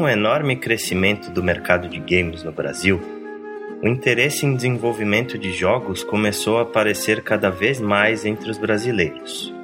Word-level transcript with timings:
O 0.00 0.08
enorme 0.08 0.56
crescimento 0.56 1.30
do 1.30 1.42
mercado 1.42 1.86
de 1.86 1.98
games 1.98 2.42
no 2.42 2.50
Brasil, 2.50 2.98
o 3.82 3.86
interesse 3.86 4.46
em 4.46 4.56
desenvolvimento 4.56 5.36
de 5.36 5.52
jogos 5.52 6.02
começou 6.02 6.56
a 6.56 6.62
aparecer 6.62 7.22
cada 7.22 7.50
vez 7.50 7.78
mais 7.78 8.24
entre 8.24 8.50
os 8.50 8.56
brasileiros. 8.56 9.54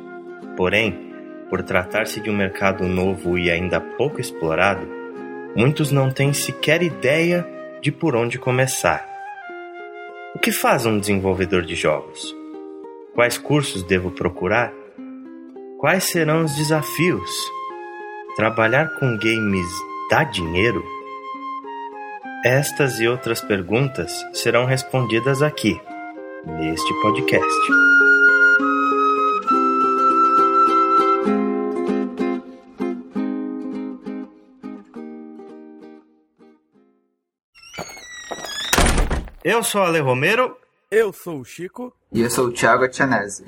Porém, 0.55 1.11
por 1.49 1.63
tratar-se 1.63 2.21
de 2.21 2.29
um 2.29 2.37
mercado 2.37 2.85
novo 2.85 3.39
e 3.39 3.51
ainda 3.51 3.81
pouco 3.81 4.21
explorado, 4.21 4.87
muitos 5.57 5.91
não 5.91 6.11
têm 6.11 6.35
sequer 6.35 6.83
ideia 6.83 7.49
de 7.81 7.91
por 7.91 8.15
onde 8.15 8.39
começar. 8.39 9.09
O 10.35 10.39
que 10.39 10.53
faz 10.53 10.85
um 10.85 10.99
desenvolvedor 10.99 11.63
de 11.63 11.75
jogos? 11.75 12.37
Quais 13.15 13.39
cursos 13.39 13.83
devo 13.83 14.11
procurar? 14.11 14.71
Quais 15.79 16.05
serão 16.05 16.45
os 16.45 16.55
desafios? 16.57 17.31
Trabalhar 18.37 18.99
com 18.99 19.17
games 19.17 19.96
dá 20.09 20.25
dinheiro? 20.25 20.85
Estas 22.45 23.01
e 23.01 23.09
outras 23.09 23.41
perguntas 23.41 24.13
serão 24.33 24.65
respondidas 24.65 25.43
aqui, 25.43 25.81
neste 26.47 26.95
podcast. 27.03 27.47
Eu 39.43 39.63
sou 39.63 39.81
o 39.81 39.85
Ale 39.85 40.01
Romero. 40.01 40.57
Eu 40.91 41.13
sou 41.13 41.41
o 41.41 41.45
Chico. 41.45 41.93
E 42.13 42.21
eu 42.21 42.31
sou 42.31 42.47
o 42.47 42.53
Thiago 42.53 42.85
Atianese. 42.85 43.45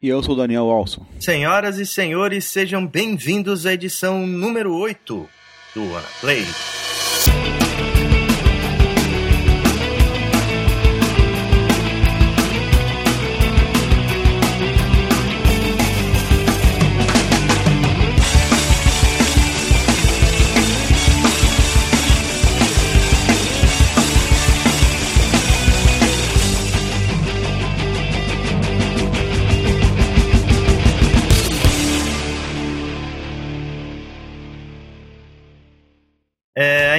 E 0.00 0.08
eu 0.08 0.20
sou 0.20 0.34
o 0.34 0.36
Daniel 0.36 0.66
Walson. 0.66 1.06
Senhoras 1.20 1.78
e 1.78 1.86
senhores, 1.86 2.46
sejam 2.46 2.84
bem-vindos 2.84 3.66
à 3.66 3.72
edição 3.72 4.26
número 4.26 4.74
8 4.74 5.28
do 5.74 5.84
Wanna 5.88 6.06
Play. 6.20 6.91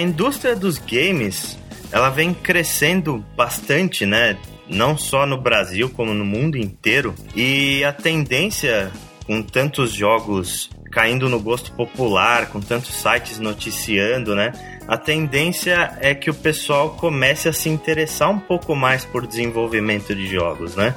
Indústria 0.04 0.56
dos 0.56 0.78
games, 0.78 1.58
ela 1.92 2.10
vem 2.10 2.34
crescendo 2.34 3.24
bastante, 3.36 4.06
né? 4.06 4.38
Não 4.68 4.98
só 4.98 5.26
no 5.26 5.38
Brasil, 5.38 5.90
como 5.90 6.14
no 6.14 6.26
mundo 6.26 6.58
inteiro. 6.58 7.14
E 7.36 7.84
a 7.84 7.92
tendência, 7.92 8.92
com 9.26 9.42
tantos 9.42 9.92
jogos 9.92 10.70
caindo 10.92 11.28
no 11.28 11.40
gosto 11.40 11.72
popular, 11.72 12.50
com 12.50 12.62
tantos 12.62 12.94
sites 12.94 13.40
noticiando, 13.40 14.36
né? 14.36 14.52
A 14.88 14.98
tendência 14.98 15.98
é 16.00 16.14
que 16.14 16.30
o 16.30 16.34
pessoal 16.34 16.92
comece 16.92 17.50
a 17.50 17.54
se 17.54 17.70
interessar 17.70 18.30
um 18.30 18.40
pouco 18.40 18.76
mais 18.76 19.04
por 19.04 19.26
desenvolvimento 19.26 20.14
de 20.14 20.28
jogos, 20.28 20.76
né? 20.76 20.96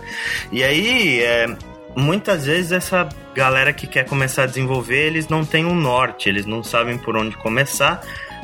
E 0.53 0.63
aí, 0.63 1.23
é, 1.23 1.47
muitas 1.97 2.45
vezes 2.45 2.73
essa 2.73 3.09
galera 3.35 3.73
que 3.73 3.87
quer 3.87 4.05
começar 4.05 4.43
a 4.43 4.47
desenvolver, 4.47 5.07
eles 5.07 5.29
não 5.29 5.45
têm 5.45 5.65
um 5.65 5.75
norte, 5.75 6.29
eles 6.29 6.45
não 6.45 6.63
sabem 6.63 6.99
por 6.99 7.17
onde 7.17 7.37
começar 7.37 8.03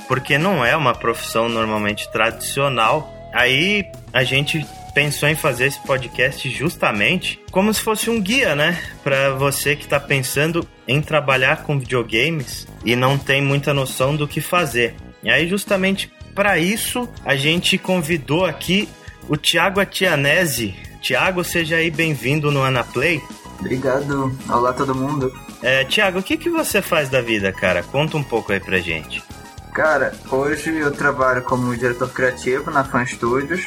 porque 0.08 0.38
não 0.38 0.64
é 0.64 0.76
uma 0.76 0.94
profissão 0.94 1.48
normalmente 1.48 2.10
tradicional. 2.10 3.12
Aí 3.32 3.86
a 4.12 4.24
gente 4.24 4.66
pensou 4.94 5.28
em 5.28 5.34
fazer 5.34 5.66
esse 5.66 5.80
podcast 5.80 6.48
justamente 6.50 7.40
como 7.50 7.72
se 7.72 7.80
fosse 7.80 8.10
um 8.10 8.20
guia, 8.20 8.54
né? 8.54 8.78
Para 9.02 9.30
você 9.30 9.74
que 9.74 9.84
está 9.84 9.98
pensando 9.98 10.66
em 10.86 11.00
trabalhar 11.00 11.62
com 11.62 11.78
videogames 11.78 12.66
e 12.84 12.94
não 12.94 13.16
tem 13.16 13.42
muita 13.42 13.72
noção 13.72 14.14
do 14.14 14.28
que 14.28 14.40
fazer. 14.40 14.94
E 15.22 15.30
aí, 15.30 15.48
justamente 15.48 16.12
para 16.34 16.58
isso, 16.58 17.08
a 17.24 17.36
gente 17.36 17.78
convidou 17.78 18.44
aqui 18.44 18.88
o 19.28 19.36
Thiago 19.36 19.80
Atianese. 19.80 20.74
Thiago, 21.00 21.42
seja 21.44 21.76
aí 21.76 21.90
bem-vindo 21.90 22.50
no 22.50 22.62
Anaplay. 22.62 23.20
Obrigado. 23.60 24.36
Olá, 24.48 24.72
todo 24.72 24.94
mundo. 24.94 25.32
É, 25.62 25.84
Thiago, 25.84 26.18
o 26.18 26.22
que, 26.22 26.36
que 26.36 26.50
você 26.50 26.82
faz 26.82 27.08
da 27.08 27.20
vida, 27.20 27.52
cara? 27.52 27.82
Conta 27.82 28.16
um 28.16 28.22
pouco 28.22 28.52
aí 28.52 28.58
pra 28.58 28.78
gente. 28.78 29.22
Cara, 29.72 30.12
hoje 30.30 30.76
eu 30.76 30.90
trabalho 30.90 31.42
como 31.42 31.74
diretor 31.74 32.10
criativo 32.10 32.70
na 32.70 32.84
Fan 32.84 33.06
Studios, 33.06 33.64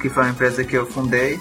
que 0.00 0.10
foi 0.10 0.24
uma 0.24 0.30
empresa 0.30 0.62
que 0.62 0.76
eu 0.76 0.86
fundei 0.86 1.40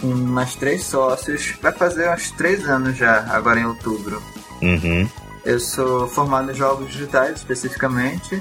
com 0.00 0.08
mais 0.08 0.54
três 0.54 0.84
sócios. 0.84 1.54
Vai 1.62 1.72
fazer 1.72 2.10
uns 2.10 2.30
três 2.32 2.68
anos 2.68 2.96
já, 2.96 3.24
agora 3.30 3.58
em 3.58 3.64
outubro. 3.64 4.22
Uhum. 4.60 5.08
Eu 5.46 5.58
sou 5.58 6.06
formado 6.08 6.52
em 6.52 6.54
jogos 6.54 6.90
digitais, 6.90 7.38
especificamente, 7.38 8.40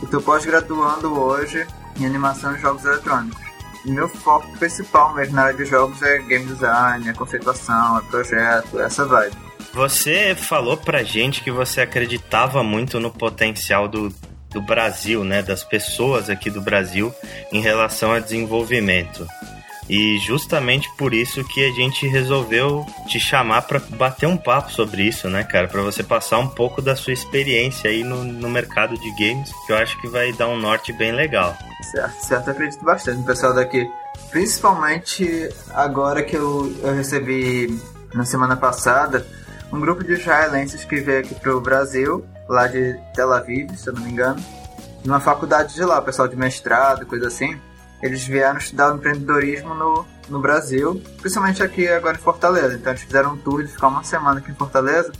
e 0.00 0.04
estou 0.04 0.22
pós-graduando 0.22 1.18
hoje 1.18 1.66
em 1.98 2.06
animação 2.06 2.54
e 2.54 2.60
jogos 2.60 2.84
eletrônicos. 2.84 3.42
E 3.84 3.90
meu 3.90 4.08
foco 4.08 4.56
principal 4.56 5.14
mesmo 5.14 5.34
na 5.34 5.42
área 5.44 5.56
de 5.56 5.64
jogos 5.64 6.00
é 6.02 6.18
game 6.18 6.46
design, 6.46 7.08
é 7.08 7.12
conceituação, 7.12 7.98
é 7.98 8.02
projeto, 8.02 8.78
essa 8.78 9.04
vibe. 9.04 9.36
Você 9.74 10.34
falou 10.34 10.76
pra 10.76 11.02
gente 11.02 11.42
que 11.42 11.50
você 11.50 11.80
acreditava 11.80 12.62
muito 12.62 12.98
no 12.98 13.10
potencial 13.10 13.86
do, 13.86 14.12
do 14.50 14.62
Brasil, 14.62 15.24
né, 15.24 15.42
das 15.42 15.62
pessoas 15.62 16.30
aqui 16.30 16.50
do 16.50 16.60
Brasil 16.60 17.14
em 17.52 17.60
relação 17.60 18.12
a 18.12 18.18
desenvolvimento. 18.18 19.26
E 19.88 20.18
justamente 20.18 20.86
por 20.96 21.14
isso 21.14 21.42
que 21.44 21.66
a 21.66 21.72
gente 21.72 22.06
resolveu 22.06 22.84
te 23.06 23.18
chamar 23.18 23.62
para 23.62 23.78
bater 23.78 24.26
um 24.26 24.36
papo 24.36 24.70
sobre 24.70 25.02
isso, 25.02 25.30
né, 25.30 25.42
cara? 25.42 25.66
Para 25.66 25.80
você 25.80 26.02
passar 26.02 26.38
um 26.38 26.46
pouco 26.46 26.82
da 26.82 26.94
sua 26.94 27.14
experiência 27.14 27.88
aí 27.88 28.04
no, 28.04 28.22
no 28.22 28.50
mercado 28.50 28.98
de 28.98 29.10
games, 29.12 29.50
que 29.66 29.72
eu 29.72 29.78
acho 29.78 29.98
que 30.00 30.06
vai 30.06 30.30
dar 30.34 30.48
um 30.48 30.58
norte 30.58 30.92
bem 30.92 31.12
legal. 31.12 31.56
Certo, 31.90 32.20
certo. 32.22 32.50
Acredito 32.50 32.84
bastante 32.84 33.18
no 33.18 33.24
pessoal 33.24 33.54
daqui. 33.54 33.88
Principalmente 34.30 35.48
agora 35.70 36.22
que 36.22 36.36
eu, 36.36 36.70
eu 36.82 36.94
recebi 36.94 37.80
na 38.12 38.26
semana 38.26 38.56
passada 38.56 39.26
um 39.72 39.80
grupo 39.80 40.04
de 40.04 40.12
israelenses 40.12 40.84
que 40.84 40.96
veio 40.96 41.20
aqui 41.20 41.34
pro 41.34 41.60
Brasil, 41.62 42.26
lá 42.48 42.66
de 42.66 42.98
Tel 43.14 43.32
Aviv, 43.32 43.70
se 43.76 43.88
eu 43.88 43.94
não 43.94 44.02
me 44.02 44.10
engano, 44.10 44.42
numa 45.04 45.20
faculdade 45.20 45.74
de 45.74 45.84
lá, 45.84 46.00
pessoal 46.00 46.26
de 46.26 46.36
mestrado, 46.36 47.06
coisa 47.06 47.28
assim. 47.28 47.58
Eles 48.02 48.24
vieram 48.24 48.58
estudar 48.58 48.94
empreendedorismo 48.94 49.74
no, 49.74 50.06
no 50.28 50.40
Brasil, 50.40 51.02
principalmente 51.20 51.62
aqui 51.62 51.88
agora 51.88 52.16
em 52.16 52.20
Fortaleza. 52.20 52.74
Então 52.74 52.92
eles 52.92 53.02
fizeram 53.02 53.34
um 53.34 53.36
tour 53.36 53.62
de 53.62 53.72
ficar 53.72 53.88
uma 53.88 54.04
semana 54.04 54.38
aqui 54.38 54.50
em 54.50 54.54
Fortaleza, 54.54 55.12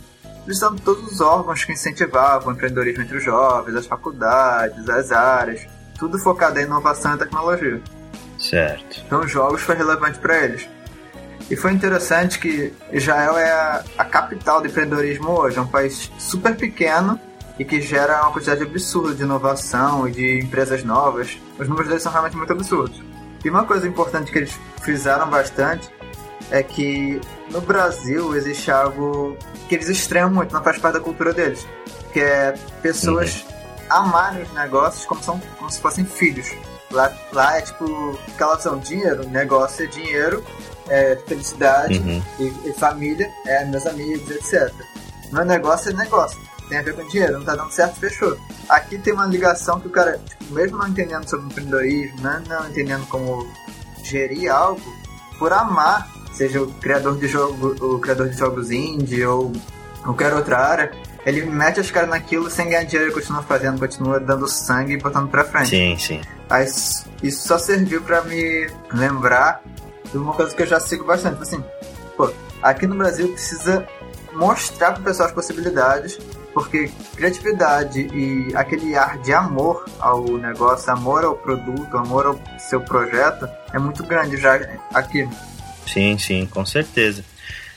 visitando 0.47 0.81
todos 0.81 1.11
os 1.11 1.21
órgãos 1.21 1.63
que 1.63 1.73
incentivavam 1.73 2.49
o 2.49 2.51
empreendedorismo 2.55 3.03
entre 3.03 3.17
os 3.17 3.23
jovens, 3.23 3.75
as 3.75 3.85
faculdades, 3.85 4.89
as 4.89 5.11
áreas, 5.11 5.67
tudo 5.97 6.17
focado 6.17 6.59
em 6.59 6.63
inovação 6.63 7.15
e 7.15 7.17
tecnologia. 7.17 7.81
Certo. 8.39 9.01
Então 9.05 9.19
os 9.19 9.31
jogos 9.31 9.61
foi 9.61 9.75
relevante 9.75 10.17
para 10.17 10.43
eles. 10.43 10.67
E 11.49 11.55
foi 11.55 11.73
interessante 11.73 12.37
que 12.37 12.71
Israel 12.91 13.37
é 13.37 13.51
a, 13.51 13.83
a, 13.97 14.05
capital 14.05 14.61
do 14.61 14.67
empreendedorismo 14.67 15.31
hoje, 15.31 15.57
é 15.57 15.61
um 15.61 15.67
país 15.67 16.11
super 16.19 16.55
pequeno 16.55 17.19
e 17.57 17.65
que 17.65 17.81
gera 17.81 18.21
uma 18.21 18.31
quantidade 18.31 18.61
absurda 18.61 19.15
de 19.15 19.23
inovação 19.23 20.07
e 20.07 20.11
de 20.11 20.39
empresas 20.39 20.83
novas. 20.83 21.37
Os 21.57 21.67
números 21.67 21.89
deles 21.89 22.03
são 22.03 22.11
realmente 22.11 22.37
muito 22.37 22.53
absurdos. 22.53 23.01
E 23.43 23.49
uma 23.49 23.65
coisa 23.65 23.87
importante 23.87 24.31
que 24.31 24.37
eles 24.37 24.57
frisaram 24.81 25.29
bastante 25.29 25.89
é 26.51 26.61
que 26.61 27.19
no 27.51 27.61
Brasil 27.61 28.35
existe 28.35 28.69
algo 28.71 29.35
que 29.67 29.75
eles 29.75 29.89
estranham 29.89 30.29
muito, 30.29 30.53
não 30.53 30.63
faz 30.63 30.77
parte 30.77 30.95
da 30.95 30.99
cultura 30.99 31.33
deles, 31.33 31.67
que 32.13 32.19
é 32.19 32.53
pessoas 32.81 33.43
uhum. 33.43 33.97
amarem 33.97 34.43
os 34.43 34.53
negócios 34.53 35.05
como, 35.05 35.21
são, 35.23 35.39
como 35.57 35.69
se 35.69 35.79
fossem 35.79 36.05
filhos. 36.05 36.51
Lá, 36.91 37.13
lá 37.31 37.57
é 37.57 37.61
tipo 37.61 38.17
aquela 38.33 38.55
visão, 38.55 38.79
dinheiro, 38.79 39.27
negócio 39.29 39.85
é 39.85 39.87
dinheiro, 39.87 40.43
é, 40.87 41.17
felicidade 41.27 41.99
uhum. 41.99 42.21
e, 42.39 42.69
e, 42.69 42.73
família, 42.73 43.29
é, 43.45 43.65
meus 43.65 43.85
amigos, 43.85 44.29
etc. 44.29 44.73
Meu 45.31 45.45
negócio 45.45 45.91
é 45.91 45.93
negócio, 45.93 46.39
tem 46.67 46.77
a 46.77 46.81
ver 46.81 46.95
com 46.95 47.07
dinheiro, 47.07 47.39
não 47.39 47.45
tá 47.45 47.55
dando 47.55 47.71
certo, 47.71 47.99
fechou. 47.99 48.37
Aqui 48.67 48.97
tem 48.97 49.13
uma 49.13 49.25
ligação 49.25 49.79
que 49.79 49.87
o 49.87 49.91
cara, 49.91 50.19
tipo, 50.27 50.53
mesmo 50.53 50.77
não 50.77 50.87
entendendo 50.87 51.27
sobre 51.29 51.47
empreendedorismo, 51.47 52.21
né, 52.21 52.43
não 52.47 52.69
entendendo 52.69 53.05
como 53.07 53.47
gerir 54.03 54.51
algo, 54.51 54.81
por 55.37 55.53
amar, 55.53 56.07
seja 56.33 56.61
o 56.61 56.71
criador 56.73 57.17
de 57.17 57.27
jogo, 57.27 57.75
o 57.83 57.99
criador 57.99 58.29
de 58.29 58.37
jogos 58.37 58.71
indie 58.71 59.25
ou 59.25 59.51
qualquer 60.03 60.33
outra 60.33 60.57
área, 60.57 60.91
ele 61.25 61.45
mete 61.45 61.79
as 61.79 61.91
caras 61.91 62.09
naquilo 62.09 62.49
sem 62.49 62.69
ganhar 62.69 62.83
dinheiro 62.83 63.11
e 63.11 63.13
continua 63.13 63.43
fazendo, 63.43 63.79
continua 63.79 64.19
dando 64.19 64.47
sangue 64.47 64.93
e 64.93 64.97
botando 64.97 65.29
pra 65.29 65.43
frente. 65.43 65.69
Sim, 65.69 65.97
sim. 65.97 66.21
Aí, 66.49 66.65
isso 67.21 67.47
só 67.47 67.59
serviu 67.59 68.01
para 68.01 68.23
me 68.23 68.69
lembrar 68.91 69.61
uma 70.17 70.33
coisa 70.33 70.55
que 70.55 70.61
eu 70.61 70.67
já 70.67 70.79
sigo 70.79 71.05
bastante. 71.05 71.33
Tipo 71.33 71.43
assim, 71.43 71.63
pô, 72.17 72.31
aqui 72.61 72.87
no 72.87 72.95
Brasil 72.95 73.29
precisa 73.29 73.87
mostrar 74.33 74.93
pro 74.93 75.03
pessoal 75.03 75.27
as 75.27 75.33
possibilidades, 75.33 76.19
porque 76.53 76.91
criatividade 77.15 78.07
e 78.13 78.55
aquele 78.55 78.95
ar 78.95 79.17
de 79.19 79.33
amor 79.33 79.85
ao 79.99 80.23
negócio, 80.37 80.91
amor 80.91 81.23
ao 81.23 81.35
produto, 81.35 81.97
amor 81.97 82.25
ao 82.25 82.39
seu 82.59 82.81
projeto 82.81 83.47
é 83.73 83.79
muito 83.79 84.03
grande 84.03 84.37
já 84.37 84.55
aqui. 84.93 85.27
Sim, 85.85 86.17
sim, 86.17 86.45
com 86.45 86.65
certeza. 86.65 87.23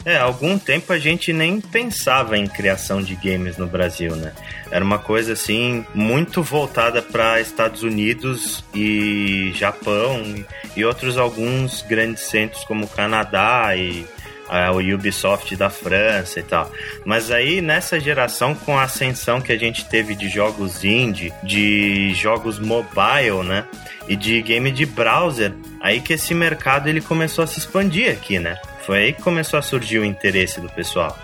É, 0.04 0.16
algum 0.16 0.58
tempo 0.58 0.92
a 0.92 0.98
gente 0.98 1.32
nem 1.32 1.60
pensava 1.60 2.36
em 2.36 2.46
criação 2.46 3.00
de 3.00 3.14
games 3.14 3.56
no 3.56 3.68
Brasil, 3.68 4.16
né? 4.16 4.32
Era 4.70 4.84
uma 4.84 4.98
coisa 4.98 5.34
assim 5.34 5.86
muito 5.94 6.42
voltada 6.42 7.00
para 7.00 7.40
Estados 7.40 7.84
Unidos 7.84 8.64
e 8.74 9.52
Japão 9.54 10.44
e 10.74 10.84
outros 10.84 11.16
alguns 11.16 11.82
grandes 11.82 12.24
centros 12.24 12.64
como 12.64 12.88
Canadá 12.88 13.76
e 13.76 14.04
o 14.74 14.94
Ubisoft 14.94 15.54
da 15.56 15.70
França 15.70 16.40
e 16.40 16.42
tal. 16.42 16.70
Mas 17.06 17.30
aí 17.30 17.62
nessa 17.62 17.98
geração, 17.98 18.54
com 18.54 18.76
a 18.76 18.82
ascensão 18.82 19.40
que 19.40 19.52
a 19.52 19.58
gente 19.58 19.84
teve 19.84 20.14
de 20.14 20.28
jogos 20.28 20.84
indie, 20.84 21.32
de 21.42 22.12
jogos 22.14 22.58
mobile, 22.58 23.44
né? 23.44 23.64
E 24.08 24.16
de 24.16 24.42
game 24.42 24.70
de 24.72 24.84
browser, 24.84 25.54
aí 25.80 26.00
que 26.00 26.14
esse 26.14 26.34
mercado 26.34 26.88
ele 26.88 27.00
começou 27.00 27.44
a 27.44 27.46
se 27.46 27.60
expandir 27.60 28.10
aqui, 28.10 28.38
né? 28.38 28.58
Foi 28.84 28.98
aí 28.98 29.12
que 29.12 29.22
começou 29.22 29.58
a 29.58 29.62
surgir 29.62 29.98
o 29.98 30.04
interesse 30.04 30.60
do 30.60 30.68
pessoal. 30.68 31.16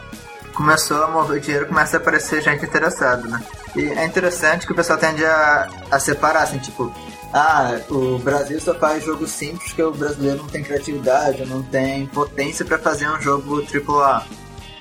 Começou 0.55 1.03
a 1.05 1.09
mover 1.09 1.41
dinheiro, 1.41 1.67
começa 1.67 1.97
a 1.97 2.01
aparecer 2.01 2.43
gente 2.43 2.65
interessada, 2.65 3.29
né? 3.29 3.41
E 3.77 3.87
é 3.87 4.05
interessante 4.05 4.67
que 4.67 4.73
o 4.73 4.75
pessoal 4.75 4.99
tende 4.99 5.25
a, 5.25 5.69
a 5.91 6.01
separar, 6.01 6.43
assim, 6.43 6.59
tipo, 6.59 6.93
ah, 7.33 7.79
o 7.91 8.19
Brasil 8.19 8.61
só 8.61 8.75
faz 8.75 9.05
jogo 9.05 9.27
simples 9.27 9.69
porque 9.69 9.83
o 9.83 9.93
brasileiro 9.93 10.39
não 10.39 10.47
tem 10.47 10.63
criatividade, 10.63 11.45
não 11.47 11.63
tem 11.63 12.07
potência 12.07 12.65
para 12.65 12.79
fazer 12.79 13.09
um 13.09 13.21
jogo 13.21 13.63
AAA. 13.63 14.25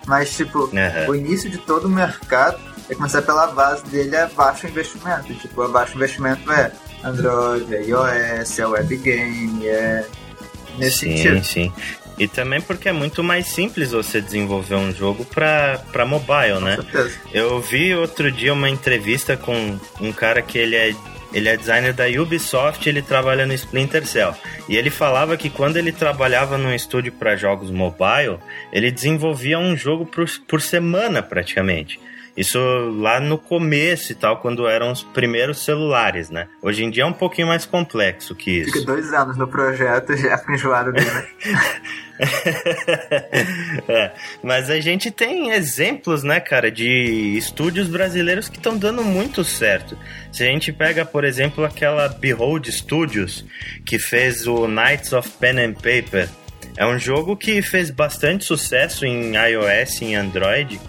Mas, 0.07 0.35
tipo, 0.35 0.59
uhum. 0.59 1.09
o 1.09 1.15
início 1.15 1.49
de 1.49 1.57
todo 1.57 1.85
o 1.85 1.89
mercado 1.89 2.57
é 2.89 2.95
começar 2.95 3.21
pela 3.21 3.47
base 3.47 3.83
dele 3.85 4.15
é 4.15 4.25
baixo 4.27 4.65
investimento. 4.65 5.33
Tipo, 5.35 5.63
a 5.63 5.67
baixo 5.67 5.95
investimento 5.95 6.49
é 6.51 6.71
Android, 7.03 7.75
é 7.75 7.83
iOS, 7.83 8.59
é 8.59 8.65
web 8.65 8.95
game, 8.97 9.67
é 9.67 10.05
nesse 10.77 10.99
sim, 10.99 11.17
sentido. 11.17 11.43
Sim, 11.43 11.73
sim. 11.73 11.73
E 12.17 12.27
também 12.27 12.59
porque 12.59 12.89
é 12.89 12.91
muito 12.91 13.23
mais 13.23 13.47
simples 13.47 13.91
você 13.91 14.19
desenvolver 14.19 14.75
um 14.75 14.91
jogo 14.91 15.23
para 15.25 16.05
mobile, 16.05 16.59
né? 16.59 16.77
Eu 17.31 17.59
vi 17.61 17.93
outro 17.93 18.31
dia 18.31 18.53
uma 18.53 18.69
entrevista 18.69 19.37
com 19.37 19.77
um 20.01 20.11
cara 20.11 20.41
que 20.41 20.57
ele 20.57 20.75
é 20.75 20.95
ele 21.33 21.49
é 21.49 21.57
designer 21.57 21.93
da 21.93 22.05
Ubisoft, 22.07 22.87
ele 22.87 23.01
trabalha 23.01 23.45
no 23.45 23.53
Splinter 23.53 24.05
Cell. 24.07 24.33
E 24.67 24.77
ele 24.77 24.89
falava 24.89 25.35
que 25.35 25.49
quando 25.49 25.77
ele 25.77 25.91
trabalhava 25.91 26.57
num 26.57 26.73
estúdio 26.73 27.11
para 27.11 27.35
jogos 27.35 27.69
mobile, 27.69 28.39
ele 28.71 28.89
desenvolvia 28.89 29.59
um 29.59 29.75
jogo 29.75 30.05
por, 30.05 30.25
por 30.47 30.61
semana 30.61 31.21
praticamente. 31.21 31.99
Isso 32.35 32.59
lá 32.99 33.19
no 33.19 33.37
começo 33.37 34.11
e 34.11 34.15
tal, 34.15 34.37
quando 34.37 34.67
eram 34.67 34.91
os 34.91 35.01
primeiros 35.01 35.65
celulares, 35.65 36.29
né? 36.29 36.47
Hoje 36.61 36.83
em 36.83 36.89
dia 36.91 37.01
é 37.03 37.05
um 37.05 37.13
pouquinho 37.13 37.47
mais 37.47 37.65
complexo 37.65 38.35
que 38.35 38.59
isso. 38.59 38.71
Fica 38.71 38.85
dois 38.85 39.11
anos 39.11 39.37
no 39.37 39.47
projeto 39.47 40.15
já 40.15 40.39
enjoado 40.47 40.93
dele, 40.93 41.09
né? 41.09 41.27
é, 43.87 44.11
mas 44.43 44.69
a 44.69 44.79
gente 44.79 45.11
tem 45.11 45.51
exemplos, 45.51 46.23
né, 46.23 46.39
cara, 46.39 46.71
de 46.71 47.35
estúdios 47.37 47.87
brasileiros 47.87 48.49
que 48.49 48.57
estão 48.57 48.77
dando 48.77 49.03
muito 49.03 49.43
certo. 49.43 49.97
Se 50.31 50.43
a 50.43 50.47
gente 50.47 50.71
pega, 50.73 51.05
por 51.05 51.23
exemplo, 51.23 51.63
aquela 51.63 52.07
Behold 52.07 52.67
Studios, 52.71 53.45
que 53.85 53.99
fez 53.99 54.47
o 54.47 54.67
Knights 54.67 55.13
of 55.13 55.29
Pen 55.39 55.59
and 55.59 55.73
Paper, 55.73 56.27
é 56.75 56.85
um 56.85 56.97
jogo 56.99 57.35
que 57.35 57.61
fez 57.61 57.89
bastante 57.89 58.45
sucesso 58.45 59.05
em 59.05 59.35
iOS 59.35 60.01
em 60.01 60.15
Android 60.15 60.79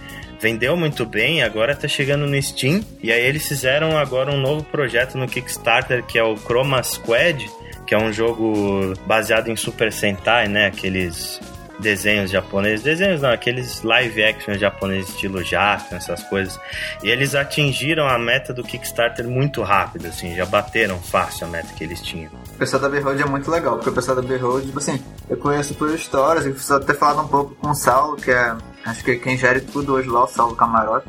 vendeu 0.40 0.76
muito 0.76 1.04
bem, 1.04 1.42
agora 1.42 1.74
tá 1.74 1.88
chegando 1.88 2.26
no 2.26 2.40
Steam. 2.40 2.82
E 3.02 3.12
aí 3.12 3.24
eles 3.24 3.46
fizeram 3.46 3.96
agora 3.98 4.32
um 4.32 4.40
novo 4.40 4.62
projeto 4.64 5.18
no 5.18 5.26
Kickstarter 5.26 6.04
que 6.04 6.18
é 6.18 6.22
o 6.22 6.36
Chroma 6.36 6.82
Squad, 6.82 7.48
que 7.88 7.94
é 7.94 7.98
um 7.98 8.12
jogo 8.12 8.92
baseado 9.06 9.48
em 9.48 9.56
Super 9.56 9.90
Sentai, 9.90 10.46
né? 10.46 10.66
Aqueles 10.66 11.40
desenhos 11.78 12.30
japoneses, 12.30 12.82
desenhos 12.82 13.22
não, 13.22 13.30
aqueles 13.30 13.82
live 13.82 14.22
action 14.22 14.54
japoneses 14.54 15.08
estilo 15.08 15.42
Japan, 15.42 15.96
essas 15.96 16.22
coisas. 16.24 16.60
E 17.02 17.08
eles 17.08 17.34
atingiram 17.34 18.06
a 18.06 18.18
meta 18.18 18.52
do 18.52 18.62
Kickstarter 18.62 19.26
muito 19.26 19.62
rápido, 19.62 20.06
assim, 20.06 20.34
já 20.34 20.44
bateram 20.44 20.98
fácil 21.00 21.46
a 21.46 21.50
meta 21.50 21.72
que 21.74 21.82
eles 21.82 22.02
tinham. 22.02 22.30
O 22.54 22.58
pessoal 22.58 22.82
da 22.82 22.90
Behold 22.90 23.20
é 23.20 23.24
muito 23.24 23.50
legal, 23.50 23.76
porque 23.76 23.88
o 23.90 23.94
pessoal 23.94 24.20
da 24.20 24.22
Behold, 24.22 24.66
tipo 24.66 24.78
assim, 24.78 25.02
eu 25.30 25.38
conheço 25.38 25.74
por 25.74 25.88
histórias, 25.94 26.44
eu 26.44 26.52
preciso 26.52 26.74
até 26.74 26.92
falar 26.92 27.22
um 27.22 27.28
pouco 27.28 27.54
com 27.54 27.70
o 27.70 27.74
Saulo, 27.74 28.16
que 28.16 28.30
é, 28.30 28.54
acho 28.84 29.02
que 29.02 29.12
é 29.12 29.16
quem 29.16 29.38
gere 29.38 29.60
tudo 29.60 29.94
hoje 29.94 30.10
lá, 30.10 30.24
o 30.24 30.28
Saulo 30.28 30.54
Camarote, 30.56 31.08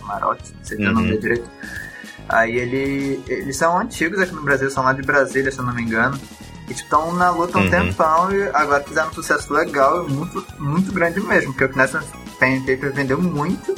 Camarote, 0.00 0.52
não 0.54 0.64
sei 0.64 0.76
se 0.76 0.82
uhum. 0.82 0.90
o 0.90 0.94
nome 0.94 1.12
uhum. 1.12 1.20
direito. 1.20 1.48
Aí 2.28 2.56
ele, 2.56 3.22
eles 3.26 3.56
são 3.56 3.78
antigos 3.78 4.20
aqui 4.20 4.34
no 4.34 4.42
Brasil, 4.42 4.70
são 4.70 4.84
lá 4.84 4.92
de 4.92 5.02
Brasília, 5.02 5.50
se 5.50 5.58
eu 5.58 5.64
não 5.64 5.74
me 5.74 5.82
engano. 5.82 6.18
E 6.68 6.72
estão 6.72 7.14
na 7.14 7.30
luta 7.30 7.58
um 7.58 7.62
uhum. 7.62 7.70
tempão 7.70 8.30
e 8.30 8.42
agora 8.52 8.84
fizeram 8.84 9.08
um 9.08 9.14
sucesso 9.14 9.52
legal 9.52 10.06
e 10.06 10.12
muito, 10.12 10.44
muito 10.58 10.92
grande 10.92 11.20
mesmo. 11.20 11.52
Porque 11.52 11.64
o 11.64 11.68
Knesset 11.70 12.04
Pen 12.38 12.60
Paper 12.60 12.92
vendeu 12.92 13.20
muito. 13.20 13.74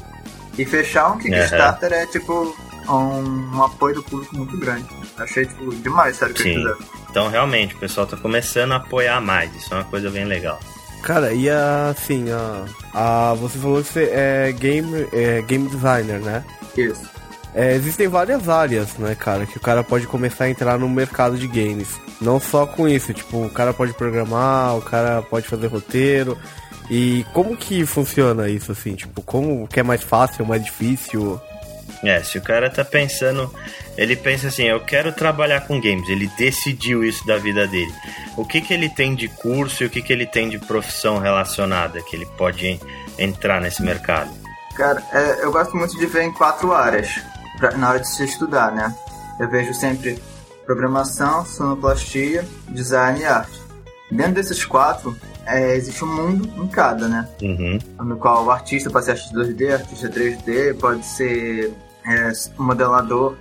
E 0.59 0.65
fechar 0.65 1.13
um 1.13 1.19
Kickstarter 1.19 1.93
uhum. 1.93 1.99
é 1.99 2.07
tipo 2.07 2.57
um, 2.89 3.57
um, 3.57 3.63
apoio 3.63 3.95
do 3.95 4.03
público 4.03 4.37
muito 4.37 4.59
grande. 4.59 4.87
Achei 5.17 5.47
tipo 5.47 5.73
demais, 5.77 6.17
sério, 6.17 6.35
que 6.35 6.43
eles 6.43 6.57
fizeram. 6.57 6.79
Então 7.09 7.29
realmente 7.29 7.75
o 7.77 7.79
pessoal 7.79 8.07
tá 8.07 8.17
começando 8.17 8.73
a 8.73 8.77
apoiar 8.77 9.21
mais. 9.21 9.55
Isso 9.55 9.73
é 9.73 9.77
uma 9.77 9.85
coisa 9.85 10.11
bem 10.11 10.25
legal. 10.25 10.59
Cara, 11.03 11.33
e 11.33 11.49
assim, 11.49 12.27
a, 12.31 12.65
a, 12.93 13.35
você 13.35 13.59
falou 13.59 13.83
que 13.83 13.89
você 13.89 14.11
é 14.13 14.53
game, 14.53 15.09
é 15.13 15.41
game 15.43 15.69
designer, 15.69 16.21
né? 16.21 16.45
Isso. 16.77 17.20
É, 17.55 17.75
existem 17.75 18.07
várias 18.07 18.49
áreas, 18.49 18.97
né, 18.97 19.15
cara, 19.15 19.45
que 19.45 19.57
o 19.57 19.61
cara 19.61 19.83
pode 19.83 20.07
começar 20.07 20.45
a 20.45 20.51
entrar 20.51 20.79
no 20.79 20.89
mercado 20.89 21.37
de 21.37 21.49
games. 21.49 21.89
Não 22.21 22.39
só 22.39 22.67
com 22.67 22.89
isso, 22.89 23.13
tipo, 23.13 23.45
o 23.45 23.51
cara 23.51 23.73
pode 23.73 23.93
programar, 23.93 24.77
o 24.77 24.83
cara 24.83 25.23
pode 25.23 25.49
fazer 25.49 25.67
roteiro. 25.67 26.39
E 26.89 27.25
como 27.33 27.57
que 27.57 27.85
funciona 27.87 28.49
isso, 28.49 28.73
assim? 28.73 28.95
Tipo, 28.95 29.23
como 29.23 29.67
que 29.67 29.81
é 29.81 29.83
mais 29.83 30.03
fácil, 30.03 30.45
mais 30.45 30.65
difícil? 30.65 31.41
É, 32.03 32.23
se 32.23 32.39
o 32.39 32.43
cara 32.43 32.71
tá 32.71 32.85
pensando, 32.85 33.53
ele 33.97 34.17
pensa 34.17 34.49
assim, 34.49 34.65
eu 34.65 34.81
quero 34.81 35.13
trabalhar 35.13 35.63
com 35.63 35.81
games, 35.81 36.09
ele 36.09 36.31
decidiu 36.39 37.05
isso 37.05 37.27
da 37.27 37.37
vida 37.37 37.67
dele. 37.67 37.93
O 38.37 38.45
que 38.45 38.61
que 38.61 38.73
ele 38.73 38.89
tem 38.89 39.15
de 39.15 39.29
curso 39.29 39.83
e 39.83 39.87
o 39.87 39.91
que 39.91 40.01
que 40.01 40.13
ele 40.13 40.27
tem 40.27 40.49
de 40.49 40.59
profissão 40.59 41.19
relacionada 41.19 42.01
que 42.03 42.17
ele 42.17 42.27
pode 42.39 42.81
entrar 43.19 43.61
nesse 43.61 43.83
mercado? 43.83 44.31
Cara, 44.75 45.03
é, 45.13 45.45
eu 45.45 45.53
gosto 45.53 45.77
muito 45.77 45.99
de 45.99 46.07
ver 46.07 46.23
em 46.23 46.33
quatro 46.33 46.73
áreas 46.73 47.21
pra, 47.61 47.77
na 47.77 47.91
hora 47.91 48.01
de 48.01 48.09
se 48.09 48.25
estudar, 48.25 48.73
né? 48.73 48.93
Eu 49.39 49.49
vejo 49.49 49.73
sempre 49.75 50.19
programação, 50.67 51.45
sonoplastia, 51.45 52.45
design 52.69 53.21
e 53.21 53.25
arte. 53.25 53.61
Dentro 54.11 54.35
desses 54.35 54.65
quatro, 54.65 55.17
é, 55.47 55.77
existe 55.77 56.05
um 56.05 56.09
mundo 56.09 56.49
em 56.63 56.67
cada, 56.69 57.07
né? 57.07 57.29
Uhum. 57.41 57.79
No 58.05 58.17
qual 58.17 58.45
o 58.47 58.51
artista 58.51 58.91
pode 58.91 59.05
ser 59.05 59.13
artista 59.13 59.35
2D, 59.39 59.73
artista 59.73 60.09
3D, 60.09 60.79
pode 60.79 61.05
ser 61.07 61.73
é, 62.07 62.33
modelador 62.59 63.37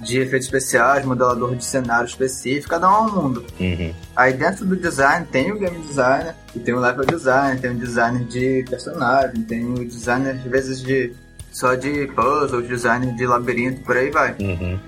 de 0.00 0.18
efeitos 0.18 0.46
especiais, 0.46 1.04
modelador 1.04 1.54
de 1.54 1.64
cenário 1.64 2.06
específico, 2.06 2.70
cada 2.70 2.90
um 2.90 2.94
é 2.94 3.10
um 3.10 3.22
mundo. 3.22 3.46
Uhum. 3.60 3.94
Aí 4.16 4.32
dentro 4.32 4.64
do 4.64 4.76
design 4.76 5.26
tem 5.30 5.52
o 5.52 5.58
game 5.58 5.78
designer, 5.78 6.34
e 6.54 6.58
tem 6.58 6.74
o 6.74 6.80
level 6.80 7.04
designer, 7.04 7.60
tem 7.60 7.70
o 7.70 7.74
designer 7.74 8.24
de 8.24 8.64
personagem, 8.68 9.42
tem 9.42 9.64
o 9.72 9.84
designer 9.86 10.36
às 10.36 10.42
vezes 10.42 10.82
de 10.82 11.14
só 11.54 11.76
de 11.76 12.08
puzzle, 12.08 12.62
design 12.62 13.12
de 13.12 13.24
labirinto, 13.24 13.80
por 13.82 13.96
aí 13.96 14.10
vai. 14.10 14.34
Uhum. 14.40 14.78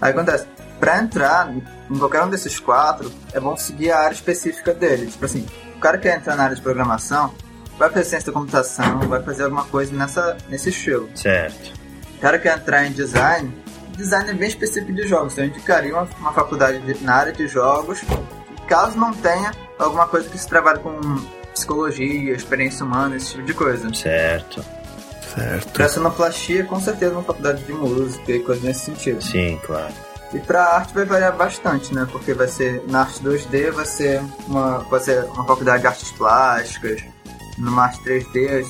Aí 0.00 0.10
acontece, 0.10 0.46
pra 0.80 1.02
entrar 1.02 1.52
em 1.52 1.98
qualquer 1.98 2.22
um 2.24 2.30
desses 2.30 2.58
quatro, 2.58 3.12
é 3.34 3.38
bom 3.38 3.54
seguir 3.58 3.92
a 3.92 4.00
área 4.00 4.14
específica 4.14 4.72
dele. 4.72 5.06
Tipo 5.06 5.26
assim, 5.26 5.46
o 5.76 5.78
cara 5.78 5.98
quer 5.98 6.16
entrar 6.16 6.34
na 6.34 6.44
área 6.44 6.56
de 6.56 6.62
programação, 6.62 7.34
vai 7.78 7.90
fazer 7.90 8.04
ciência 8.06 8.32
da 8.32 8.38
computação, 8.38 9.00
vai 9.00 9.22
fazer 9.22 9.44
alguma 9.44 9.66
coisa 9.66 9.94
nessa, 9.94 10.38
nesse 10.48 10.70
estilo. 10.70 11.10
Certo. 11.14 11.74
O 12.16 12.20
cara 12.20 12.38
quer 12.38 12.56
entrar 12.56 12.86
em 12.86 12.92
design, 12.92 13.54
design 13.94 14.30
é 14.30 14.34
bem 14.34 14.48
específico 14.48 14.94
de 14.94 15.06
jogos. 15.06 15.34
Então 15.34 15.44
eu 15.44 15.50
indicaria 15.50 15.92
uma, 15.92 16.08
uma 16.18 16.32
faculdade 16.32 16.80
de, 16.80 17.04
na 17.04 17.16
área 17.16 17.34
de 17.34 17.46
jogos, 17.46 18.00
caso 18.66 18.96
não 18.96 19.12
tenha 19.12 19.52
alguma 19.78 20.06
coisa 20.08 20.26
que 20.26 20.38
se 20.38 20.48
trabalhe 20.48 20.78
com 20.78 20.98
psicologia, 21.52 22.32
experiência 22.32 22.86
humana, 22.86 23.14
esse 23.14 23.32
tipo 23.32 23.42
de 23.42 23.52
coisa. 23.52 23.92
Certo. 23.92 24.77
Certo. 25.34 25.72
Pra 25.72 25.88
sonoplastia, 25.88 26.64
com 26.64 26.80
certeza 26.80 27.12
uma 27.12 27.22
faculdade 27.22 27.62
de 27.64 27.72
música 27.72 28.32
e 28.32 28.40
coisa 28.40 28.66
nesse 28.66 28.86
sentido. 28.86 29.22
Sim, 29.22 29.58
claro. 29.64 29.92
E 30.32 30.38
pra 30.38 30.62
arte 30.74 30.92
vai 30.92 31.04
variar 31.04 31.34
bastante, 31.36 31.94
né? 31.94 32.06
Porque 32.10 32.34
vai 32.34 32.48
ser 32.48 32.82
na 32.86 33.00
arte 33.00 33.22
2D 33.22 33.70
vai 33.70 33.86
ser 33.86 34.22
uma, 34.46 34.78
vai 34.78 35.00
ser 35.00 35.24
uma 35.24 35.44
faculdade 35.44 35.82
de 35.82 35.86
artes 35.86 36.10
plásticas, 36.12 37.02
numa 37.56 37.84
arte 37.84 37.98
3D, 38.04 38.66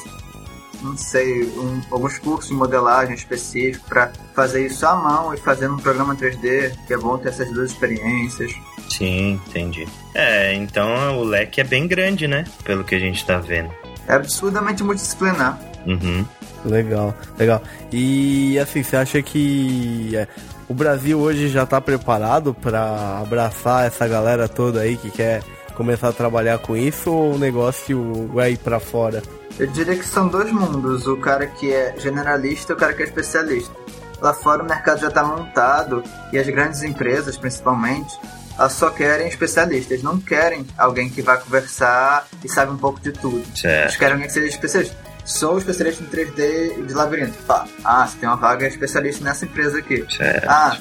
não 0.83 0.97
sei, 0.97 1.45
um, 1.45 1.81
alguns 1.91 2.19
cursos 2.19 2.51
de 2.51 2.55
modelagem 2.55 3.15
específico 3.15 3.85
para 3.89 4.13
fazer 4.35 4.67
isso 4.67 4.87
à 4.87 4.95
mão 4.95 5.35
e 5.35 5.37
fazer 5.37 5.69
um 5.69 5.77
programa 5.77 6.15
3D, 6.15 6.73
que 6.87 6.95
é 6.95 6.97
bom 6.97 7.19
ter 7.19 7.31
essas 7.31 7.51
duas 7.51 7.73
experiências. 7.73 8.53
Sim, 8.89 9.41
entendi. 9.49 9.87
É, 10.15 10.55
então 10.55 11.19
o 11.19 11.25
leque 11.25 11.61
é 11.61 11.65
bem 11.65 11.87
grande, 11.87 12.27
né? 12.29 12.45
Pelo 12.65 12.85
que 12.85 12.95
a 12.95 12.99
gente 12.99 13.25
tá 13.25 13.39
vendo. 13.39 13.71
É 14.07 14.15
absurdamente 14.15 14.83
multidisciplinar. 14.83 15.59
Uhum. 15.87 16.25
Legal, 16.65 17.15
legal. 17.39 17.63
E 17.93 18.59
assim, 18.59 18.83
você 18.83 18.97
acha 18.97 19.23
que 19.23 20.17
é, 20.17 20.27
o 20.69 20.75
Brasil 20.75 21.19
hoje 21.19 21.49
já 21.49 21.63
está 21.63 21.81
preparado 21.81 22.55
para 22.55 23.21
abraçar 23.21 23.87
essa 23.87 24.07
galera 24.07 24.49
toda 24.49 24.81
aí 24.81 24.97
que 24.97 25.11
quer 25.11 25.43
começar 25.75 26.09
a 26.09 26.13
trabalhar 26.13 26.59
com 26.59 26.77
isso 26.77 27.13
ou 27.13 27.35
o 27.35 27.39
negócio 27.39 28.29
vai 28.35 28.53
ir 28.53 28.59
para 28.59 28.81
fora? 28.81 29.23
Eu 29.59 29.67
diria 29.69 29.97
que 29.97 30.05
são 30.05 30.29
dois 30.29 30.53
mundos, 30.53 31.07
o 31.07 31.17
cara 31.17 31.47
que 31.47 31.73
é 31.73 31.95
generalista 31.99 32.73
e 32.73 32.77
o 32.77 32.79
cara 32.79 32.93
que 32.93 33.03
é 33.03 33.07
especialista. 33.07 33.73
Lá 34.21 34.35
fora 34.35 34.63
o 34.63 34.67
mercado 34.67 35.01
já 35.01 35.09
está 35.09 35.23
montado 35.23 36.03
e 36.33 36.39
as 36.39 36.47
grandes 36.49 36.83
empresas, 36.83 37.37
principalmente, 37.37 38.19
elas 38.59 38.73
só 38.73 38.91
querem 38.91 39.29
especialistas, 39.29 40.03
não 40.03 40.19
querem 40.19 40.67
alguém 40.77 41.09
que 41.09 41.23
vai 41.23 41.39
conversar 41.39 42.27
e 42.45 42.49
sabe 42.49 42.73
um 42.73 42.77
pouco 42.77 43.01
de 43.01 43.13
tudo. 43.13 43.45
Certo. 43.57 43.85
Eles 43.85 43.97
querem 43.97 44.15
alguém 44.15 44.27
que 44.27 44.33
seja 44.35 44.49
especialista. 44.49 44.97
Sou 45.29 45.59
especialista 45.59 46.03
em 46.03 46.07
3D 46.07 46.87
de 46.87 46.95
labirinto. 46.95 47.37
Pá, 47.43 47.67
ah, 47.85 48.07
você 48.07 48.17
tem 48.17 48.27
uma 48.27 48.37
vaga 48.37 48.67
especialista 48.67 49.23
nessa 49.23 49.45
empresa 49.45 49.79
aqui. 49.79 50.03
Certo. 50.11 50.49
Ah, 50.49 50.79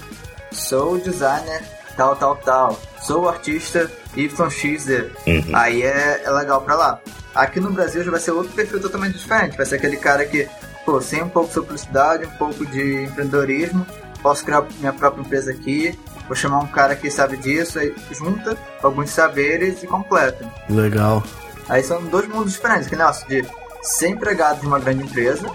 sou 0.53 0.97
designer 0.97 1.61
tal, 1.97 2.15
tal, 2.15 2.35
tal. 2.37 2.79
Sou 3.01 3.27
artista 3.27 3.91
YXZ. 4.15 4.87
Uhum. 5.27 5.51
Aí 5.53 5.83
é, 5.83 6.21
é 6.23 6.31
legal 6.31 6.61
pra 6.61 6.75
lá. 6.75 7.01
Aqui 7.35 7.59
no 7.59 7.71
Brasil 7.71 8.03
já 8.05 8.09
vai 8.09 8.21
ser 8.21 8.31
outro 8.31 8.53
perfil 8.53 8.79
totalmente 8.79 9.17
diferente. 9.17 9.57
Vai 9.57 9.65
ser 9.65 9.75
aquele 9.75 9.97
cara 9.97 10.23
que, 10.25 10.47
pô, 10.85 11.01
sem 11.01 11.21
um 11.21 11.29
pouco 11.29 11.49
de 11.49 11.55
publicidade, 11.55 12.25
um 12.25 12.37
pouco 12.37 12.65
de 12.65 13.03
empreendedorismo, 13.03 13.85
posso 14.21 14.45
criar 14.45 14.63
minha 14.79 14.93
própria 14.93 15.21
empresa 15.21 15.51
aqui, 15.51 15.99
vou 16.25 16.35
chamar 16.35 16.59
um 16.59 16.67
cara 16.67 16.95
que 16.95 17.11
sabe 17.11 17.35
disso, 17.35 17.79
aí 17.79 17.93
junta 18.11 18.57
alguns 18.81 19.09
saberes 19.09 19.83
e 19.83 19.87
completa. 19.87 20.49
Legal. 20.69 21.21
Aí 21.67 21.83
são 21.83 22.01
dois 22.05 22.27
mundos 22.29 22.53
diferentes, 22.53 22.87
que 22.87 22.95
negócio 22.95 23.27
de 23.27 23.45
ser 23.81 24.09
empregado 24.09 24.61
de 24.61 24.67
uma 24.67 24.79
grande 24.79 25.03
empresa 25.03 25.49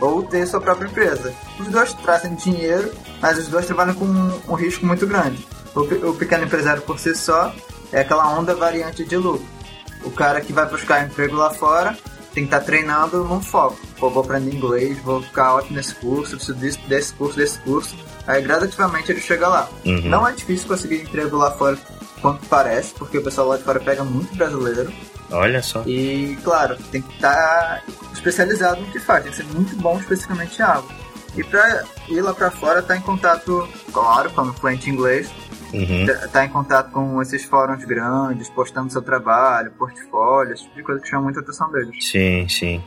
ou 0.00 0.22
ter 0.22 0.46
sua 0.46 0.60
própria 0.60 0.86
empresa. 0.86 1.32
Os 1.58 1.68
dois 1.68 1.92
trazem 1.94 2.34
dinheiro, 2.34 2.92
mas 3.20 3.38
os 3.38 3.48
dois 3.48 3.66
trabalham 3.66 3.94
com 3.94 4.04
um, 4.04 4.40
um 4.48 4.54
risco 4.54 4.86
muito 4.86 5.06
grande. 5.06 5.46
O, 5.74 5.80
o 6.10 6.14
pequeno 6.14 6.44
empresário 6.44 6.82
por 6.82 6.98
si 6.98 7.14
só 7.14 7.52
é 7.92 8.00
aquela 8.00 8.28
onda 8.38 8.54
variante 8.54 9.04
de 9.04 9.16
lucro. 9.16 9.46
O 10.04 10.10
cara 10.10 10.40
que 10.40 10.52
vai 10.52 10.66
buscar 10.66 11.04
emprego 11.04 11.36
lá 11.36 11.50
fora 11.50 11.96
tem 12.32 12.46
que 12.46 12.54
estar 12.54 12.60
treinando 12.60 13.24
num 13.24 13.40
foco. 13.40 13.78
Pô, 13.98 14.10
vou 14.10 14.22
aprender 14.22 14.54
inglês, 14.54 14.98
vou 15.00 15.20
ficar 15.22 15.54
ótimo 15.54 15.76
nesse 15.76 15.94
curso, 15.96 16.36
preciso 16.36 16.58
disso, 16.58 16.78
desse 16.86 17.12
curso, 17.14 17.36
desse 17.36 17.58
curso. 17.60 17.96
Aí 18.26 18.42
gradativamente 18.42 19.10
ele 19.10 19.20
chega 19.20 19.48
lá. 19.48 19.68
Uhum. 19.84 20.02
Não 20.02 20.26
é 20.26 20.32
difícil 20.32 20.68
conseguir 20.68 21.02
emprego 21.02 21.36
lá 21.36 21.50
fora 21.52 21.76
quanto 22.20 22.46
parece, 22.46 22.94
porque 22.94 23.18
o 23.18 23.24
pessoal 23.24 23.48
lá 23.48 23.56
de 23.56 23.64
fora 23.64 23.80
pega 23.80 24.04
muito 24.04 24.34
brasileiro. 24.36 24.92
Olha 25.30 25.62
só. 25.62 25.82
E, 25.86 26.36
claro, 26.42 26.76
tem 26.90 27.02
que 27.02 27.12
estar 27.14 27.82
especializado 28.12 28.80
no 28.80 28.86
que 28.90 28.98
faz, 28.98 29.22
tem 29.24 29.30
que 29.32 29.36
ser 29.38 29.44
muito 29.54 29.76
bom 29.76 29.98
especificamente 29.98 30.58
em 30.58 30.62
algo. 30.62 30.88
E 31.36 31.44
pra 31.44 31.84
ir 32.08 32.20
lá 32.20 32.32
pra 32.34 32.50
fora, 32.50 32.82
tá 32.82 32.96
em 32.96 33.00
contato, 33.00 33.68
claro, 33.92 34.30
como 34.30 34.52
fluente 34.54 34.88
em 34.88 34.94
inglês, 34.94 35.30
Uhum. 35.72 36.06
tá- 36.06 36.28
tá 36.28 36.44
em 36.46 36.48
contato 36.48 36.90
com 36.90 37.20
esses 37.20 37.44
fóruns 37.44 37.84
grandes, 37.84 38.48
postando 38.48 38.90
seu 38.90 39.02
trabalho, 39.02 39.70
portfólio, 39.72 40.54
esse 40.54 40.62
tipo 40.64 40.76
de 40.76 40.82
coisa 40.82 41.00
que 41.02 41.08
chama 41.08 41.24
muita 41.24 41.40
atenção 41.40 41.70
deles. 41.70 41.94
Sim, 42.10 42.48
sim. 42.48 42.82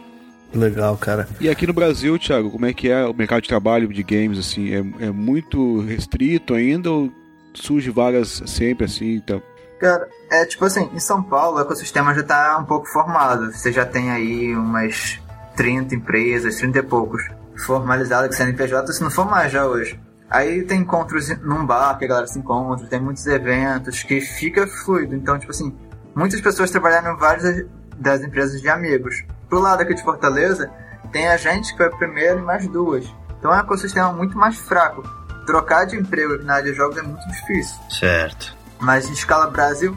Legal, 0.53 0.97
cara. 0.97 1.29
E 1.39 1.47
aqui 1.47 1.65
no 1.67 1.71
Brasil, 1.73 2.17
Thiago, 2.19 2.49
como 2.51 2.65
é 2.65 2.73
que 2.73 2.89
é 2.89 3.05
o 3.05 3.13
mercado 3.13 3.41
de 3.43 3.47
trabalho 3.47 3.87
de 3.87 4.03
games, 4.03 4.37
assim? 4.39 4.73
É, 4.73 5.05
é 5.05 5.11
muito 5.11 5.79
restrito 5.81 6.53
ainda 6.55 6.91
ou 6.91 7.09
surge 7.53 7.89
vagas 7.91 8.41
sempre 8.47 8.85
assim? 8.85 9.13
Então... 9.13 9.41
Cara, 9.81 10.07
é 10.29 10.45
tipo 10.45 10.63
assim, 10.63 10.91
em 10.93 10.99
São 10.99 11.23
Paulo 11.23 11.57
o 11.57 11.61
ecossistema 11.61 12.13
já 12.13 12.21
tá 12.21 12.55
um 12.59 12.65
pouco 12.65 12.85
formado. 12.85 13.51
Você 13.51 13.71
já 13.71 13.83
tem 13.83 14.11
aí 14.11 14.55
umas 14.55 15.19
30 15.55 15.95
empresas, 15.95 16.57
30 16.57 16.77
e 16.77 16.83
poucos 16.83 17.27
formalizadas 17.65 18.29
que 18.29 18.35
CNPJ, 18.35 18.93
se 18.93 19.01
não 19.01 19.09
for 19.09 19.25
mais 19.25 19.51
já 19.51 19.65
hoje. 19.65 19.99
Aí 20.29 20.61
tem 20.63 20.81
encontros 20.81 21.29
num 21.39 21.65
bar 21.65 21.97
que 21.97 22.05
a 22.05 22.07
galera 22.07 22.27
se 22.27 22.37
encontra, 22.37 22.85
tem 22.85 23.01
muitos 23.01 23.25
eventos 23.25 24.03
que 24.03 24.21
fica 24.21 24.67
fluido. 24.67 25.15
Então, 25.15 25.39
tipo 25.39 25.51
assim, 25.51 25.75
muitas 26.13 26.39
pessoas 26.39 26.69
trabalhando 26.69 27.09
em 27.09 27.17
várias 27.17 27.65
das 27.97 28.21
empresas 28.21 28.61
de 28.61 28.69
amigos. 28.69 29.23
Pro 29.49 29.59
lado 29.59 29.81
aqui 29.81 29.95
de 29.95 30.03
Fortaleza, 30.03 30.69
tem 31.11 31.27
a 31.27 31.37
gente 31.37 31.71
que 31.71 31.77
foi 31.77 31.89
primeiro 31.89 32.37
e 32.37 32.43
mais 32.43 32.67
duas. 32.67 33.11
Então 33.39 33.51
é 33.51 33.57
um 33.57 33.59
ecossistema 33.59 34.13
muito 34.13 34.37
mais 34.37 34.57
fraco. 34.57 35.01
Trocar 35.47 35.85
de 35.85 35.95
emprego 35.95 36.37
na 36.43 36.53
área 36.53 36.71
de 36.71 36.77
jogos 36.77 36.97
é 36.97 37.01
muito 37.01 37.27
difícil. 37.29 37.75
Certo. 37.89 38.60
Mas 38.81 39.07
em 39.09 39.13
escala 39.13 39.47
Brasil, 39.47 39.95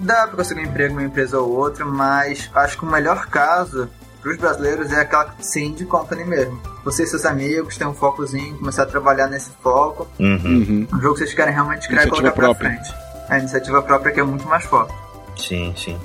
dá 0.00 0.26
pra 0.26 0.36
conseguir 0.38 0.60
um 0.62 0.64
emprego 0.64 0.94
em 0.94 0.96
uma 0.96 1.04
empresa 1.04 1.38
ou 1.38 1.50
outra, 1.50 1.84
mas 1.84 2.50
acho 2.54 2.78
que 2.78 2.84
o 2.84 2.90
melhor 2.90 3.26
caso 3.26 3.88
pros 4.22 4.38
brasileiros 4.38 4.90
é 4.90 5.02
aquela 5.02 5.34
sim 5.38 5.72
de 5.72 5.84
company 5.84 6.24
mesmo. 6.24 6.60
Você 6.84 7.04
e 7.04 7.06
seus 7.06 7.24
amigos 7.24 7.76
têm 7.76 7.86
um 7.86 7.94
focozinho, 7.94 8.58
começar 8.58 8.82
a 8.82 8.86
trabalhar 8.86 9.28
nesse 9.28 9.50
foco. 9.62 10.08
Uhum. 10.18 10.40
Uhum. 10.44 10.88
Um 10.92 11.00
jogo 11.00 11.14
que 11.14 11.20
vocês 11.20 11.34
querem 11.34 11.54
realmente 11.54 11.86
criar 11.86 12.02
e 12.04 12.06
Iniciativa 12.08 12.32
colocar 12.32 12.54
pra 12.54 12.54
própria. 12.54 12.82
frente. 12.82 13.06
A 13.28 13.38
iniciativa 13.38 13.82
própria 13.82 14.12
que 14.12 14.20
é 14.20 14.22
muito 14.24 14.46
mais 14.46 14.64
forte. 14.64 14.94
Sim, 15.36 15.74
sim. 15.76 15.98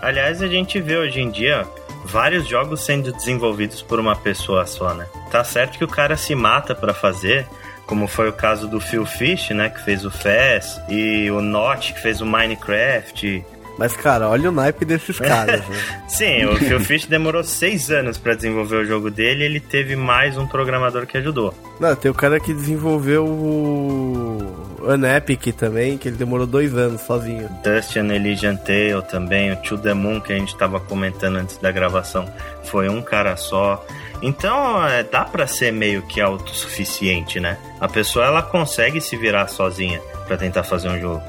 Aliás, 0.00 0.40
a 0.40 0.46
gente 0.46 0.80
vê 0.80 0.96
hoje 0.96 1.20
em 1.20 1.30
dia 1.30 1.66
vários 2.04 2.46
jogos 2.46 2.84
sendo 2.84 3.12
desenvolvidos 3.12 3.82
por 3.82 3.98
uma 3.98 4.14
pessoa 4.14 4.66
só, 4.66 4.94
né? 4.94 5.06
Tá 5.30 5.42
certo 5.42 5.76
que 5.76 5.84
o 5.84 5.88
cara 5.88 6.16
se 6.16 6.34
mata 6.34 6.74
pra 6.74 6.94
fazer, 6.94 7.46
como 7.86 8.06
foi 8.06 8.28
o 8.28 8.32
caso 8.32 8.66
do 8.66 8.80
Phil 8.80 9.06
Fish, 9.06 9.50
né, 9.50 9.70
que 9.70 9.82
fez 9.82 10.04
o 10.04 10.10
Fez, 10.10 10.80
e 10.88 11.30
o 11.30 11.40
Notch, 11.40 11.92
que 11.92 12.00
fez 12.00 12.20
o 12.20 12.26
Minecraft. 12.26 13.44
Mas, 13.78 13.94
cara, 13.94 14.28
olha 14.28 14.48
o 14.48 14.52
naipe 14.52 14.84
desses 14.86 15.18
caras, 15.18 15.60
né? 15.68 15.76
Sim, 16.08 16.46
o 16.46 16.56
Phil 16.56 16.80
Fish 16.80 17.04
demorou 17.04 17.44
seis 17.44 17.90
anos 17.90 18.16
pra 18.16 18.34
desenvolver 18.34 18.76
o 18.76 18.84
jogo 18.86 19.10
dele 19.10 19.42
e 19.42 19.46
ele 19.46 19.60
teve 19.60 19.94
mais 19.94 20.38
um 20.38 20.46
programador 20.46 21.06
que 21.06 21.18
ajudou. 21.18 21.54
Não, 21.78 21.94
tem 21.94 22.10
o 22.10 22.14
cara 22.14 22.40
que 22.40 22.54
desenvolveu 22.54 23.26
o 23.26 24.66
Unepic 24.82 25.52
também, 25.52 25.98
que 25.98 26.08
ele 26.08 26.16
demorou 26.16 26.46
dois 26.46 26.74
anos 26.74 27.02
sozinho. 27.02 27.50
Dustin 27.62 28.10
Elysian 28.10 28.56
Tale 28.56 29.02
também, 29.10 29.52
o 29.52 29.56
To 29.56 29.76
The 29.76 29.92
Moon 29.92 30.20
que 30.20 30.32
a 30.32 30.38
gente 30.38 30.56
tava 30.56 30.80
comentando 30.80 31.36
antes 31.36 31.58
da 31.58 31.70
gravação, 31.70 32.26
foi 32.64 32.88
um 32.88 33.02
cara 33.02 33.36
só. 33.36 33.84
Então, 34.22 34.86
é, 34.86 35.02
dá 35.02 35.24
pra 35.24 35.46
ser 35.46 35.72
meio 35.72 36.02
que 36.02 36.20
autossuficiente, 36.20 37.38
né? 37.40 37.58
A 37.80 37.88
pessoa 37.88 38.24
ela 38.26 38.42
consegue 38.42 39.00
se 39.00 39.16
virar 39.16 39.48
sozinha 39.48 40.00
pra 40.26 40.36
tentar 40.36 40.62
fazer 40.64 40.88
um 40.88 41.00
jogo. 41.00 41.22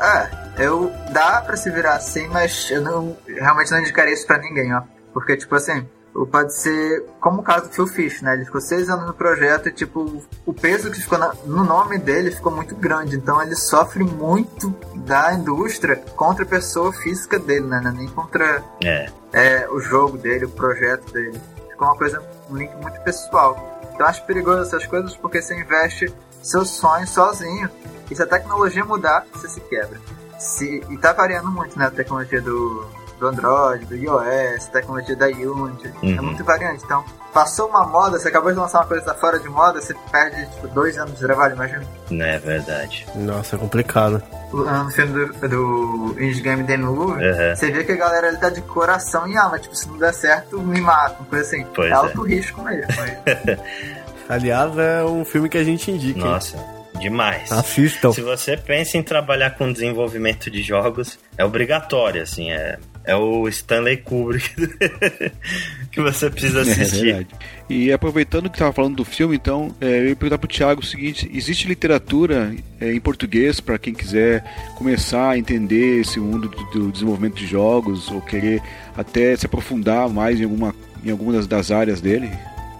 É, 0.00 0.64
eu 0.64 0.92
dá 1.10 1.40
pra 1.40 1.56
se 1.56 1.70
virar 1.70 1.94
assim, 1.94 2.26
mas 2.28 2.70
eu 2.70 2.80
não 2.82 3.16
realmente 3.26 3.70
não 3.70 3.80
indicaria 3.80 4.12
isso 4.12 4.26
pra 4.26 4.38
ninguém, 4.38 4.74
ó. 4.74 4.82
Porque, 5.12 5.36
tipo 5.36 5.54
assim, 5.54 5.86
pode 6.30 6.54
ser 6.56 7.04
como 7.20 7.40
o 7.40 7.44
caso 7.44 7.68
do 7.68 7.72
Phil 7.72 7.86
Fish, 7.86 8.20
né? 8.22 8.34
Ele 8.34 8.44
ficou 8.44 8.60
seis 8.60 8.88
anos 8.90 9.06
no 9.06 9.14
projeto 9.14 9.68
e, 9.68 9.72
tipo, 9.72 10.22
o 10.44 10.52
peso 10.52 10.90
que 10.90 11.00
ficou 11.00 11.18
na- 11.18 11.34
no 11.46 11.62
nome 11.64 11.98
dele 11.98 12.32
ficou 12.32 12.50
muito 12.52 12.74
grande. 12.74 13.16
Então 13.16 13.40
ele 13.40 13.54
sofre 13.54 14.02
muito 14.02 14.70
da 14.96 15.32
indústria 15.34 15.96
contra 16.16 16.44
a 16.44 16.48
pessoa 16.48 16.92
física 16.92 17.38
dele, 17.38 17.66
né? 17.66 17.80
É 17.84 17.90
Nem 17.92 18.08
contra 18.08 18.62
É, 18.82 19.06
é, 19.32 19.68
o 19.70 19.80
jogo 19.80 20.18
dele, 20.18 20.44
o 20.46 20.50
projeto 20.50 21.12
dele. 21.12 21.40
Ficou 21.74 21.88
uma 21.88 21.96
coisa, 21.96 22.22
um 22.48 22.56
link 22.56 22.72
muito 22.76 23.00
pessoal. 23.00 23.80
Então 23.92 24.06
acho 24.06 24.24
perigoso 24.24 24.62
essas 24.62 24.86
coisas 24.86 25.16
porque 25.16 25.42
você 25.42 25.60
investe 25.60 26.14
seus 26.40 26.70
sonhos 26.70 27.10
sozinho. 27.10 27.68
E 28.08 28.14
se 28.14 28.22
a 28.22 28.26
tecnologia 28.26 28.84
mudar, 28.84 29.26
você 29.32 29.48
se 29.48 29.60
quebra. 29.60 30.00
Se, 30.38 30.84
e 30.88 30.98
tá 30.98 31.12
variando 31.12 31.50
muito, 31.50 31.76
né? 31.76 31.86
A 31.86 31.90
tecnologia 31.90 32.40
do, 32.40 32.86
do 33.24 33.28
Android, 33.28 33.84
do 33.86 33.96
iOS, 33.96 34.66
tecnologia 34.66 35.16
da 35.16 35.26
Unity. 35.26 35.92
É 36.02 36.06
Uhum. 36.06 36.22
muito 36.26 36.44
variante. 36.44 36.84
Então, 36.84 37.04
passou 37.32 37.68
uma 37.68 37.84
moda, 37.86 38.18
você 38.18 38.28
acabou 38.28 38.52
de 38.52 38.58
lançar 38.58 38.80
uma 38.80 38.86
coisa 38.86 39.02
que 39.02 39.08
tá 39.10 39.14
fora 39.16 39.38
de 39.40 39.48
moda, 39.48 39.80
você 39.80 39.94
perde 40.12 40.46
tipo, 40.50 40.68
dois 40.68 40.96
anos 40.98 41.14
de 41.14 41.20
trabalho, 41.20 41.54
imagina. 41.54 41.82
não 42.10 42.24
é 42.24 42.38
verdade. 42.38 43.06
Nossa, 43.14 43.56
é 43.56 43.58
complicado. 43.58 44.22
No 44.52 44.90
filme 44.90 45.26
do, 45.26 45.48
do 45.48 46.16
Indie 46.22 46.40
Game 46.42 46.62
Moore, 46.78 47.24
Uhum. 47.26 47.56
você 47.56 47.70
vê 47.72 47.82
que 47.82 47.92
a 47.92 47.96
galera 47.96 48.28
ele 48.28 48.36
tá 48.36 48.50
de 48.50 48.60
coração 48.62 49.26
e 49.26 49.36
alma. 49.36 49.58
Tipo, 49.58 49.74
se 49.74 49.88
não 49.88 49.98
der 49.98 50.14
certo, 50.14 50.60
me 50.60 50.80
mata. 50.80 51.16
Uma 51.20 51.26
coisa 51.28 51.44
assim. 51.44 51.66
Pois 51.74 51.88
é 51.88 51.92
é. 51.92 51.94
alto 51.94 52.22
risco 52.22 52.62
mesmo. 52.62 52.86
mas- 52.96 53.58
Aliás, 54.28 54.76
é 54.78 55.04
um 55.04 55.24
filme 55.24 55.48
que 55.48 55.58
a 55.58 55.64
gente 55.64 55.90
indica. 55.90 56.18
hein? 56.20 56.24
Nossa, 56.24 56.56
demais. 56.98 57.50
Assistam. 57.52 58.12
Se 58.12 58.22
você 58.22 58.56
pensa 58.56 58.96
em 58.96 59.02
trabalhar 59.02 59.50
com 59.50 59.70
desenvolvimento 59.72 60.50
de 60.50 60.62
jogos, 60.62 61.18
é 61.36 61.44
obrigatório, 61.44 62.22
assim, 62.22 62.50
é, 62.50 62.78
é 63.04 63.14
o 63.14 63.46
Stanley 63.48 63.98
Kubrick 63.98 64.50
que 65.92 66.00
você 66.00 66.30
precisa 66.30 66.58
É 66.58 66.62
assistir. 66.62 67.04
verdade. 67.04 67.28
E 67.68 67.92
aproveitando 67.92 68.50
que 68.50 68.56
estava 68.56 68.72
falando 68.72 68.96
do 68.96 69.04
filme, 69.04 69.36
então, 69.36 69.74
é, 69.80 70.00
eu 70.00 70.08
ia 70.08 70.16
perguntar 70.16 70.38
pro 70.38 70.48
Thiago 70.48 70.80
o 70.80 70.84
seguinte: 70.84 71.30
existe 71.32 71.66
literatura 71.68 72.54
é, 72.80 72.92
em 72.92 73.00
português 73.00 73.60
para 73.60 73.78
quem 73.78 73.94
quiser 73.94 74.44
começar 74.76 75.30
a 75.30 75.38
entender 75.38 76.00
esse 76.00 76.18
mundo 76.20 76.48
do, 76.48 76.64
do 76.70 76.92
desenvolvimento 76.92 77.36
de 77.36 77.46
jogos 77.46 78.10
ou 78.10 78.20
querer 78.20 78.62
até 78.96 79.34
se 79.36 79.46
aprofundar 79.46 80.08
mais 80.08 80.40
em 80.40 80.44
alguma, 80.44 80.74
em 81.04 81.10
alguma 81.10 81.32
das, 81.32 81.46
das 81.46 81.70
áreas 81.70 82.00
dele? 82.00 82.30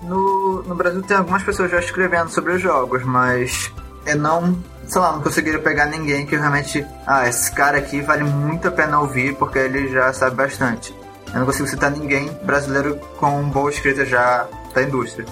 no, 0.03 0.63
no 0.65 0.75
Brasil 0.75 1.01
tem 1.03 1.17
algumas 1.17 1.43
pessoas 1.43 1.71
já 1.71 1.79
escrevendo 1.79 2.29
sobre 2.29 2.53
os 2.53 2.61
jogos, 2.61 3.03
mas 3.05 3.73
eu 4.07 4.19
não, 4.19 4.55
sei 4.87 5.01
lá, 5.01 5.13
não 5.13 5.23
conseguiria 5.23 5.59
pegar 5.61 5.87
ninguém 5.87 6.27
que 6.27 6.37
realmente, 6.37 6.87
ah, 7.07 7.29
esse 7.29 7.51
cara 7.53 7.79
aqui 7.79 8.01
vale 8.01 8.25
muito 8.25 8.69
a 8.69 8.71
pena 8.71 9.01
ouvir 9.01 9.35
porque 9.37 9.59
ele 9.59 9.89
já 9.89 10.13
sabe 10.13 10.37
bastante. 10.37 10.95
Eu 11.33 11.41
não 11.41 11.47
consigo 11.47 11.67
citar 11.67 11.91
ninguém 11.91 12.33
brasileiro 12.43 12.97
com 13.19 13.43
boa 13.51 13.71
escrita 13.71 14.05
já 14.05 14.47
da 14.75 14.83
indústria. 14.83 15.27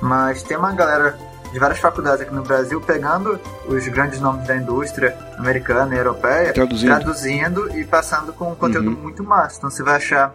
Mas 0.00 0.42
tem 0.42 0.56
uma 0.56 0.72
galera 0.72 1.16
de 1.52 1.58
várias 1.58 1.78
faculdades 1.78 2.22
aqui 2.22 2.34
no 2.34 2.42
Brasil 2.42 2.80
pegando 2.80 3.38
os 3.68 3.86
grandes 3.88 4.18
nomes 4.20 4.46
da 4.46 4.56
indústria 4.56 5.16
americana 5.36 5.94
e 5.94 5.98
europeia, 5.98 6.52
Traduzindo. 6.52 6.88
traduzindo 6.88 7.78
e 7.78 7.84
passando 7.84 8.32
com 8.32 8.52
um 8.52 8.54
conteúdo 8.54 8.88
Uhum. 8.90 8.96
muito 8.96 9.22
massa. 9.22 9.58
Então 9.58 9.70
você 9.70 9.82
vai 9.82 9.96
achar 9.96 10.34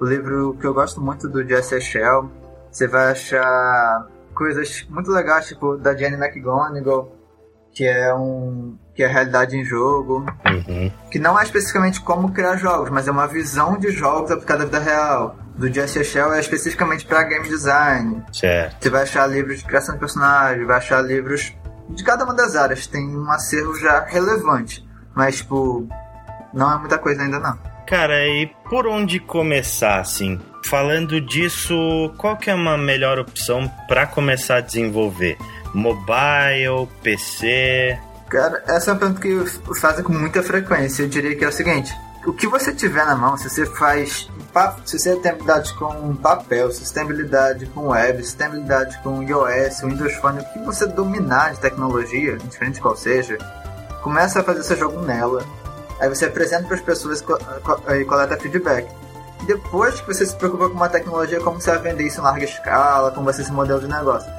o 0.00 0.04
livro 0.04 0.56
que 0.60 0.66
eu 0.66 0.72
gosto 0.72 1.00
muito 1.00 1.28
do 1.28 1.42
Jesse 1.46 1.80
Shell, 1.80 2.30
você 2.70 2.86
vai 2.86 3.10
achar 3.10 4.06
coisas 4.34 4.86
muito 4.88 5.10
legais, 5.10 5.48
tipo 5.48 5.76
da 5.76 5.94
Jenny 5.96 6.16
McGonigal, 6.16 7.12
que 7.74 7.84
é 7.84 8.14
um 8.14 8.76
que 8.94 9.02
é 9.02 9.06
realidade 9.06 9.56
em 9.56 9.64
jogo, 9.64 10.26
Uhum. 10.46 10.92
que 11.10 11.18
não 11.18 11.38
é 11.40 11.42
especificamente 11.44 11.98
como 12.02 12.30
criar 12.30 12.56
jogos, 12.56 12.90
mas 12.90 13.08
é 13.08 13.10
uma 13.10 13.26
visão 13.26 13.78
de 13.78 13.90
jogos 13.90 14.30
aplicada 14.30 14.64
à 14.64 14.66
vida 14.66 14.78
real. 14.78 15.36
Do 15.56 15.72
Jesse 15.72 16.04
Shell 16.04 16.32
é 16.34 16.40
especificamente 16.40 17.04
para 17.06 17.22
game 17.24 17.48
design. 17.48 18.22
Certo. 18.32 18.76
Você 18.82 18.90
vai 18.90 19.02
achar 19.02 19.26
livros 19.26 19.58
de 19.60 19.64
criação 19.64 19.94
de 19.94 20.00
personagem, 20.00 20.64
vai 20.66 20.76
achar 20.76 21.00
livros 21.02 21.54
de 21.90 22.04
cada 22.04 22.24
uma 22.24 22.34
das 22.34 22.54
áreas. 22.54 22.86
Tem 22.86 23.02
um 23.16 23.30
acervo 23.30 23.74
já 23.78 24.04
relevante, 24.04 24.86
mas 25.14 25.36
tipo, 25.38 25.86
não 26.52 26.72
é 26.74 26.78
muita 26.78 26.98
coisa 26.98 27.22
ainda 27.22 27.38
não. 27.38 27.58
Cara, 27.86 28.26
e 28.26 28.46
por 28.68 28.86
onde 28.86 29.18
começar, 29.20 30.00
assim? 30.00 30.38
Falando 30.66 31.20
disso, 31.20 31.74
qual 32.16 32.36
que 32.36 32.50
é 32.50 32.54
uma 32.54 32.76
melhor 32.78 33.18
opção 33.18 33.70
para 33.88 34.06
começar 34.06 34.56
a 34.56 34.60
desenvolver? 34.60 35.36
Mobile, 35.74 36.88
PC? 37.02 37.98
Cara, 38.28 38.62
essa 38.66 38.90
é 38.90 38.94
uma 38.94 39.00
pergunta 39.00 39.20
que 39.20 39.80
fazem 39.80 40.04
com 40.04 40.12
muita 40.12 40.42
frequência. 40.42 41.02
Eu 41.02 41.08
diria 41.08 41.36
que 41.36 41.44
é 41.44 41.48
o 41.48 41.52
seguinte: 41.52 41.94
o 42.26 42.32
que 42.32 42.46
você 42.46 42.72
tiver 42.72 43.04
na 43.04 43.16
mão, 43.16 43.36
se 43.36 43.50
você 43.50 43.66
faz. 43.66 44.30
Se 44.84 44.98
você 44.98 45.16
tem 45.16 45.32
habilidade 45.32 45.72
com 45.74 46.14
papel, 46.14 46.70
se 46.70 46.84
você 46.84 46.92
tem 46.92 47.02
habilidade 47.02 47.64
com 47.66 47.88
web, 47.88 48.22
se 48.22 48.36
tem 48.36 48.46
habilidade 48.46 48.98
com 49.02 49.22
iOS, 49.22 49.80
Windows 49.80 50.14
Phone, 50.16 50.40
o 50.40 50.44
que 50.44 50.58
você 50.58 50.86
dominar 50.86 51.54
de 51.54 51.60
tecnologia, 51.60 52.34
indiferente 52.34 52.74
de 52.74 52.80
qual 52.82 52.94
seja, 52.94 53.38
começa 54.02 54.40
a 54.40 54.44
fazer 54.44 54.62
seu 54.62 54.76
jogo 54.76 55.00
nela. 55.00 55.42
Aí 55.98 56.08
você 56.08 56.26
apresenta 56.26 56.64
para 56.64 56.76
as 56.76 56.82
pessoas 56.82 57.24
e 57.98 58.04
coleta 58.04 58.36
feedback. 58.36 58.86
Depois 59.46 60.00
que 60.00 60.06
você 60.06 60.26
se 60.26 60.36
preocupa 60.36 60.68
com 60.68 60.74
uma 60.74 60.88
tecnologia, 60.88 61.40
como 61.40 61.58
você 61.58 61.70
vai 61.70 61.80
vender 61.80 62.06
isso 62.06 62.20
em 62.20 62.24
larga 62.24 62.44
escala, 62.44 63.10
como 63.10 63.24
vai 63.24 63.32
ser 63.32 63.42
esse 63.42 63.52
modelo 63.52 63.80
de 63.80 63.88
negócio. 63.88 64.30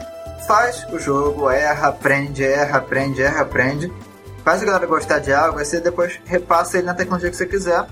Faz 0.47 0.85
o 0.91 0.99
jogo, 0.99 1.49
erra, 1.49 1.87
aprende, 1.87 2.43
erra, 2.43 2.77
aprende, 2.77 3.21
erra, 3.21 3.41
aprende. 3.41 3.91
Faz 4.43 4.61
a 4.61 4.65
galera 4.65 4.85
gostar 4.85 5.19
de 5.19 5.31
algo, 5.31 5.59
aí 5.59 5.65
você 5.65 5.79
depois 5.79 6.19
repassa 6.25 6.77
ele 6.77 6.87
na 6.87 6.93
tecnologia 6.93 7.29
que 7.29 7.37
você 7.37 7.45
quiser, 7.45 7.85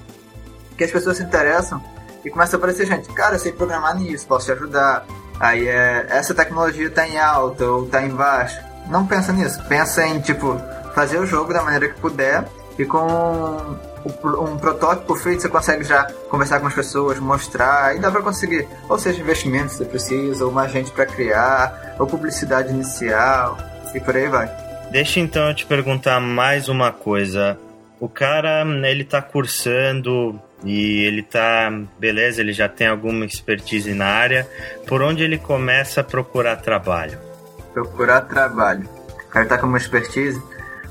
que 0.78 0.84
as 0.84 0.92
pessoas 0.92 1.18
se 1.18 1.24
interessam 1.24 1.82
e 2.26 2.30
começa 2.30 2.56
a 2.56 2.58
aparecer 2.58 2.86
gente. 2.86 3.08
Cara, 3.14 3.36
eu 3.36 3.40
sei 3.40 3.54
programar 3.54 3.96
nisso, 3.96 4.28
posso 4.28 4.48
te 4.48 4.52
ajudar. 4.52 5.06
Aí 5.40 5.68
é, 5.68 6.06
essa 6.10 6.34
tecnologia 6.34 6.90
tá 6.90 7.08
em 7.08 7.18
alta 7.18 7.66
ou 7.66 7.88
tá 7.88 8.04
em 8.04 8.10
baixa. 8.10 8.64
Não 8.88 9.08
pensa 9.08 9.32
nisso, 9.32 9.64
pensa 9.70 10.06
em 10.06 10.20
tipo 10.20 10.60
fazer 10.94 11.20
o 11.20 11.26
jogo 11.26 11.54
da 11.54 11.62
maneira 11.62 11.88
que 11.88 12.00
puder 12.02 12.46
e 12.78 12.86
com 12.86 13.78
um 14.06 14.58
protótipo 14.58 15.16
feito 15.16 15.42
você 15.42 15.50
consegue 15.50 15.84
já 15.84 16.04
conversar 16.30 16.60
com 16.60 16.68
as 16.68 16.74
pessoas, 16.74 17.20
mostrar, 17.20 17.96
e 17.96 18.00
dá 18.00 18.12
pra 18.12 18.22
conseguir, 18.22 18.68
ou 18.90 18.98
seja, 18.98 19.22
investimento 19.22 19.70
se 19.70 19.78
você 19.78 19.86
precisa, 19.86 20.46
ou 20.46 20.52
mais 20.52 20.72
gente 20.72 20.92
pra 20.92 21.06
criar, 21.06 21.96
ou 22.00 22.08
publicidade 22.08 22.70
inicial 22.70 23.58
e 23.94 24.00
por 24.00 24.16
aí 24.16 24.28
vai. 24.28 24.50
Deixa 24.92 25.20
então 25.20 25.48
eu 25.48 25.56
te 25.56 25.66
perguntar 25.66 26.20
mais 26.20 26.68
uma 26.70 26.92
coisa. 26.92 27.58
O 28.00 28.10
cara, 28.10 28.64
ele 28.88 29.04
tá 29.04 29.22
cursando 29.22 30.40
e 30.64 31.04
ele 31.04 31.24
tá, 31.24 31.72
beleza, 32.00 32.42
ele 32.42 32.52
já 32.54 32.68
tem 32.68 32.88
alguma 32.88 33.26
expertise 33.26 33.94
na 33.94 34.08
área. 34.08 34.48
Por 34.88 35.02
onde 35.02 35.24
ele 35.24 35.38
começa 35.38 36.02
a 36.02 36.04
procurar 36.04 36.56
trabalho? 36.58 37.32
procurar 37.74 38.22
trabalho. 38.22 38.88
O 39.26 39.28
cara 39.30 39.46
tá 39.46 39.58
com 39.58 39.68
uma 39.68 39.78
expertise, 39.78 40.42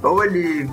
ou 0.03 0.25
ele 0.25 0.69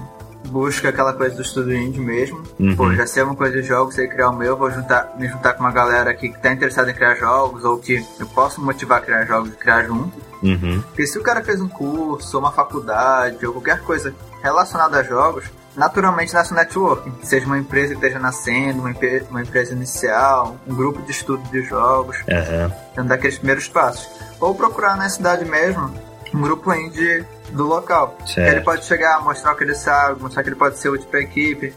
busca 0.47 0.89
aquela 0.89 1.13
coisa 1.13 1.36
do 1.36 1.41
estudo 1.41 1.73
indie 1.73 1.99
mesmo, 1.99 2.41
Uhum. 2.60 2.75
pô, 2.75 2.93
já 2.93 3.05
sei 3.05 3.23
uma 3.23 3.36
coisa 3.36 3.62
de 3.62 3.67
jogos, 3.67 3.95
sei 3.95 4.07
criar 4.07 4.29
o 4.29 4.36
meu, 4.36 4.55
vou 4.57 4.71
juntar, 4.71 5.13
me 5.17 5.27
juntar 5.27 5.53
com 5.53 5.62
uma 5.62 5.71
galera 5.71 6.10
aqui 6.10 6.29
que 6.29 6.39
tá 6.41 6.51
interessada 6.51 6.89
em 6.91 6.93
criar 6.93 7.15
jogos, 7.15 7.63
ou 7.63 7.77
que 7.77 8.05
eu 8.19 8.25
posso 8.27 8.62
motivar 8.62 8.99
a 8.99 9.01
criar 9.01 9.25
jogos 9.25 9.49
e 9.51 9.55
criar 9.55 9.83
junto. 9.83 10.13
Uhum. 10.43 10.81
Porque 10.88 11.05
se 11.07 11.17
o 11.17 11.23
cara 11.23 11.43
fez 11.43 11.62
um 11.62 11.67
curso, 11.67 12.38
uma 12.39 12.51
faculdade, 12.51 13.45
ou 13.45 13.53
qualquer 13.53 13.81
coisa 13.81 14.13
relacionada 14.41 14.99
a 14.99 15.03
jogos, 15.03 15.45
naturalmente 15.75 16.33
nasce 16.33 16.53
um 16.53 16.55
networking. 16.55 17.13
Seja 17.23 17.45
uma 17.45 17.57
empresa 17.57 17.89
que 17.89 17.95
esteja 17.95 18.19
nascendo, 18.19 18.79
uma, 18.79 18.93
uma 19.29 19.41
empresa 19.41 19.73
inicial, 19.73 20.57
um 20.67 20.75
grupo 20.75 21.01
de 21.03 21.12
estudo 21.12 21.43
de 21.51 21.62
jogos, 21.63 22.17
Aham. 22.29 22.71
dando 22.95 23.12
aqueles 23.12 23.38
primeiros 23.38 23.67
passos. 23.67 24.10
Ou 24.39 24.53
procurar 24.55 24.95
na 24.97 25.10
cidade 25.10 25.45
mesmo 25.45 25.91
um 26.33 26.41
grupo 26.41 26.73
indie 26.73 27.25
do 27.51 27.65
local. 27.65 28.17
Que 28.25 28.33
Certo. 28.33 28.51
ele 28.55 28.61
pode 28.61 28.85
chegar, 28.85 29.21
mostrar 29.21 29.53
o 29.53 29.55
que 29.55 29.63
ele 29.63 29.75
sabe, 29.75 30.21
mostrar 30.21 30.43
que 30.43 30.49
ele 30.49 30.55
pode 30.55 30.77
ser 30.77 30.89
útil 30.89 31.07
pra 31.09 31.21
equipe. 31.21 31.73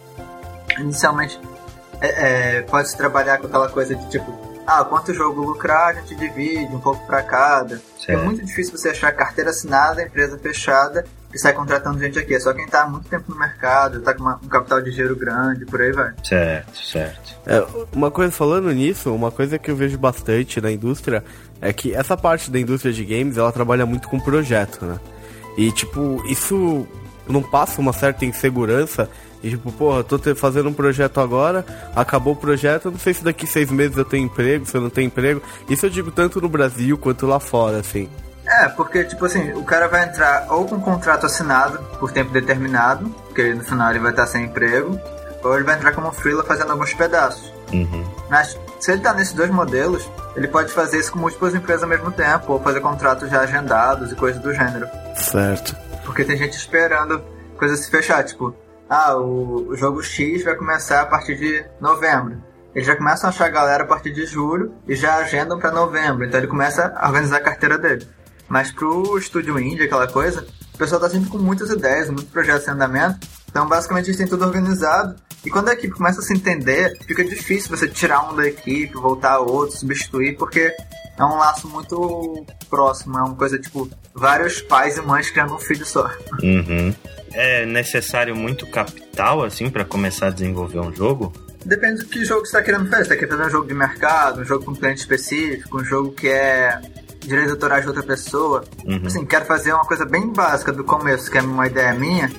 Inicialmente, 0.79 1.41
é, 2.01 2.59
é, 2.59 2.63
pode 2.63 2.89
se 2.91 2.97
trabalhar 2.97 3.39
com 3.39 3.47
aquela 3.47 3.69
coisa 3.69 3.95
de 3.95 4.09
tipo, 4.09 4.33
ah, 4.67 4.85
quanto 4.85 5.13
jogo 5.13 5.43
lucrar, 5.43 5.89
a 5.91 5.93
gente 6.01 6.15
divide 6.15 6.75
um 6.75 6.81
pouco 6.81 7.05
pra 7.07 7.23
cada. 7.23 7.77
É 7.77 7.81
Certo. 8.07 8.25
muito 8.25 8.45
difícil 8.45 8.77
você 8.77 8.91
achar 8.91 9.13
carteira 9.13 9.51
assinada, 9.51 10.03
empresa 10.03 10.39
fechada, 10.39 11.05
que 11.31 11.39
sai 11.39 11.53
contratando 11.53 11.99
gente 11.99 12.19
aqui. 12.19 12.35
É 12.35 12.41
só 12.41 12.53
quem 12.53 12.67
tá 12.67 12.83
há 12.83 12.87
muito 12.89 13.09
tempo 13.09 13.25
no 13.33 13.39
mercado, 13.39 14.01
tá 14.01 14.13
com 14.15 14.23
uma- 14.23 14.41
um 14.43 14.49
capital 14.49 14.81
de 14.83 14.91
giro 14.91 15.15
grande, 15.17 15.65
por 15.65 15.81
aí 15.81 15.93
vai. 15.93 16.13
Certo, 16.25 16.77
certo. 16.85 17.35
É, 17.47 17.65
uma 17.93 18.11
coisa 18.11 18.33
falando 18.33 18.71
nisso, 18.73 19.15
uma 19.15 19.31
coisa 19.31 19.59
que 19.59 19.71
eu 19.71 19.77
vejo 19.77 19.97
bastante 19.97 20.61
na 20.61 20.71
indústria 20.73 21.23
é 21.61 21.73
que 21.73 21.95
essa 21.95 22.17
parte 22.17 22.51
da 22.51 22.59
indústria 22.59 22.93
de 22.93 23.05
games, 23.05 23.37
ela 23.37 23.53
trabalha 23.53 23.87
muito 23.87 24.09
com 24.09 24.19
projeto, 24.19 24.85
né? 24.85 24.99
E 25.57 25.71
tipo, 25.73 26.23
isso 26.27 26.87
não 27.29 27.43
passa 27.43 27.81
uma 27.81 27.93
certa 27.93 28.25
insegurança 28.25 29.09
e 29.43 29.51
tipo, 29.51 29.71
porra, 29.73 30.03
tô 30.03 30.19
te- 30.19 30.35
fazendo 30.35 30.69
um 30.69 30.73
projeto 30.73 31.21
agora, 31.21 31.65
acabou 31.95 32.33
o 32.33 32.37
projeto, 32.37 32.87
eu 32.87 32.91
não 32.93 32.99
sei 32.99 33.15
se 33.15 33.23
daqui 33.25 33.47
seis 33.47 33.71
meses 33.71 33.97
eu 33.97 34.05
tenho 34.05 34.25
emprego, 34.27 34.67
se 34.67 34.77
eu 34.77 34.81
não 34.81 34.91
tenho 34.91 35.07
emprego. 35.07 35.41
Isso 35.69 35.87
eu 35.87 35.91
digo 35.91 36.11
tanto 36.11 36.41
no 36.41 36.49
Brasil 36.49 36.99
quanto 36.99 37.27
lá 37.27 37.39
fora, 37.41 37.79
assim. 37.79 38.09
É, 38.51 38.69
porque, 38.69 39.05
tipo 39.05 39.25
assim, 39.25 39.53
o 39.53 39.63
cara 39.63 39.87
vai 39.87 40.05
entrar 40.05 40.47
ou 40.51 40.67
com 40.67 40.75
um 40.75 40.81
contrato 40.81 41.25
assinado 41.25 41.79
por 42.01 42.11
tempo 42.11 42.33
determinado, 42.33 43.09
porque 43.27 43.55
no 43.55 43.63
final 43.63 43.91
ele 43.91 44.01
vai 44.01 44.11
estar 44.11 44.27
sem 44.27 44.47
emprego, 44.47 44.99
ou 45.45 45.55
ele 45.55 45.63
vai 45.63 45.77
entrar 45.77 45.93
como 45.93 46.11
freela 46.11 46.43
fazendo 46.43 46.73
alguns 46.73 46.93
pedaços. 46.93 47.53
Uhum. 47.73 48.05
Mas 48.29 48.59
se 48.81 48.91
ele 48.91 49.01
tá 49.01 49.15
nesses 49.15 49.33
dois 49.33 49.51
modelos, 49.51 50.11
ele 50.35 50.49
pode 50.49 50.73
fazer 50.73 50.99
isso 50.99 51.13
com 51.13 51.21
múltiplas 51.21 51.55
empresas 51.55 51.85
ao 51.85 51.89
mesmo 51.89 52.11
tempo, 52.11 52.53
ou 52.53 52.61
fazer 52.61 52.81
contratos 52.81 53.31
já 53.31 53.41
agendados 53.41 54.11
e 54.11 54.17
coisas 54.17 54.43
do 54.43 54.53
gênero. 54.53 54.89
Certo. 55.15 55.77
Porque 56.05 56.25
tem 56.25 56.37
gente 56.37 56.55
esperando 56.55 57.23
coisa 57.57 57.77
se 57.77 57.89
fechar, 57.89 58.25
tipo, 58.25 58.53
ah, 58.89 59.17
o, 59.17 59.69
o 59.69 59.77
jogo 59.77 60.03
X 60.03 60.43
vai 60.43 60.57
começar 60.57 61.03
a 61.03 61.07
partir 61.07 61.37
de 61.37 61.65
novembro. 61.81 62.43
Eles 62.75 62.87
já 62.87 62.97
começam 62.97 63.29
a 63.29 63.33
achar 63.33 63.47
a 63.47 63.51
galera 63.51 63.83
a 63.85 63.87
partir 63.87 64.13
de 64.13 64.27
julho 64.27 64.75
e 64.87 64.95
já 64.95 65.17
agendam 65.17 65.59
pra 65.59 65.71
novembro. 65.71 66.25
Então 66.25 66.39
ele 66.39 66.47
começa 66.47 66.93
a 66.97 67.07
organizar 67.07 67.39
a 67.39 67.41
carteira 67.41 67.79
dele. 67.79 68.07
Mas 68.51 68.73
pro 68.73 69.17
estúdio 69.17 69.59
indie, 69.61 69.85
aquela 69.85 70.09
coisa, 70.09 70.45
o 70.75 70.77
pessoal 70.77 71.01
tá 71.01 71.09
sempre 71.09 71.31
com 71.31 71.39
muitas 71.39 71.71
ideias, 71.71 72.09
muitos 72.09 72.25
projetos 72.25 72.67
em 72.67 72.73
andamento. 72.73 73.27
Então 73.49 73.67
basicamente 73.69 74.07
eles 74.07 74.17
têm 74.17 74.27
tudo 74.27 74.45
organizado. 74.45 75.15
E 75.45 75.49
quando 75.49 75.69
a 75.69 75.73
equipe 75.73 75.95
começa 75.95 76.21
a 76.21 76.23
se 76.23 76.35
entender, 76.35 76.99
fica 77.07 77.25
difícil 77.25 77.75
você 77.75 77.87
tirar 77.87 78.29
um 78.31 78.35
da 78.35 78.47
equipe, 78.47 78.93
voltar 78.95 79.35
a 79.35 79.39
outro, 79.39 79.79
substituir, 79.79 80.37
porque 80.37 80.75
é 81.17 81.25
um 81.25 81.37
laço 81.37 81.69
muito 81.69 82.45
próximo, 82.69 83.17
é 83.17 83.23
uma 83.23 83.37
coisa 83.37 83.59
tipo 83.59 83.89
vários 84.13 84.61
pais 84.61 84.99
e 84.99 85.03
mães 85.03 85.31
criando 85.31 85.55
um 85.55 85.59
filho 85.59 85.87
só. 85.87 86.11
Uhum. 86.43 86.93
É 87.33 87.65
necessário 87.65 88.35
muito 88.35 88.67
capital, 88.67 89.45
assim, 89.45 89.71
para 89.71 89.85
começar 89.85 90.27
a 90.27 90.31
desenvolver 90.31 90.81
um 90.81 90.93
jogo? 90.93 91.33
Depende 91.65 92.03
do 92.03 92.07
que 92.07 92.25
jogo 92.25 92.41
você 92.41 92.49
está 92.49 92.63
querendo 92.63 92.91
fazer. 92.91 93.05
Você 93.05 93.15
está 93.15 93.17
querendo 93.17 93.39
fazer 93.39 93.49
um 93.49 93.53
jogo 93.53 93.69
de 93.69 93.75
mercado, 93.75 94.41
um 94.41 94.45
jogo 94.45 94.65
com 94.65 94.73
um 94.73 94.75
cliente 94.75 95.01
específico, 95.01 95.81
um 95.81 95.85
jogo 95.85 96.13
que 96.13 96.29
é 96.29 96.81
direitos 97.21 97.53
autorais 97.53 97.83
de 97.83 97.89
outra 97.89 98.03
pessoa. 98.03 98.65
Uhum. 98.85 99.03
Assim, 99.07 99.25
quero 99.25 99.45
fazer 99.45 99.73
uma 99.73 99.85
coisa 99.85 100.05
bem 100.05 100.29
básica 100.33 100.73
do 100.73 100.85
começo, 100.85 101.31
que 101.31 101.39
é 101.39 101.43
uma 101.43 101.67
ideia 101.67 101.93
minha. 101.95 102.31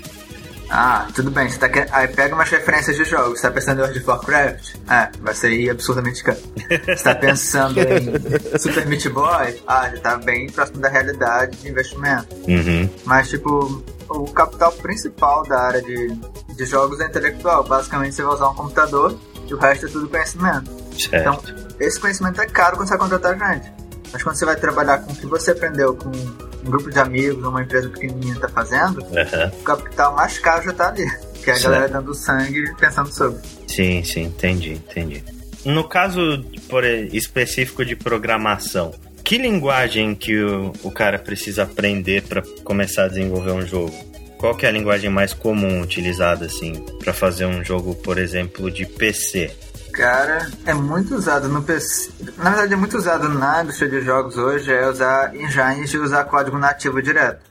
Ah, 0.74 1.06
tudo 1.13 1.30
bem, 1.30 1.50
você 1.50 1.60
tá 1.60 1.67
aí 1.91 2.08
pega 2.08 2.34
umas 2.34 2.50
referências 2.50 2.96
de 2.96 3.04
jogos. 3.04 3.41
Você 3.41 3.48
tá 3.48 3.52
pensando 3.54 3.80
em 3.80 3.82
World 3.82 4.00
of 4.00 4.08
Warcraft? 4.08 4.76
É, 4.89 5.10
vai 5.20 5.34
sair 5.34 5.70
absurdamente 5.70 6.24
caro. 6.24 6.39
Você 6.88 7.04
tá 7.04 7.13
pensando 7.13 7.78
em 7.78 8.58
Super 8.58 8.86
Meat 8.86 9.10
Boy? 9.10 9.62
Ah, 9.67 9.89
já 9.89 10.00
tá 10.00 10.15
bem 10.15 10.50
próximo 10.50 10.80
da 10.80 10.88
realidade 10.88 11.58
de 11.58 11.67
investimento. 11.67 12.34
Uhum. 12.48 12.89
Mas, 13.04 13.30
tipo, 13.30 13.84
o 14.08 14.32
capital 14.32 14.72
principal 14.72 15.44
da 15.44 15.60
área 15.60 15.82
de, 15.82 16.08
de 16.56 16.65
jogos 16.65 17.02
é 17.02 17.06
intelectual. 17.06 17.65
Basicamente, 17.65 18.15
você 18.15 18.24
vai 18.24 18.34
usar 18.34 18.50
um 18.50 18.56
computador 18.56 19.20
e 19.50 19.54
o 19.54 19.58
resto 19.58 19.88
é 19.88 19.89
tudo 19.89 20.08
conhecimento. 20.08 20.72
Certo. 20.98 21.15
Então, 21.15 21.41
esse 21.82 22.00
conhecimento 22.00 22.39
é 22.39 22.46
caro 22.46 22.78
quando 22.78 22.88
você 22.88 22.98
vai 22.98 23.10
contratar 23.10 23.38
gente. 23.38 23.81
Mas 24.13 24.24
quando 24.24 24.36
você 24.36 24.45
vai 24.45 24.56
trabalhar 24.56 25.00
com 25.00 25.12
o 25.12 25.15
que 25.15 25.26
você 25.26 25.52
aprendeu 25.52 25.95
com 25.95 26.10
um 26.10 26.69
grupo 26.69 26.89
de 26.89 27.00
amigos 27.00 27.43
uma 27.45 27.62
empresa 27.62 27.89
pequenininha 27.89 28.34
está 28.36 28.47
fazendo, 28.50 29.02
Aham. 29.17 29.52
o 29.60 29.63
capital 29.63 30.15
mais 30.15 30.38
caro 30.38 30.63
já 30.63 30.74
tá 30.74 30.89
ali. 30.89 31.10
Que 31.43 31.50
é 31.50 31.54
a 31.54 31.56
Certo. 31.56 31.71
galera 31.71 31.88
dando 31.89 32.13
sangue 32.13 32.71
pensando 32.80 33.12
sobre. 33.13 33.39
Sim, 33.67 34.04
sim, 34.04 34.24
entendi, 34.26 34.74
entendi. 34.74 35.24
No 35.65 35.88
caso 35.88 36.43
por 36.69 36.84
específico 36.86 37.84
de 37.86 37.95
programação, 37.95 38.93
que 39.24 39.38
linguagem 39.38 40.13
que 40.13 40.39
o, 40.39 40.71
o 40.84 40.91
cara 40.91 41.17
precisa 41.17 41.63
aprender 41.63 42.24
para 42.24 42.43
começar 42.63 43.06
a 43.06 43.08
desenvolver 43.08 43.52
um 43.52 43.65
jogo? 43.65 43.93
Qual 44.38 44.56
que 44.56 44.65
é 44.65 44.69
a 44.69 44.71
linguagem 44.71 45.10
mais 45.10 45.34
comum 45.34 45.82
utilizada 45.82 46.45
assim 46.45 46.74
para 47.00 47.13
fazer 47.13 47.45
um 47.45 47.63
jogo, 47.63 47.93
por 47.95 48.17
exemplo, 48.17 48.69
de 48.71 48.86
PC? 48.86 49.52
Cara, 49.94 50.50
é 50.66 50.74
muito 50.74 51.16
usado 51.16 51.48
no 51.50 51.62
PC. 51.62 52.12
Na 52.38 52.50
verdade, 52.52 52.74
é 52.74 52.78
muito 52.78 52.98
usado 52.98 53.28
na 53.30 53.64
indústria 53.64 53.90
de 53.90 54.02
jogos 54.02 54.38
hoje 54.38 54.72
é 54.72 54.88
usar 54.90 55.36
engines 55.36 55.92
e 55.94 55.98
usar 55.98 56.24
código 56.26 56.58
nativo 56.58 57.02
direto. 57.02 57.42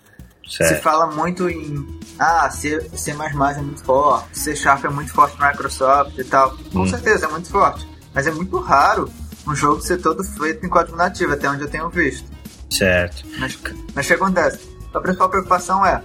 Certo. 0.49 0.75
Se 0.77 0.83
fala 0.83 1.07
muito 1.07 1.49
em 1.49 2.01
ah, 2.19 2.51
C, 2.51 2.81
C++ 2.97 3.13
é 3.13 3.61
muito 3.63 3.85
forte, 3.85 4.37
C 4.39 4.57
Sharp 4.57 4.85
é 4.85 4.89
muito 4.89 5.13
forte 5.13 5.39
na 5.39 5.51
Microsoft 5.51 6.19
e 6.19 6.25
tal. 6.25 6.57
Com 6.73 6.81
Hum. 6.81 6.87
certeza, 6.89 7.27
é 7.27 7.29
muito 7.29 7.49
forte. 7.49 7.87
Mas 8.13 8.27
é 8.27 8.31
muito 8.33 8.59
raro 8.59 9.09
um 9.47 9.55
jogo 9.55 9.81
ser 9.81 9.99
todo 9.99 10.25
feito 10.25 10.65
em 10.67 10.69
código 10.69 10.97
nativo, 10.97 11.33
até 11.33 11.49
onde 11.49 11.63
eu 11.63 11.69
tenho 11.69 11.89
visto. 11.89 12.29
Certo. 12.71 13.25
Mas, 13.39 13.59
mas 13.95 14.05
o 14.07 14.09
que 14.09 14.15
acontece? 14.15 14.59
A 14.93 15.01
principal 15.01 15.29
preocupação 15.31 15.87
é, 15.87 16.03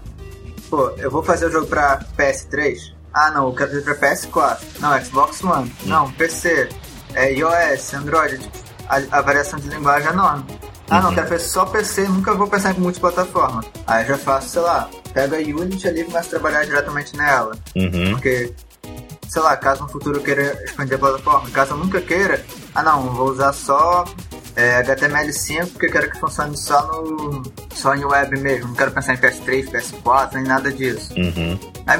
pô, 0.70 0.90
eu 0.92 1.10
vou 1.10 1.24
fazer 1.24 1.48
o 1.48 1.52
jogo 1.52 1.68
pra 1.68 2.00
PS3? 2.18 2.94
Ah, 3.18 3.32
não, 3.32 3.48
eu 3.48 3.54
quero 3.54 3.70
fazer 3.72 3.82
pra 3.84 3.96
PS4. 3.96 4.58
Não, 4.80 5.02
Xbox 5.06 5.42
One. 5.44 5.74
Não, 5.86 6.12
PC. 6.12 6.68
É 7.14 7.32
iOS, 7.34 7.94
Android. 7.94 8.52
A, 8.90 8.98
a 9.18 9.22
variação 9.22 9.58
de 9.58 9.70
linguagem 9.70 10.10
é 10.10 10.12
enorme. 10.12 10.44
Ah, 10.90 11.00
não, 11.02 11.10
Uhum. 11.10 11.16
quero 11.16 11.28
fazer 11.30 11.44
só 11.46 11.66
PC, 11.66 12.04
nunca 12.10 12.34
vou 12.36 12.48
pensar 12.48 12.76
em 12.76 12.80
multiplataforma. 12.80 13.64
Aí 13.88 14.04
eu 14.04 14.10
já 14.10 14.18
faço, 14.18 14.50
sei 14.50 14.62
lá, 14.62 14.90
pego 15.14 15.34
a 15.34 15.38
Unity 15.40 15.88
ali 15.88 16.02
e 16.02 16.04
começo 16.04 16.28
a 16.28 16.30
trabalhar 16.32 16.66
diretamente 16.66 17.16
nela. 17.18 17.58
Uhum. 17.76 18.12
Porque, 18.12 18.54
sei 19.28 19.42
lá, 19.42 19.56
caso 19.58 19.82
no 19.84 19.90
futuro 19.90 20.18
eu 20.20 20.22
queira 20.24 20.62
expandir 20.66 20.96
a 20.96 21.00
plataforma, 21.00 21.50
caso 21.50 21.72
eu 21.72 21.78
nunca 21.78 22.00
queira, 22.02 22.46
ah 22.76 22.84
não, 22.84 23.02
vou 23.14 23.30
usar 23.32 23.52
só 23.54 24.04
é, 24.56 24.82
HTML5 24.84 25.72
porque 25.72 25.88
eu 25.88 25.92
quero 25.92 26.10
que 26.10 26.20
funcione 26.20 26.58
só 26.58 26.82
no 26.88 27.44
só 27.74 27.94
em 27.94 28.06
web 28.06 28.40
mesmo, 28.40 28.70
não 28.70 28.76
quero 28.76 28.92
pensar 28.92 29.14
em 29.14 29.18
PS3, 29.18 29.70
PS4, 29.70 30.34
nem 30.36 30.44
nada 30.46 30.72
disso. 30.72 31.14
Uhum. 31.16 31.60
Aí 31.86 32.00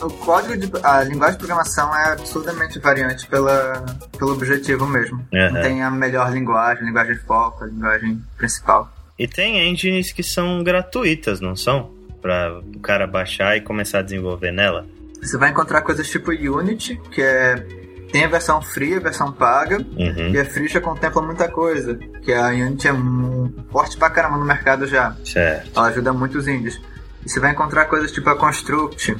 o 0.00 0.10
código 0.10 0.56
de 0.56 0.70
a 0.82 1.02
linguagem 1.02 1.34
de 1.34 1.38
programação 1.38 1.94
é 1.94 2.12
absurdamente 2.12 2.78
variante 2.78 3.26
pela, 3.26 3.84
pelo 4.16 4.32
objetivo 4.32 4.86
mesmo. 4.86 5.18
Uhum. 5.32 5.52
Não 5.52 5.60
tem 5.60 5.82
a 5.82 5.90
melhor 5.90 6.32
linguagem, 6.32 6.84
linguagem 6.84 7.14
de 7.14 7.20
foco, 7.20 7.64
a 7.64 7.66
linguagem 7.66 8.22
principal. 8.36 8.90
E 9.18 9.26
tem 9.26 9.68
engines 9.68 10.12
que 10.12 10.22
são 10.22 10.62
gratuitas, 10.62 11.40
não 11.40 11.56
são? 11.56 11.92
Para 12.22 12.60
o 12.60 12.78
cara 12.80 13.06
baixar 13.06 13.56
e 13.56 13.60
começar 13.60 13.98
a 13.98 14.02
desenvolver 14.02 14.52
nela. 14.52 14.86
Você 15.20 15.36
vai 15.36 15.50
encontrar 15.50 15.82
coisas 15.82 16.08
tipo 16.08 16.30
Unity, 16.30 17.00
que 17.10 17.20
é 17.20 17.56
tem 18.12 18.24
a 18.24 18.28
versão 18.28 18.60
free, 18.62 18.94
a 18.96 19.00
versão 19.00 19.32
paga, 19.32 19.78
Uhum. 19.78 20.30
E 20.32 20.38
a 20.38 20.44
Free 20.44 20.68
já 20.68 20.80
contempla 20.80 21.20
muita 21.22 21.48
coisa, 21.48 21.94
que 22.22 22.32
a 22.32 22.48
Unity 22.48 22.88
é 22.88 22.92
forte 23.70 23.96
pra 23.98 24.08
caramba 24.10 24.38
no 24.38 24.44
mercado 24.44 24.86
já. 24.86 25.14
Certo. 25.24 25.70
Ela 25.76 25.88
ajuda 25.88 26.12
muito 26.12 26.38
os 26.38 26.48
indies. 26.48 26.80
E 27.24 27.28
você 27.28 27.38
vai 27.40 27.52
encontrar 27.52 27.84
coisas 27.86 28.10
tipo 28.12 28.28
a 28.30 28.36
Construct, 28.36 29.14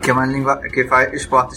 que 0.00 0.10
é 0.10 0.12
uma 0.12 0.26
língua 0.26 0.56
que 0.58 0.84
faz 0.86 1.12
exporta 1.12 1.54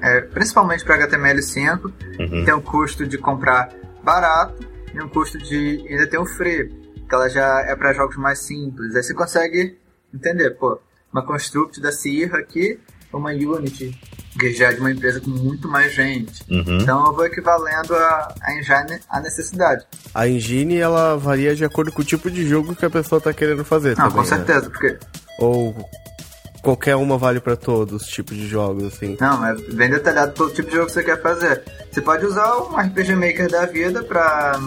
é, 0.00 0.20
principalmente 0.20 0.84
para 0.84 1.06
HTML5, 1.08 1.92
Uhum. 2.20 2.44
tem 2.44 2.54
um 2.54 2.60
custo 2.60 3.06
de 3.06 3.18
comprar 3.18 3.68
barato 4.02 4.64
e 4.94 5.00
um 5.02 5.08
custo 5.08 5.38
de 5.38 5.84
ainda 5.88 6.06
tem 6.06 6.20
o 6.20 6.26
free, 6.26 6.68
que 7.08 7.14
ela 7.14 7.28
já 7.28 7.60
é 7.66 7.74
para 7.74 7.92
jogos 7.92 8.16
mais 8.16 8.38
simples. 8.46 8.94
Aí 8.94 9.02
você 9.02 9.14
consegue 9.14 9.76
entender, 10.14 10.50
pô, 10.52 10.78
uma 11.12 11.24
Construct 11.24 11.80
da 11.80 11.90
Sierra 11.92 12.38
aqui, 12.38 12.78
uma 13.12 13.30
Unity, 13.30 13.98
que 14.50 14.54
já 14.54 14.68
é 14.68 14.72
de 14.72 14.80
uma 14.80 14.90
empresa 14.90 15.20
com 15.20 15.30
muito 15.30 15.68
mais 15.68 15.94
gente. 15.94 16.42
Uhum. 16.50 16.78
Então 16.80 17.06
eu 17.06 17.12
vou 17.12 17.24
equivalendo 17.24 17.94
a, 17.94 18.34
a 18.42 18.54
engine 18.54 18.98
à 19.08 19.20
necessidade. 19.20 19.84
A 20.14 20.26
engine, 20.26 20.76
ela 20.76 21.16
varia 21.16 21.54
de 21.54 21.64
acordo 21.64 21.92
com 21.92 22.02
o 22.02 22.04
tipo 22.04 22.30
de 22.30 22.46
jogo 22.46 22.74
que 22.74 22.84
a 22.84 22.90
pessoa 22.90 23.20
tá 23.20 23.32
querendo 23.32 23.64
fazer 23.64 23.90
Não, 23.90 24.08
também, 24.08 24.12
com 24.12 24.22
né? 24.22 24.26
certeza, 24.36 24.68
porque. 24.68 24.98
Ou 25.38 25.74
qualquer 26.62 26.96
uma 26.96 27.16
vale 27.18 27.40
pra 27.40 27.56
todos 27.56 28.02
os 28.02 28.08
tipos 28.08 28.36
de 28.36 28.46
jogos, 28.48 28.84
assim. 28.84 29.16
Não, 29.20 29.46
é 29.46 29.54
bem 29.72 29.90
detalhado 29.90 30.32
todo 30.32 30.52
tipo 30.52 30.68
de 30.68 30.74
jogo 30.74 30.86
que 30.86 30.92
você 30.92 31.02
quer 31.02 31.20
fazer. 31.22 31.62
Você 31.90 32.00
pode 32.00 32.26
usar 32.26 32.56
um 32.56 32.76
RPG 32.76 33.14
Maker 33.14 33.50
da 33.50 33.66
vida 33.66 34.02
pra 34.02 34.58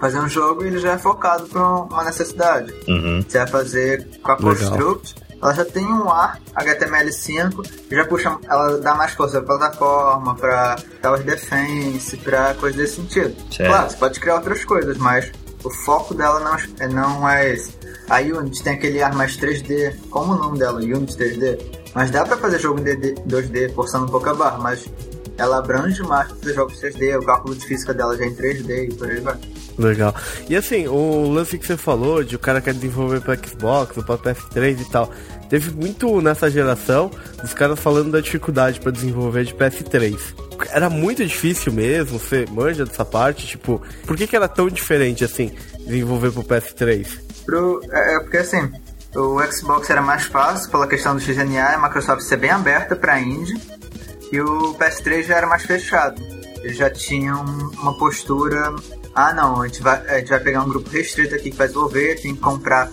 fazer 0.00 0.18
um 0.18 0.28
jogo 0.28 0.64
e 0.64 0.68
ele 0.68 0.78
já 0.78 0.92
é 0.92 0.98
focado 0.98 1.46
pra 1.48 1.60
uma 1.60 2.04
necessidade. 2.04 2.72
Uhum. 2.86 3.22
Você 3.26 3.38
vai 3.38 3.46
fazer 3.48 4.08
com 4.22 4.32
a 4.32 4.34
Legal. 4.36 4.54
Construct, 4.54 5.14
ela 5.40 5.54
já 5.54 5.64
tem 5.64 5.84
um 5.86 6.08
ar 6.10 6.40
HTML5, 6.54 7.64
e 7.90 7.94
já 7.94 8.04
puxa, 8.04 8.36
ela 8.44 8.78
dá 8.78 8.94
mais 8.94 9.12
força 9.12 9.40
pra 9.42 9.56
plataforma, 9.58 10.34
pra 10.34 10.76
Tower 11.02 11.22
Defense, 11.22 12.16
pra 12.18 12.54
coisas 12.54 12.76
desse 12.80 12.96
sentido. 12.96 13.34
Certo. 13.52 13.68
Claro, 13.70 13.90
você 13.90 13.96
pode 13.96 14.20
criar 14.20 14.34
outras 14.36 14.64
coisas, 14.64 14.96
mas 14.98 15.30
o 15.64 15.70
foco 15.70 16.14
dela 16.14 16.40
não, 16.40 16.54
é- 16.54 16.88
não 16.88 17.28
é 17.28 17.52
esse. 17.52 17.72
A 18.08 18.20
Unity 18.20 18.62
tem 18.62 18.72
aquele 18.74 19.02
ar 19.02 19.14
mais 19.14 19.36
3D, 19.36 19.94
como 20.10 20.32
o 20.32 20.36
nome 20.36 20.58
dela, 20.58 20.80
Unity 20.80 21.16
3D, 21.16 21.58
mas 21.94 22.10
dá 22.10 22.24
pra 22.24 22.36
fazer 22.36 22.58
jogo 22.58 22.80
em 22.80 22.84
2D, 22.84 23.14
2D 23.26 23.68
forçando 23.74 24.06
um 24.06 24.08
pouco 24.08 24.28
a 24.30 24.34
barra, 24.34 24.58
mas 24.58 24.86
ela 25.36 25.58
abrange 25.58 26.02
mais 26.02 26.26
pra 26.28 26.36
fazer 26.36 26.54
jogos 26.54 26.80
3D, 26.80 27.16
o 27.18 27.24
cálculo 27.24 27.54
de 27.54 27.64
física 27.66 27.92
dela 27.94 28.16
já 28.16 28.24
é 28.24 28.28
em 28.28 28.34
3D 28.34 28.84
e 28.88 28.94
por 28.94 29.08
aí 29.10 29.20
vai. 29.20 29.36
Legal. 29.78 30.14
E 30.48 30.56
assim, 30.56 30.88
o 30.88 31.30
lance 31.30 31.56
que 31.56 31.64
você 31.64 31.76
falou 31.76 32.24
de 32.24 32.34
o 32.34 32.38
cara 32.38 32.60
quer 32.60 32.74
desenvolver 32.74 33.20
pra 33.20 33.36
Xbox 33.36 33.96
ou 33.96 34.02
pra 34.02 34.18
PS3 34.18 34.80
e 34.80 34.84
tal. 34.90 35.10
Teve 35.48 35.70
muito 35.70 36.20
nessa 36.20 36.50
geração 36.50 37.10
os 37.42 37.54
caras 37.54 37.78
falando 37.78 38.10
da 38.10 38.20
dificuldade 38.20 38.80
pra 38.80 38.90
desenvolver 38.90 39.44
de 39.44 39.54
PS3. 39.54 40.18
Era 40.70 40.90
muito 40.90 41.24
difícil 41.24 41.72
mesmo, 41.72 42.18
você 42.18 42.44
manja 42.50 42.84
dessa 42.84 43.04
parte, 43.04 43.46
tipo, 43.46 43.80
por 44.04 44.16
que, 44.16 44.26
que 44.26 44.36
era 44.36 44.48
tão 44.48 44.68
diferente 44.68 45.24
assim, 45.24 45.52
desenvolver 45.86 46.32
pro 46.32 46.42
PS3? 46.42 47.06
Pro, 47.46 47.80
é, 47.90 48.16
é 48.16 48.20
porque 48.20 48.38
assim, 48.38 48.70
o 49.14 49.40
Xbox 49.50 49.88
era 49.88 50.02
mais 50.02 50.24
fácil 50.24 50.70
pela 50.70 50.86
questão 50.86 51.14
do 51.14 51.20
XNA, 51.20 51.74
a 51.74 51.78
Microsoft 51.78 52.22
ser 52.22 52.36
bem 52.36 52.50
aberta 52.50 52.96
pra 52.96 53.20
indie, 53.20 53.54
e 54.32 54.40
o 54.40 54.74
PS3 54.74 55.22
já 55.22 55.36
era 55.36 55.46
mais 55.46 55.62
fechado. 55.62 56.20
Eles 56.62 56.76
já 56.76 56.90
tinham 56.90 57.44
uma 57.80 57.96
postura, 57.96 58.74
ah 59.14 59.32
não, 59.32 59.62
a 59.62 59.66
gente 59.66 59.82
vai, 59.82 60.06
a 60.06 60.18
gente 60.18 60.30
vai 60.30 60.40
pegar 60.40 60.62
um 60.62 60.68
grupo 60.68 60.88
restrito 60.90 61.34
aqui 61.34 61.50
que 61.50 61.56
vai 61.56 61.66
desenvolver, 61.66 62.20
tem 62.20 62.34
que 62.34 62.40
comprar 62.40 62.90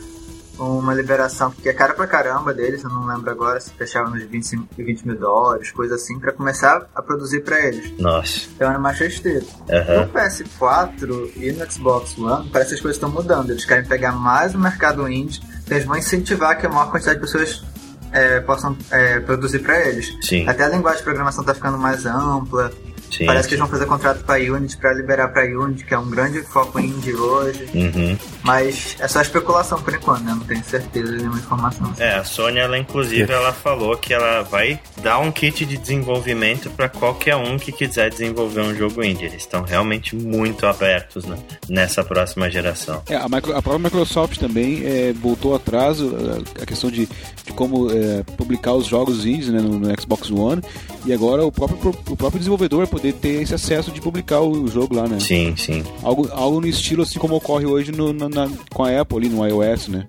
uma 0.58 0.94
liberação 0.94 1.52
que 1.52 1.68
é 1.68 1.74
cara 1.74 1.94
pra 1.94 2.08
caramba 2.08 2.54
deles, 2.54 2.84
eu 2.84 2.90
não 2.90 3.06
lembro 3.06 3.30
agora 3.30 3.60
se 3.60 3.72
fechava 3.72 4.10
nos 4.10 4.24
25, 4.24 4.68
20 4.78 5.08
mil 5.08 5.18
dólares, 5.18 5.72
coisa 5.72 5.96
assim, 5.96 6.20
pra 6.20 6.32
começar 6.32 6.88
a 6.96 7.02
produzir 7.02 7.42
pra 7.42 7.60
eles. 7.60 7.92
Nossa. 8.00 8.48
Então 8.56 8.70
era 8.70 8.80
mais 8.80 8.98
restrito. 8.98 9.48
Aham. 9.70 10.06
No 10.06 10.14
PS4 10.14 11.32
e 11.36 11.52
no 11.52 11.72
Xbox 11.72 12.18
One, 12.18 12.50
parece 12.50 12.70
que 12.70 12.76
as 12.76 12.82
coisas 12.82 12.96
estão 12.96 13.10
mudando. 13.10 13.52
Eles 13.52 13.66
querem 13.66 13.86
pegar 13.86 14.14
mais 14.14 14.56
o 14.56 14.60
mercado 14.60 15.08
indie, 15.10 15.42
então 15.64 15.78
eles 15.78 15.86
vão 15.86 15.98
incentivar 15.98 16.58
que 16.58 16.66
a 16.66 16.70
maior 16.70 16.90
quantidade 16.90 17.20
de 17.20 17.26
pessoas 17.26 17.64
é, 18.12 18.40
possam 18.40 18.78
é, 18.92 19.20
produzir 19.20 19.60
para 19.60 19.88
eles. 19.88 20.16
Sim. 20.22 20.48
Até 20.48 20.64
a 20.64 20.70
linguagem 20.70 21.00
de 21.00 21.04
programação 21.04 21.42
está 21.42 21.54
ficando 21.54 21.78
mais 21.78 22.06
ampla. 22.06 22.72
Sim. 23.18 23.26
Parece 23.26 23.48
que 23.48 23.54
eles 23.54 23.62
vão 23.62 23.70
fazer 23.70 23.86
contrato 23.86 24.24
para 24.26 24.40
Unity 24.42 24.78
para 24.78 24.94
liberar 24.94 25.30
para 25.30 25.44
Unity, 25.46 25.86
que 25.86 25.94
é 25.94 25.98
um 25.98 26.10
grande 26.10 26.42
foco 26.42 26.80
indie 26.80 27.14
hoje. 27.16 27.66
Uhum. 27.74 28.18
Mas 28.44 28.96
é 29.00 29.08
só 29.08 29.22
especulação 29.22 29.82
por 29.82 29.94
enquanto, 29.94 30.24
né? 30.24 30.32
Não 30.32 30.40
tenho 30.46 30.64
certeza 30.64 31.12
de 31.14 31.18
nenhuma 31.20 31.38
informação. 31.38 31.94
É, 31.98 32.16
a 32.16 32.24
Sony, 32.24 32.60
ela 32.60 32.78
inclusive, 32.78 33.32
ela 33.32 33.54
falou 33.54 33.96
que 33.98 34.14
ela 34.14 34.42
vai 34.44 34.80
dar 35.02 35.20
um 35.20 35.32
kit 35.32 35.66
de 35.66 35.78
desenvolvimento 35.78 36.70
para 36.70 36.90
qualquer 36.90 37.36
um 37.36 37.58
que 37.58 37.72
quiser 37.72 38.10
desenvolver 38.10 38.62
um 38.62 38.76
jogo 38.76 39.04
indie. 39.04 39.26
Eles 39.26 39.42
estão 39.42 39.64
realmente 39.64 40.16
muito 40.16 40.66
abertos 40.66 41.26
né, 41.26 41.38
nessa 41.70 42.04
próxima 42.04 42.50
geração. 42.50 43.02
É, 43.10 43.16
a, 43.16 43.28
micro- 43.30 43.56
a 43.56 43.62
própria 43.62 43.80
Microsoft 43.84 44.38
também 44.40 44.84
é, 44.86 45.14
voltou 45.14 45.56
atrás 45.56 46.00
a, 46.02 46.62
a 46.62 46.66
questão 46.66 46.90
de, 46.92 47.08
de 47.46 47.54
como 47.54 47.90
é, 47.92 48.24
publicar 48.38 48.74
os 48.74 48.86
jogos 48.88 49.26
indies 49.26 49.50
né, 49.50 49.60
no, 49.62 49.80
no 49.80 50.02
Xbox 50.02 50.30
One 50.30 50.62
e 51.06 51.14
agora 51.14 51.46
o 51.46 51.52
próprio, 51.52 51.78
o 52.10 52.16
próprio 52.18 52.40
desenvolvedor 52.40 52.80
vai 52.80 52.88
poder 53.12 53.14
ter 53.14 53.42
esse 53.42 53.54
acesso 53.54 53.92
de 53.92 54.02
publicar 54.02 54.42
o 54.42 54.68
jogo 54.68 54.96
lá, 54.96 55.08
né? 55.08 55.20
Sim, 55.20 55.56
sim. 55.56 55.84
Algo, 56.04 56.28
algo 56.32 56.62
no 56.62 56.68
estilo 56.68 57.04
assim 57.04 57.20
como 57.20 57.36
ocorre 57.36 57.66
hoje 57.66 57.92
no- 57.92 58.14
na- 58.14 58.30
na- 58.30 58.50
com 58.74 58.84
a 58.84 59.00
Apple 59.02 59.18
ali 59.18 59.30
no 59.30 59.46
iOS, 59.46 59.88
né? 59.90 60.08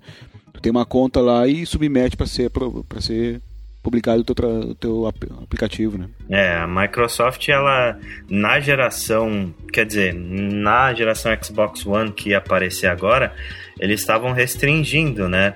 Tu 0.53 0.61
tem 0.61 0.71
uma 0.71 0.85
conta 0.85 1.19
lá 1.21 1.47
e 1.47 1.65
submete 1.65 2.17
para 2.17 2.25
ser 2.25 2.49
para 2.49 3.01
ser 3.01 3.41
publicado 3.83 4.19
o 4.21 4.23
teu, 4.25 4.49
o 4.49 4.75
teu 4.75 5.07
ap- 5.07 5.31
aplicativo, 5.43 5.97
né? 5.97 6.07
É, 6.29 6.57
a 6.57 6.67
Microsoft, 6.67 7.47
ela, 7.47 7.97
na 8.29 8.59
geração, 8.59 9.53
quer 9.71 9.85
dizer, 9.85 10.13
na 10.13 10.93
geração 10.93 11.31
Xbox 11.41 11.85
One 11.85 12.11
que 12.11 12.29
ia 12.31 12.39
aparecer 12.39 12.87
agora, 12.87 13.33
eles 13.79 14.01
estavam 14.01 14.33
restringindo, 14.33 15.29
né, 15.29 15.55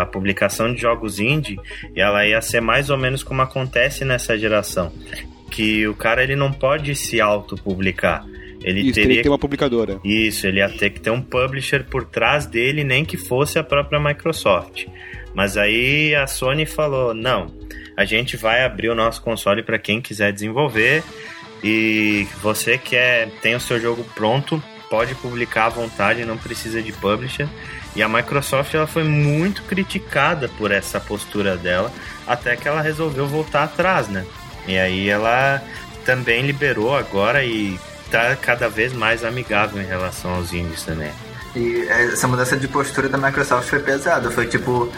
a 0.00 0.06
publicação 0.06 0.72
de 0.72 0.80
jogos 0.80 1.18
indie, 1.20 1.58
e 1.94 2.00
ela 2.00 2.26
ia 2.26 2.40
ser 2.40 2.62
mais 2.62 2.88
ou 2.88 2.96
menos 2.96 3.22
como 3.22 3.42
acontece 3.42 4.04
nessa 4.06 4.38
geração, 4.38 4.90
que 5.50 5.86
o 5.86 5.94
cara 5.94 6.22
ele 6.22 6.36
não 6.36 6.52
pode 6.52 6.94
se 6.94 7.20
autopublicar. 7.20 8.26
Ele 8.62 8.80
Isso, 8.80 8.94
teria 8.94 9.16
que 9.16 9.22
ter 9.22 9.28
uma 9.28 9.38
publicadora. 9.38 10.00
isso, 10.02 10.46
ele 10.46 10.58
ia 10.58 10.68
ter 10.68 10.90
que 10.90 11.00
ter 11.00 11.10
um 11.10 11.22
publisher 11.22 11.84
por 11.84 12.04
trás 12.04 12.46
dele, 12.46 12.82
nem 12.82 13.04
que 13.04 13.16
fosse 13.16 13.58
a 13.58 13.62
própria 13.62 14.00
Microsoft. 14.00 14.86
Mas 15.34 15.56
aí 15.56 16.14
a 16.14 16.26
Sony 16.26 16.66
falou: 16.66 17.14
não, 17.14 17.54
a 17.96 18.04
gente 18.04 18.36
vai 18.36 18.64
abrir 18.64 18.88
o 18.88 18.94
nosso 18.94 19.22
console 19.22 19.62
para 19.62 19.78
quem 19.78 20.00
quiser 20.00 20.32
desenvolver. 20.32 21.02
E 21.62 22.26
você 22.42 22.76
quer 22.76 23.28
tem 23.40 23.54
o 23.54 23.60
seu 23.60 23.80
jogo 23.80 24.04
pronto, 24.14 24.62
pode 24.90 25.14
publicar 25.16 25.66
à 25.66 25.68
vontade, 25.68 26.24
não 26.24 26.36
precisa 26.36 26.82
de 26.82 26.92
publisher. 26.92 27.48
E 27.94 28.02
a 28.02 28.08
Microsoft 28.08 28.74
ela 28.74 28.86
foi 28.86 29.04
muito 29.04 29.62
criticada 29.62 30.48
por 30.48 30.70
essa 30.70 31.00
postura 31.00 31.56
dela, 31.56 31.92
até 32.26 32.56
que 32.56 32.68
ela 32.68 32.82
resolveu 32.82 33.26
voltar 33.26 33.64
atrás, 33.64 34.08
né? 34.08 34.26
E 34.66 34.78
aí 34.78 35.08
ela 35.08 35.62
também 36.04 36.46
liberou 36.46 36.96
agora 36.96 37.44
e 37.44 37.78
tá 38.10 38.36
cada 38.36 38.68
vez 38.68 38.92
mais 38.92 39.24
amigável 39.24 39.82
em 39.82 39.86
relação 39.86 40.34
aos 40.34 40.52
indies 40.52 40.82
também. 40.82 41.10
E 41.54 41.86
essa 41.88 42.28
mudança 42.28 42.56
de 42.56 42.68
postura 42.68 43.08
da 43.08 43.18
Microsoft 43.18 43.68
foi 43.68 43.80
pesada. 43.80 44.30
Foi 44.30 44.46
tipo 44.46 44.92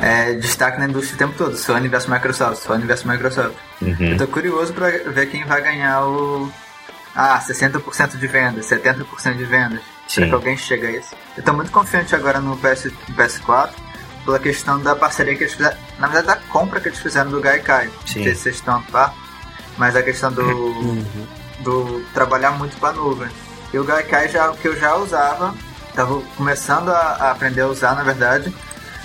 é, 0.00 0.34
destaque 0.34 0.78
na 0.78 0.86
indústria 0.86 1.14
o 1.14 1.18
tempo 1.18 1.34
todo: 1.36 1.56
Sony 1.56 1.88
versus 1.88 2.10
Microsoft, 2.10 2.62
Sony 2.62 2.84
versus 2.84 3.06
Microsoft. 3.06 3.54
Uhum. 3.80 4.12
Eu 4.12 4.18
tô 4.18 4.26
curioso 4.26 4.72
pra 4.72 4.88
ver 4.88 5.26
quem 5.26 5.44
vai 5.44 5.62
ganhar 5.62 6.04
o. 6.06 6.50
Ah, 7.14 7.40
60% 7.40 8.16
de 8.18 8.26
vendas, 8.28 8.66
70% 8.66 9.36
de 9.36 9.44
vendas. 9.44 9.80
Será 10.06 10.28
que 10.28 10.34
alguém 10.34 10.56
chega 10.56 10.88
a 10.88 10.92
isso? 10.92 11.14
Eu 11.36 11.42
tô 11.42 11.52
muito 11.52 11.70
confiante 11.70 12.14
agora 12.14 12.40
no, 12.40 12.56
PS, 12.56 12.84
no 13.08 13.14
PS4 13.16 13.70
pela 14.30 14.38
questão 14.38 14.80
da 14.80 14.94
parceria 14.94 15.34
que 15.36 15.42
eles 15.44 15.54
fizeram. 15.54 15.76
Na 15.98 16.06
verdade, 16.06 16.26
da 16.40 16.48
compra 16.48 16.80
que 16.80 16.88
eles 16.88 16.98
fizeram 17.00 17.30
do 17.30 17.40
Gaikai. 17.40 17.90
Sim. 18.06 18.18
Não 18.18 18.24
sei 18.24 18.34
se 18.34 18.42
vocês 18.42 18.54
estão 18.56 18.76
a 18.76 18.80
par, 18.92 19.14
mas 19.76 19.96
a 19.96 20.02
questão 20.02 20.32
do. 20.32 20.42
Uhum. 20.42 21.04
do 21.60 22.04
trabalhar 22.14 22.52
muito 22.52 22.76
com 22.78 22.86
a 22.86 22.92
nuvem. 22.92 23.28
E 23.72 23.78
o 23.78 23.84
Gaikai 23.84 24.28
já 24.28 24.50
o 24.50 24.56
que 24.56 24.66
eu 24.68 24.76
já 24.78 24.94
usava, 24.96 25.54
tava 25.94 26.20
começando 26.36 26.88
a, 26.90 26.98
a 26.98 27.30
aprender 27.32 27.60
a 27.62 27.66
usar, 27.66 27.94
na 27.94 28.02
verdade, 28.02 28.52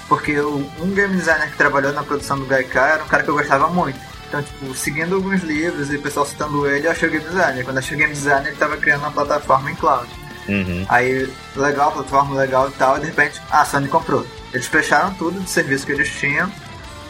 porque 0.07 0.39
o- 0.39 0.71
um 0.79 0.91
game 0.93 1.15
designer 1.15 1.49
que 1.51 1.57
trabalhou 1.57 1.91
na 1.91 2.01
produção 2.03 2.39
do 2.39 2.45
Gaikai 2.45 2.93
era 2.93 3.03
um 3.03 3.07
cara 3.07 3.23
que 3.23 3.29
eu 3.29 3.35
gostava 3.35 3.67
muito. 3.67 3.99
Então, 4.27 4.41
tipo, 4.41 4.73
seguindo 4.73 5.15
alguns 5.15 5.41
livros 5.43 5.91
e 5.91 5.97
o 5.97 6.01
pessoal 6.01 6.25
citando 6.25 6.65
ele, 6.67 6.87
eu 6.87 6.91
achei 6.91 7.07
o 7.09 7.11
game 7.11 7.25
designer. 7.25 7.63
Quando 7.63 7.75
eu 7.77 7.79
achei 7.83 7.95
o 7.95 7.99
game 7.99 8.13
designer, 8.13 8.47
ele 8.47 8.57
tava 8.57 8.77
criando 8.77 9.01
uma 9.01 9.11
plataforma 9.11 9.69
em 9.71 9.75
cloud. 9.75 10.07
Uhum. 10.47 10.85
Aí, 10.89 11.31
legal, 11.55 11.91
plataforma 11.91 12.35
legal 12.39 12.69
e 12.69 12.71
tal, 12.73 12.97
e 12.97 13.01
de 13.01 13.05
repente, 13.07 13.41
ah, 13.51 13.61
a 13.61 13.65
Sony 13.65 13.87
comprou. 13.87 14.25
Eles 14.55 14.67
fecharam 14.67 15.13
tudo 15.15 15.37
de 15.41 15.49
serviço 15.49 15.85
que 15.85 15.91
eles 15.91 16.09
tinham 16.09 16.49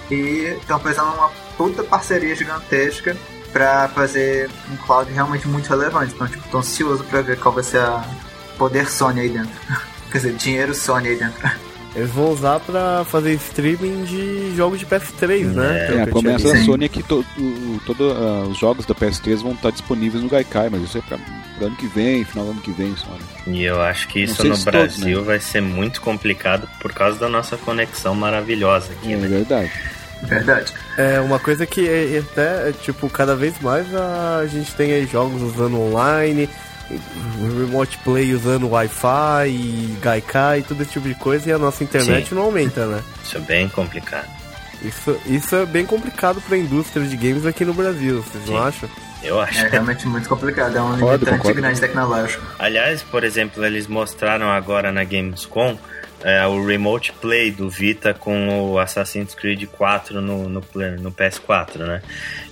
e 0.09 0.57
estão 0.59 0.79
fazendo 0.79 1.13
uma 1.13 1.29
puta 1.55 1.83
parceria 1.83 2.35
gigantesca 2.35 3.15
pra 3.53 3.87
fazer 3.89 4.49
um 4.71 4.75
cloud 4.77 5.11
realmente 5.13 5.47
muito 5.47 5.69
relevante. 5.69 6.15
Então, 6.15 6.27
tipo, 6.27 6.49
tô 6.49 6.57
ansioso 6.57 7.03
pra 7.03 7.21
ver 7.21 7.39
qual 7.39 7.53
vai 7.53 7.63
ser 7.63 7.81
a 7.81 8.03
poder 8.57 8.89
Sony 8.89 9.19
aí 9.21 9.29
dentro. 9.29 9.53
Quer 10.11 10.17
dizer, 10.17 10.33
dinheiro 10.33 10.73
Sony 10.73 11.09
aí 11.09 11.17
dentro. 11.17 11.51
Eles 11.95 12.09
vão 12.11 12.29
usar 12.31 12.59
pra 12.59 13.05
fazer 13.05 13.33
streaming 13.35 14.03
de 14.03 14.53
jogos 14.55 14.79
de 14.79 14.85
PS3, 14.85 15.45
né? 15.45 15.87
É, 15.89 15.95
É, 15.95 16.01
a 16.01 16.07
promessa 16.07 16.51
da. 16.51 16.63
Sony 16.65 16.85
é 16.85 16.89
que 16.89 17.01
to, 17.01 17.25
o, 17.37 17.79
todo, 17.85 18.11
ah, 18.11 18.43
os 18.49 18.57
jogos 18.57 18.85
da 18.85 18.93
PS3 18.93 19.37
vão 19.41 19.53
estar 19.53 19.71
disponíveis 19.71 20.21
no 20.21 20.29
Gaikai, 20.29 20.69
mas 20.69 20.81
isso 20.83 20.97
é 20.97 21.01
pra, 21.01 21.17
pra 21.57 21.67
ano 21.67 21.75
que 21.77 21.87
vem, 21.87 22.25
final 22.25 22.45
do 22.45 22.51
ano 22.51 22.61
que 22.61 22.71
vem 22.71 22.93
só. 22.97 23.07
E 23.47 23.63
eu 23.63 23.81
acho 23.81 24.09
que 24.09 24.19
isso 24.23 24.45
no 24.45 24.55
se 24.57 24.65
todos, 24.65 24.97
Brasil 24.97 25.19
né? 25.19 25.25
vai 25.25 25.39
ser 25.39 25.61
muito 25.61 26.01
complicado 26.01 26.67
por 26.81 26.91
causa 26.91 27.17
da 27.17 27.29
nossa 27.29 27.55
conexão 27.55 28.13
maravilhosa 28.13 28.91
aqui, 28.91 29.13
É 29.13 29.15
né? 29.17 29.27
verdade. 29.29 29.71
Verdade. 30.23 30.73
É 30.97 31.19
uma 31.21 31.39
coisa 31.39 31.65
que 31.65 31.87
é, 31.87 32.15
é 32.15 32.19
até, 32.19 32.69
é, 32.69 32.73
tipo, 32.73 33.09
cada 33.09 33.35
vez 33.35 33.53
mais 33.61 33.85
a 33.93 34.45
gente 34.47 34.73
tem 34.75 34.91
aí 34.91 35.05
jogos 35.05 35.41
usando 35.41 35.79
online, 35.79 36.49
remote 37.57 37.97
play 37.99 38.33
usando 38.33 38.69
Wi-Fi, 38.69 39.49
e 39.49 39.97
Gaikai, 40.01 40.61
tudo 40.61 40.83
esse 40.83 40.91
tipo 40.91 41.07
de 41.07 41.15
coisa, 41.15 41.49
e 41.49 41.53
a 41.53 41.57
nossa 41.57 41.83
internet 41.83 42.29
Sim. 42.29 42.35
não 42.35 42.43
aumenta, 42.43 42.85
né? 42.85 43.01
Isso 43.23 43.37
é 43.37 43.41
bem 43.41 43.69
complicado. 43.69 44.27
Isso, 44.81 45.19
isso 45.25 45.55
é 45.55 45.65
bem 45.65 45.85
complicado 45.85 46.41
pra 46.41 46.57
indústria 46.57 47.05
de 47.05 47.15
games 47.15 47.45
aqui 47.45 47.65
no 47.65 47.73
Brasil, 47.73 48.21
vocês 48.21 48.45
não 48.47 48.57
Sim. 48.57 48.67
acham? 48.67 48.89
Eu 49.23 49.39
acho. 49.39 49.65
É 49.65 49.69
realmente 49.69 50.07
muito 50.07 50.29
complicado. 50.29 50.77
É 50.77 50.81
um 50.81 50.95
limitante 50.95 51.53
grande 51.53 51.79
tecnológico. 51.79 52.43
Aliás, 52.59 53.01
por 53.01 53.23
exemplo, 53.23 53.65
eles 53.65 53.87
mostraram 53.87 54.51
agora 54.51 54.91
na 54.91 55.03
Gamescom 55.03 55.77
é, 56.23 56.45
o 56.45 56.63
Remote 56.65 57.11
Play 57.13 57.51
do 57.51 57.69
Vita 57.69 58.13
com 58.13 58.71
o 58.71 58.79
Assassin's 58.79 59.33
Creed 59.33 59.65
4 59.65 60.21
no, 60.21 60.49
no, 60.49 60.63
no 60.99 61.11
PS4, 61.11 61.77
né? 61.77 62.01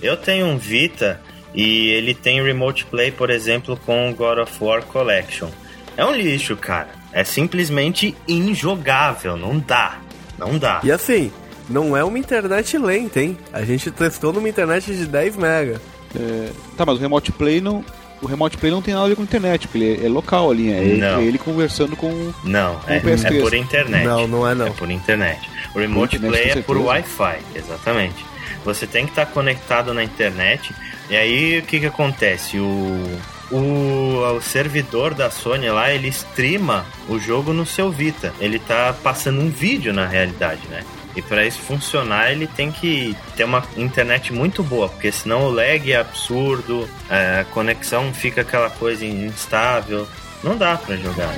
Eu 0.02 0.16
tenho 0.16 0.46
um 0.46 0.58
Vita 0.58 1.20
e 1.54 1.88
ele 1.90 2.14
tem 2.14 2.42
Remote 2.42 2.84
Play, 2.86 3.10
por 3.12 3.30
exemplo, 3.30 3.78
com 3.84 4.10
o 4.10 4.14
God 4.14 4.38
of 4.38 4.52
War 4.60 4.82
Collection. 4.82 5.48
É 5.96 6.04
um 6.04 6.12
lixo, 6.12 6.56
cara. 6.56 6.88
É 7.12 7.22
simplesmente 7.22 8.16
injogável, 8.26 9.36
não 9.36 9.58
dá. 9.58 9.98
Não 10.36 10.58
dá. 10.58 10.80
E 10.82 10.90
assim, 10.90 11.30
não 11.68 11.96
é 11.96 12.02
uma 12.02 12.18
internet 12.18 12.76
lenta, 12.76 13.20
hein? 13.20 13.38
A 13.52 13.62
gente 13.62 13.90
testou 13.90 14.32
numa 14.32 14.48
internet 14.48 14.92
de 14.92 15.06
10 15.06 15.36
mega. 15.36 15.80
É, 16.18 16.50
tá, 16.76 16.84
mas 16.84 16.96
o 16.96 17.00
Remote 17.00 17.32
Play 17.32 17.60
não. 17.60 17.84
O 18.20 18.26
Remote 18.26 18.56
Play 18.56 18.70
não 18.72 18.80
tem 18.80 18.94
nada 18.94 19.06
a 19.06 19.08
ver 19.10 19.16
com 19.16 19.22
internet, 19.22 19.68
porque 19.68 19.84
ele 19.84 20.02
é, 20.02 20.06
é 20.06 20.08
local 20.08 20.50
ali, 20.50 20.72
é 20.72 20.82
ele, 20.82 21.00
Não. 21.00 21.20
é 21.20 21.24
ele 21.24 21.36
conversando 21.38 21.94
com. 21.94 22.32
Não, 22.42 22.80
é, 22.86 22.98
Com 22.98 23.08
o 23.08 23.10
PS3. 23.10 23.36
é 23.36 23.40
por 23.40 23.54
internet. 23.54 24.04
Não, 24.04 24.26
não 24.26 24.48
é 24.48 24.54
não. 24.54 24.66
É 24.68 24.70
por 24.70 24.90
internet. 24.90 25.48
O 25.74 25.78
Remote 25.78 26.16
internet, 26.16 26.42
Play 26.42 26.58
é 26.58 26.62
por. 26.62 26.78
Wi-Fi, 26.78 27.38
exatamente. 27.54 28.24
Você 28.64 28.86
tem 28.86 29.04
que 29.04 29.12
estar 29.12 29.26
conectado 29.26 29.92
na 29.92 30.02
internet. 30.02 30.74
E 31.08 31.16
aí 31.16 31.58
o 31.58 31.62
que, 31.62 31.80
que 31.80 31.86
acontece? 31.86 32.58
O, 32.58 33.20
o, 33.50 34.36
o 34.36 34.40
servidor 34.40 35.14
da 35.14 35.30
Sony 35.30 35.68
lá, 35.68 35.90
ele 35.92 36.08
streama 36.08 36.86
o 37.08 37.18
jogo 37.18 37.52
no 37.52 37.66
seu 37.66 37.90
Vita. 37.90 38.32
Ele 38.40 38.58
tá 38.58 38.94
passando 39.02 39.40
um 39.40 39.50
vídeo 39.50 39.92
na 39.92 40.06
realidade, 40.06 40.62
né? 40.68 40.82
E 41.16 41.22
para 41.22 41.46
isso 41.46 41.60
funcionar, 41.60 42.32
ele 42.32 42.46
tem 42.46 42.72
que 42.72 43.16
ter 43.36 43.44
uma 43.44 43.62
internet 43.76 44.32
muito 44.32 44.64
boa, 44.64 44.88
porque 44.88 45.12
senão 45.12 45.44
o 45.44 45.50
lag 45.50 45.92
é 45.92 45.96
absurdo, 45.96 46.88
a 47.08 47.44
conexão 47.44 48.12
fica 48.12 48.40
aquela 48.40 48.68
coisa 48.68 49.06
instável. 49.06 50.08
Não 50.42 50.56
dá 50.56 50.76
pra 50.76 50.96
jogar. 50.96 51.32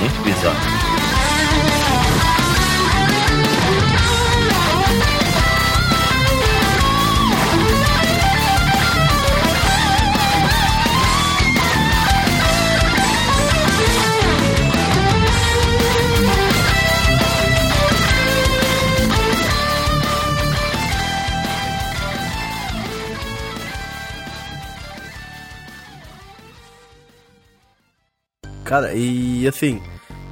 Muito 0.00 0.22
bizarro. 0.22 1.09
Cara, 28.64 28.92
e 28.94 29.46
assim, 29.48 29.80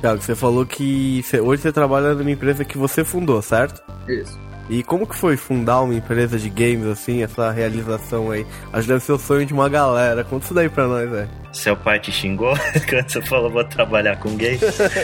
Thiago, 0.00 0.22
você 0.22 0.34
falou 0.34 0.64
que 0.66 1.22
você- 1.24 1.40
hoje 1.40 1.62
você 1.62 1.72
trabalha 1.72 2.14
numa 2.14 2.30
empresa 2.30 2.64
que 2.64 2.78
você 2.78 3.04
fundou, 3.04 3.40
certo? 3.42 3.82
Isso. 4.08 4.38
E 4.70 4.82
como 4.82 5.06
que 5.06 5.16
foi 5.16 5.34
fundar 5.36 5.80
uma 5.80 5.94
empresa 5.94 6.38
de 6.38 6.50
games 6.50 6.84
assim, 6.86 7.22
essa 7.22 7.50
realização 7.50 8.30
aí? 8.30 8.46
Acho 8.72 8.82
que 8.82 8.88
deve 8.92 9.02
ser 9.04 9.12
o 9.12 9.18
sonho 9.18 9.46
de 9.46 9.54
uma 9.54 9.66
galera. 9.68 10.22
Conta 10.24 10.44
isso 10.44 10.52
daí 10.54 10.68
pra 10.68 10.86
nós, 10.86 11.10
velho. 11.10 11.28
Seu 11.54 11.74
pai 11.74 11.98
te 11.98 12.12
xingou 12.12 12.54
quando 12.88 13.08
você 13.10 13.22
falou 13.22 13.50
vou 13.50 13.64
trabalhar 13.64 14.16
com 14.18 14.36
gays? 14.36 14.60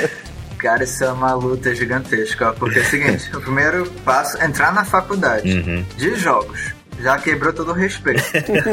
Cara, 0.59 0.85
isso 0.85 1.03
é 1.05 1.11
uma 1.13 1.35
luta 1.35 1.75
gigantesca, 1.75 2.51
ó, 2.51 2.53
porque 2.53 2.79
é 2.79 2.83
o 2.83 2.85
seguinte, 2.87 3.35
o 3.37 3.41
primeiro 3.41 3.91
passo 4.05 4.37
é 4.39 4.47
entrar 4.47 4.73
na 4.73 4.85
faculdade 4.85 5.51
Uhum. 5.59 5.85
de 5.97 6.15
jogos. 6.15 6.73
Já 7.01 7.19
quebrou 7.19 7.53
todo 7.53 7.71
o 7.71 7.75
respeito. 7.75 8.23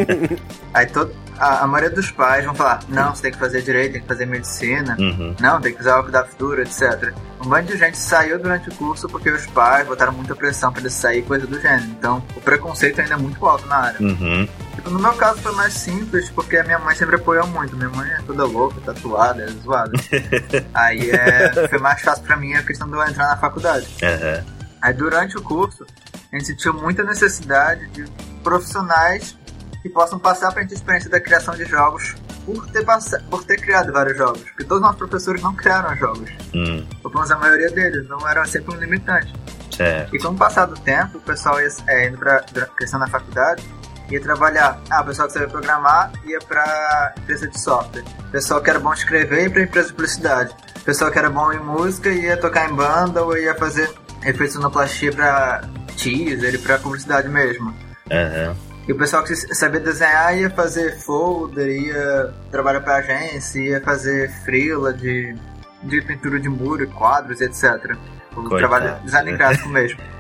Aí 0.73 0.85
todo, 0.87 1.11
a, 1.41 1.63
a 1.63 1.67
maioria 1.67 1.89
dos 1.95 2.11
pais 2.11 2.45
vão 2.45 2.53
falar, 2.53 2.81
não, 2.87 3.15
você 3.15 3.23
tem 3.23 3.31
que 3.31 3.39
fazer 3.39 3.61
direito, 3.63 3.93
tem 3.93 4.01
que 4.01 4.07
fazer 4.07 4.25
medicina, 4.27 4.95
Uhum. 4.99 5.35
não, 5.39 5.59
tem 5.59 5.71
que 5.71 5.79
fazer 5.79 5.89
algo 5.89 6.11
da 6.11 6.23
futuro, 6.23 6.61
etc. 6.61 7.11
Um 7.43 7.49
bando 7.49 7.67
de 7.71 7.77
gente 7.77 7.97
saiu 7.97 8.37
durante 8.37 8.69
o 8.69 8.75
curso 8.75 9.09
porque 9.09 9.29
os 9.31 9.47
pais 9.47 9.87
botaram 9.87 10.11
muita 10.13 10.35
pressão 10.35 10.71
pra 10.71 10.79
eles 10.81 10.93
sair, 10.93 11.23
coisa 11.23 11.47
do 11.47 11.59
gênero. 11.59 11.85
Então, 11.85 12.23
o 12.35 12.41
preconceito 12.41 13.01
ainda 13.01 13.15
é 13.15 13.17
muito 13.17 13.43
alto 13.45 13.65
na 13.67 13.77
área. 13.77 13.99
Uhum. 13.99 14.47
Tipo, 14.75 14.89
no 14.91 14.99
meu 14.99 15.13
caso 15.13 15.39
foi 15.41 15.51
mais 15.53 15.73
simples, 15.73 16.29
porque 16.29 16.57
a 16.57 16.63
minha 16.63 16.77
mãe 16.79 16.95
sempre 16.95 17.15
apoiou 17.15 17.47
muito. 17.47 17.75
Minha 17.75 17.89
mãe 17.89 18.09
é 18.11 18.19
toda 18.25 18.45
louca, 18.45 18.79
tatuada, 18.81 19.41
é 19.43 19.47
zoada. 19.47 19.91
Aí 20.73 21.09
é, 21.09 21.67
foi 21.67 21.79
mais 21.79 22.01
fácil 22.01 22.23
pra 22.23 22.37
mim 22.37 22.53
a 22.53 22.61
questão 22.63 22.87
de 22.87 22.93
eu 22.93 23.03
entrar 23.03 23.27
na 23.27 23.37
faculdade. 23.37 23.87
Aham. 24.03 24.43
Aí 24.81 24.93
durante 24.93 25.37
o 25.37 25.41
curso, 25.41 25.85
a 26.31 26.35
gente 26.37 26.47
sentiu 26.47 26.73
muita 26.73 27.03
necessidade 27.03 27.87
de 27.89 28.05
profissionais 28.43 29.35
que 29.81 29.89
possam 29.89 30.19
passar 30.19 30.51
pra 30.51 30.61
gente 30.61 30.73
a 30.73 30.75
experiência 30.77 31.09
da 31.09 31.19
criação 31.19 31.55
de 31.55 31.65
jogos 31.65 32.15
por 32.45 32.67
ter, 32.67 32.85
por 33.29 33.43
ter 33.43 33.57
criado 33.57 33.91
vários 33.91 34.17
jogos. 34.17 34.41
Porque 34.41 34.63
todos 34.63 34.77
os 34.77 34.81
nossos 34.81 34.97
professores 34.97 35.41
não 35.41 35.55
criaram 35.55 35.95
jogos. 35.95 36.29
Hum, 36.53 36.85
Ou 37.03 37.09
pelo 37.11 37.15
menos 37.15 37.31
a 37.31 37.37
maioria 37.37 37.69
deles, 37.71 38.07
não 38.07 38.27
era 38.27 38.45
sempre 38.45 38.75
um 38.75 38.79
limitante. 38.79 39.33
certo. 39.75 40.15
E 40.15 40.19
com 40.19 40.29
o 40.29 40.35
passar 40.37 40.65
do 40.65 40.75
tempo, 40.81 41.17
o 41.17 41.21
pessoal 41.21 41.59
ia 41.61 41.69
é, 41.87 42.07
indo 42.07 42.17
pra 42.17 42.39
questão 42.77 42.99
na 42.99 43.07
faculdade, 43.07 43.63
ia 44.09 44.21
trabalhar. 44.21 44.79
Ah, 44.89 45.01
o 45.01 45.05
pessoal 45.05 45.27
que 45.27 45.33
sabia 45.33 45.47
programar 45.49 46.11
ia 46.25 46.39
pra 46.39 47.13
empresa 47.17 47.47
de 47.47 47.59
software. 47.59 48.03
O 48.27 48.31
pessoal 48.31 48.61
que 48.61 48.69
era 48.69 48.79
bom 48.79 48.93
escrever 48.93 49.43
ia 49.43 49.49
pra 49.49 49.63
empresa 49.63 49.87
de 49.87 49.93
publicidade. 49.93 50.53
O 50.77 50.79
pessoal 50.81 51.11
que 51.11 51.17
era 51.19 51.29
bom 51.29 51.51
em 51.53 51.59
música 51.59 52.09
ia 52.09 52.37
tocar 52.37 52.69
em 52.69 52.73
banda 52.75 53.23
ou 53.23 53.37
ia 53.37 53.55
fazer 53.55 53.89
efeitos 54.23 54.53
sonoplastia 54.53 55.11
pra 55.13 55.61
teaser 55.97 56.53
e 56.55 56.57
pra 56.57 56.77
publicidade 56.77 57.29
mesmo. 57.29 57.73
Aham. 58.11 58.55
E 58.87 58.91
o 58.91 58.97
pessoal 58.97 59.23
que 59.23 59.35
sabia 59.35 59.79
desenhar 59.79 60.35
ia 60.37 60.49
fazer 60.49 60.97
folder, 60.99 61.67
ia 61.69 62.33
trabalhar 62.51 62.81
pra 62.81 62.95
agência, 62.95 63.59
ia 63.59 63.81
fazer 63.81 64.31
frila 64.43 64.91
de, 64.93 65.35
de 65.83 66.01
pintura 66.01 66.39
de 66.39 66.49
muro, 66.49 66.87
quadros, 66.87 67.41
etc. 67.41 67.95
O 68.31 68.35
Coitado, 68.43 68.57
trabalho 68.57 68.95
de 68.95 69.05
design 69.05 69.31
gráfico 69.37 69.69
mesmo. 69.69 69.99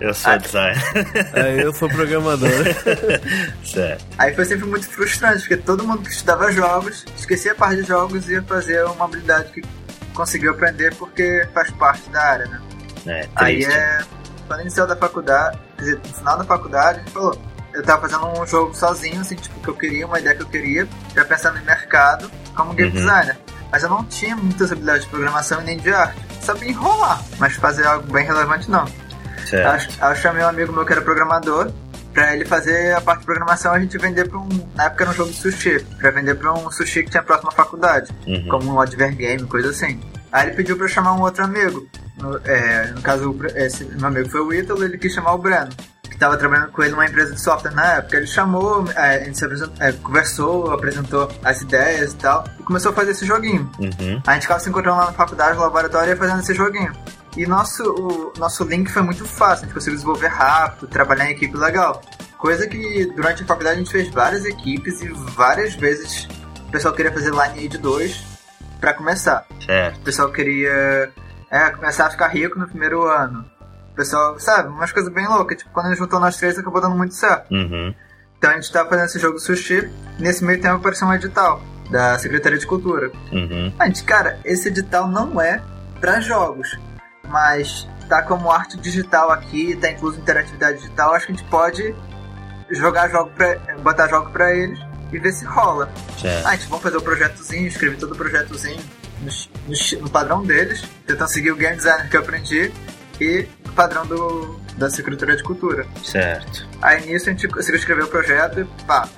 Eu 0.00 0.14
sou 0.14 0.32
Ah. 0.32 0.36
designer. 0.38 0.82
É, 1.34 1.62
eu 1.62 1.74
sou 1.74 1.86
programador. 1.90 2.48
certo. 3.62 4.02
Aí 4.16 4.34
foi 4.34 4.46
sempre 4.46 4.64
muito 4.66 4.88
frustrante, 4.88 5.40
porque 5.40 5.58
todo 5.58 5.86
mundo 5.86 6.02
que 6.02 6.08
estudava 6.10 6.50
jogos, 6.50 7.04
esquecia 7.18 7.52
a 7.52 7.54
parte 7.54 7.82
de 7.82 7.88
jogos 7.88 8.26
e 8.26 8.32
ia 8.32 8.42
fazer 8.42 8.82
uma 8.86 9.04
habilidade 9.04 9.50
que 9.52 9.62
conseguiu 10.14 10.52
aprender 10.52 10.94
porque 10.94 11.46
faz 11.52 11.70
parte 11.72 12.08
da 12.08 12.22
área, 12.22 12.46
né? 12.46 12.60
É, 13.06 13.28
Aí 13.36 13.62
é. 13.64 14.00
Quando 14.46 14.62
iniciou 14.62 14.86
da 14.86 14.96
faculdade, 14.96 15.58
quer 15.76 15.82
dizer, 15.84 15.98
no 15.98 16.14
final 16.14 16.38
da 16.38 16.44
faculdade, 16.44 16.98
a 16.98 17.02
gente 17.02 17.12
falou. 17.12 17.42
Eu 17.72 17.82
tava 17.82 18.08
fazendo 18.08 18.40
um 18.40 18.46
jogo 18.46 18.74
sozinho, 18.74 19.20
assim, 19.20 19.36
tipo, 19.36 19.60
que 19.60 19.68
eu 19.68 19.74
queria, 19.74 20.06
uma 20.06 20.18
ideia 20.18 20.34
que 20.34 20.42
eu 20.42 20.46
queria, 20.48 20.88
já 21.14 21.24
pensando 21.24 21.58
em 21.58 21.62
mercado, 21.64 22.30
como 22.56 22.72
game 22.74 22.90
Uhum. 22.90 22.96
designer. 22.96 23.38
Mas 23.70 23.82
eu 23.84 23.88
não 23.88 24.04
tinha 24.04 24.34
muitas 24.36 24.72
habilidades 24.72 25.04
de 25.04 25.10
programação 25.10 25.60
e 25.62 25.64
nem 25.64 25.78
de 25.78 25.92
arte. 25.92 26.20
Sabia 26.42 26.70
enrolar, 26.70 27.22
mas 27.38 27.54
fazer 27.54 27.86
algo 27.86 28.12
bem 28.12 28.24
relevante 28.26 28.68
não. 28.70 28.84
Certo. 29.48 29.66
Aí 30.00 30.08
eu- 30.08 30.08
eu 30.10 30.16
chamei 30.16 30.42
um 30.44 30.48
amigo 30.48 30.72
meu 30.72 30.84
que 30.84 30.92
era 30.92 31.00
programador, 31.00 31.70
pra 32.12 32.34
ele 32.34 32.44
fazer 32.44 32.92
a 32.96 33.00
parte 33.00 33.20
de 33.20 33.26
programação 33.26 33.72
a 33.72 33.78
gente 33.78 33.96
vender 33.96 34.28
pra 34.28 34.38
um. 34.38 34.48
Na 34.74 34.84
época 34.86 35.04
era 35.04 35.10
um 35.12 35.14
jogo 35.14 35.30
de 35.30 35.36
sushi, 35.36 35.78
pra 35.98 36.10
vender 36.10 36.34
pra 36.34 36.52
um 36.52 36.68
sushi 36.72 37.04
que 37.04 37.10
tinha 37.10 37.22
próximo 37.22 37.50
à 37.50 37.52
faculdade 37.52 38.10
Uhum. 38.26 38.48
como 38.48 38.74
um 38.74 38.80
adver 38.80 39.14
game, 39.14 39.44
coisa 39.44 39.70
assim. 39.70 40.00
Aí 40.32 40.48
ele 40.48 40.56
pediu 40.56 40.76
pra 40.76 40.86
eu 40.86 40.88
chamar 40.88 41.12
um 41.14 41.20
outro 41.20 41.44
amigo. 41.44 41.86
No, 42.20 42.36
é, 42.44 42.86
no 42.88 43.00
caso, 43.02 43.36
esse 43.54 43.84
meu 43.84 44.08
amigo 44.08 44.28
foi 44.28 44.40
o 44.40 44.52
Ítalo, 44.52 44.84
ele 44.84 44.98
quis 44.98 45.14
chamar 45.14 45.32
o 45.34 45.38
Breno, 45.38 45.70
que 46.20 46.26
tava 46.26 46.36
trabalhando 46.36 46.70
com 46.70 46.82
ele 46.82 46.90
numa 46.90 47.06
empresa 47.06 47.34
de 47.34 47.40
software 47.40 47.72
na 47.72 47.94
época. 47.94 48.18
Ele 48.18 48.26
chamou, 48.26 48.84
é, 48.94 49.16
a 49.16 49.24
gente 49.24 49.38
se 49.38 49.44
apresentou- 49.44 49.74
é, 49.80 49.92
conversou, 49.92 50.70
apresentou 50.70 51.30
as 51.42 51.62
ideias 51.62 52.12
e 52.12 52.16
tal, 52.16 52.44
e 52.58 52.62
começou 52.62 52.92
a 52.92 52.94
fazer 52.94 53.12
esse 53.12 53.24
joguinho. 53.24 53.70
Uhum. 53.78 54.22
A 54.26 54.34
gente 54.34 54.42
ficava 54.42 54.60
se 54.60 54.68
encontrando 54.68 54.98
lá 54.98 55.06
na 55.06 55.12
faculdade, 55.12 55.56
no 55.56 55.62
laboratório, 55.62 56.14
fazendo 56.16 56.40
esse 56.40 56.54
joguinho. 56.54 56.92
E 57.36 57.46
nosso, 57.46 57.82
o, 57.84 58.32
nosso 58.38 58.64
link 58.64 58.90
foi 58.90 59.02
muito 59.02 59.24
fácil, 59.24 59.64
a 59.64 59.66
gente 59.66 59.74
conseguiu 59.74 59.94
desenvolver 59.94 60.26
rápido, 60.26 60.88
trabalhar 60.88 61.26
em 61.26 61.32
equipe 61.32 61.56
legal. 61.56 62.02
Coisa 62.36 62.66
que 62.66 63.06
durante 63.16 63.42
a 63.42 63.46
faculdade 63.46 63.76
a 63.76 63.78
gente 63.78 63.90
fez 63.90 64.10
várias 64.10 64.44
equipes 64.44 65.00
e 65.00 65.08
várias 65.08 65.74
vezes 65.74 66.28
o 66.68 66.70
pessoal 66.70 66.92
queria 66.92 67.12
fazer 67.12 67.30
Lineage 67.30 67.78
2 67.78 68.24
pra 68.80 68.92
começar. 68.92 69.46
Certo. 69.64 69.96
O 69.98 70.00
pessoal 70.00 70.30
queria 70.30 71.12
é, 71.50 71.70
começar 71.70 72.06
a 72.06 72.10
ficar 72.10 72.28
rico 72.28 72.58
no 72.58 72.66
primeiro 72.66 73.06
ano. 73.06 73.44
O 74.00 74.02
pessoal, 74.02 74.40
sabe, 74.40 74.70
umas 74.70 74.90
coisas 74.92 75.12
bem 75.12 75.28
loucas. 75.28 75.58
Tipo, 75.58 75.70
quando 75.72 75.86
a 75.86 75.88
gente 75.90 75.98
juntou 75.98 76.18
nós 76.18 76.34
três, 76.38 76.58
acabou 76.58 76.80
dando 76.80 76.96
muito 76.96 77.14
certo. 77.14 77.50
Uhum. 77.52 77.94
Então 78.38 78.50
a 78.50 78.54
gente 78.54 78.72
tava 78.72 78.88
fazendo 78.88 79.04
esse 79.04 79.18
jogo 79.18 79.38
sushi. 79.38 79.90
Nesse 80.18 80.42
meio 80.42 80.58
tempo 80.58 80.76
apareceu 80.76 81.06
um 81.06 81.12
edital 81.12 81.62
da 81.90 82.18
Secretaria 82.18 82.58
de 82.58 82.66
Cultura. 82.66 83.10
Uhum. 83.30 83.70
A 83.78 83.86
gente, 83.86 84.02
cara, 84.04 84.40
esse 84.42 84.68
edital 84.68 85.06
não 85.06 85.38
é 85.38 85.60
pra 86.00 86.18
jogos, 86.20 86.78
mas 87.28 87.86
tá 88.08 88.22
como 88.22 88.50
arte 88.50 88.78
digital 88.78 89.30
aqui, 89.30 89.76
tá 89.76 89.90
incluso 89.90 90.18
interatividade 90.18 90.78
digital. 90.78 91.12
Acho 91.12 91.26
que 91.26 91.32
a 91.32 91.36
gente 91.36 91.48
pode 91.50 91.94
jogar 92.70 93.10
jogo 93.10 93.30
pra, 93.36 93.56
botar 93.82 94.08
jogo 94.08 94.30
pra 94.30 94.54
eles 94.54 94.78
e 95.12 95.18
ver 95.18 95.32
se 95.32 95.44
rola. 95.44 95.90
Certo. 96.18 96.46
Ah, 96.46 96.50
a 96.50 96.56
gente 96.56 96.70
vai 96.70 96.80
fazer 96.80 96.96
o 96.96 97.02
projetozinho, 97.02 97.66
escrever 97.66 97.98
todo 97.98 98.12
o 98.12 98.16
projetozinho 98.16 98.82
no, 99.20 99.30
no- 99.68 100.02
no 100.04 100.08
padrão 100.10 100.42
deles, 100.42 100.82
tentando 101.06 101.28
seguir 101.28 101.50
o 101.50 101.56
game 101.56 101.76
design 101.76 102.08
que 102.08 102.16
eu 102.16 102.20
aprendi 102.22 102.72
e 103.20 103.46
o 103.68 103.72
padrão 103.72 104.06
do, 104.06 104.58
da 104.76 104.88
Secretaria 104.88 105.36
de 105.36 105.42
Cultura. 105.42 105.86
Certo. 106.02 106.66
Aí 106.80 107.06
nisso 107.06 107.28
a 107.28 107.32
gente 107.32 107.46
conseguiu 107.48 107.78
escrever 107.78 108.04
o 108.04 108.08
projeto 108.08 108.60
e 108.60 108.84
pá. 108.84 109.08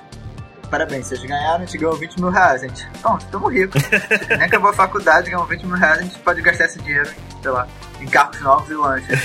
Parabéns, 0.69 1.05
vocês 1.05 1.21
ganharam, 1.23 1.61
a 1.61 1.65
gente 1.65 1.77
ganhou 1.77 1.95
20 1.95 2.19
mil 2.19 2.29
reais, 2.29 2.61
gente. 2.61 2.87
Bom, 3.01 3.15
estamos 3.17 3.53
ricos. 3.53 3.81
Nem 4.27 4.41
acabou 4.41 4.71
a 4.71 4.73
faculdade, 4.73 5.29
ganhamos 5.29 5.47
20 5.47 5.65
mil 5.67 5.75
reais, 5.75 5.99
a 5.99 6.01
gente 6.01 6.19
pode 6.19 6.41
gastar 6.41 6.65
esse 6.65 6.79
dinheiro, 6.79 7.09
sei 7.41 7.51
lá, 7.51 7.67
em 8.03 8.07
carros 8.07 8.39
novos 8.41 8.69
e 8.69 8.73
lanches. 8.73 9.19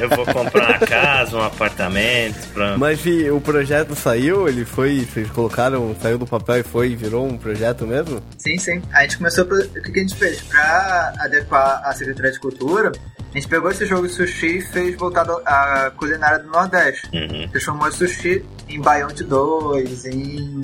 Eu 0.00 0.08
vou 0.10 0.26
comprar 0.26 0.68
uma 0.68 0.86
casa, 0.86 1.36
um 1.36 1.42
apartamento. 1.42 2.46
Pra... 2.52 2.76
Mas 2.76 3.04
e 3.06 3.30
o 3.30 3.40
projeto 3.40 3.94
saiu? 3.94 4.48
Ele 4.48 4.64
foi. 4.64 5.00
Vocês 5.00 5.30
colocaram, 5.30 5.96
saiu 6.00 6.18
do 6.18 6.26
papel 6.26 6.58
e 6.58 6.62
foi, 6.62 6.94
virou 6.94 7.26
um 7.26 7.38
projeto 7.38 7.86
mesmo? 7.86 8.22
Sim, 8.36 8.58
sim. 8.58 8.82
A 8.92 9.02
gente 9.02 9.18
começou. 9.18 9.44
Pro... 9.44 9.58
O 9.58 9.68
que 9.68 9.92
que 9.92 9.98
a 9.98 10.02
gente 10.02 10.14
fez? 10.14 10.40
Pra 10.42 11.12
adequar 11.20 11.82
a 11.84 11.92
Secretaria 11.92 12.32
de 12.32 12.38
Cultura, 12.38 12.92
a 13.18 13.34
gente 13.34 13.48
pegou 13.48 13.70
esse 13.70 13.86
jogo 13.86 14.06
de 14.06 14.12
sushi 14.12 14.58
e 14.58 14.60
fez 14.60 14.96
voltado 14.96 15.40
à 15.44 15.90
culinária 15.96 16.38
do 16.38 16.50
Nordeste. 16.50 17.08
Uhum. 17.12 17.48
Transformou 17.48 17.90
sushi 17.90 18.44
em 18.68 18.80
baião 18.80 19.08
de 19.08 19.24
dois, 19.24 20.04
em 20.04 20.60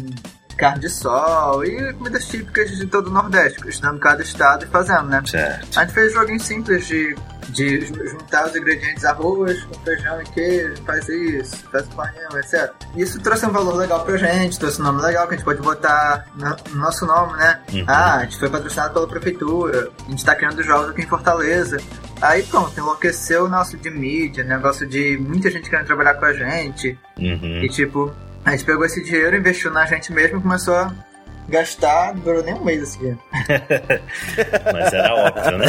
carne 0.54 0.80
de 0.80 0.88
sol 0.88 1.64
e 1.64 1.92
comidas 1.94 2.26
típicas 2.26 2.70
de 2.70 2.86
todo 2.86 3.08
o 3.08 3.10
Nordeste, 3.10 3.68
estudando 3.68 3.98
cada 3.98 4.22
estado 4.22 4.64
e 4.64 4.68
fazendo, 4.68 5.08
né? 5.08 5.22
Certo. 5.26 5.78
A 5.78 5.84
gente 5.84 5.94
fez 5.94 6.12
joguinhos 6.12 6.42
simples 6.42 6.86
de, 6.86 7.16
de 7.48 7.86
juntar 7.86 8.46
os 8.46 8.56
ingredientes 8.56 9.04
arroz 9.04 9.62
com 9.64 9.74
feijão 9.80 10.20
e 10.20 10.24
queijo, 10.24 10.82
faz 10.84 11.08
isso, 11.08 11.56
faz 11.70 11.86
panhão, 11.88 12.38
etc. 12.38 12.72
Isso 12.96 13.20
trouxe 13.20 13.46
um 13.46 13.50
valor 13.50 13.74
legal 13.76 14.04
pra 14.04 14.16
gente, 14.16 14.58
trouxe 14.58 14.80
um 14.80 14.84
nome 14.84 15.02
legal 15.02 15.26
que 15.26 15.34
a 15.34 15.36
gente 15.36 15.44
pode 15.44 15.60
botar 15.60 16.26
no, 16.36 16.56
no 16.72 16.80
nosso 16.80 17.06
nome, 17.06 17.36
né? 17.38 17.60
Uhum. 17.72 17.84
Ah, 17.86 18.16
a 18.16 18.24
gente 18.24 18.38
foi 18.38 18.48
patrocinado 18.48 18.94
pela 18.94 19.08
prefeitura, 19.08 19.90
a 20.06 20.10
gente 20.10 20.24
tá 20.24 20.34
criando 20.34 20.62
jogos 20.62 20.90
aqui 20.90 21.02
em 21.02 21.06
Fortaleza. 21.06 21.78
Aí 22.20 22.42
pronto, 22.44 22.78
enlouqueceu 22.78 23.44
o 23.44 23.48
nosso 23.48 23.76
de 23.76 23.90
mídia, 23.90 24.44
negócio 24.44 24.86
de 24.86 25.18
muita 25.18 25.50
gente 25.50 25.68
querendo 25.68 25.86
trabalhar 25.86 26.14
com 26.14 26.24
a 26.24 26.32
gente. 26.32 26.98
Uhum. 27.18 27.62
E 27.62 27.68
tipo, 27.68 28.14
a 28.44 28.50
gente 28.50 28.64
pegou 28.64 28.84
esse 28.84 29.02
dinheiro, 29.02 29.36
investiu 29.36 29.70
na 29.70 29.86
gente 29.86 30.12
mesmo 30.12 30.38
e 30.38 30.42
começou 30.42 30.74
a 30.74 30.94
gastar, 31.48 32.14
não 32.14 32.20
durou 32.22 32.42
nem 32.42 32.54
um 32.54 32.64
mês 32.64 32.82
esse 32.82 32.98
dinheiro. 32.98 33.20
Mas 34.72 34.92
era 34.92 35.14
óbvio, 35.14 35.58
né? 35.58 35.66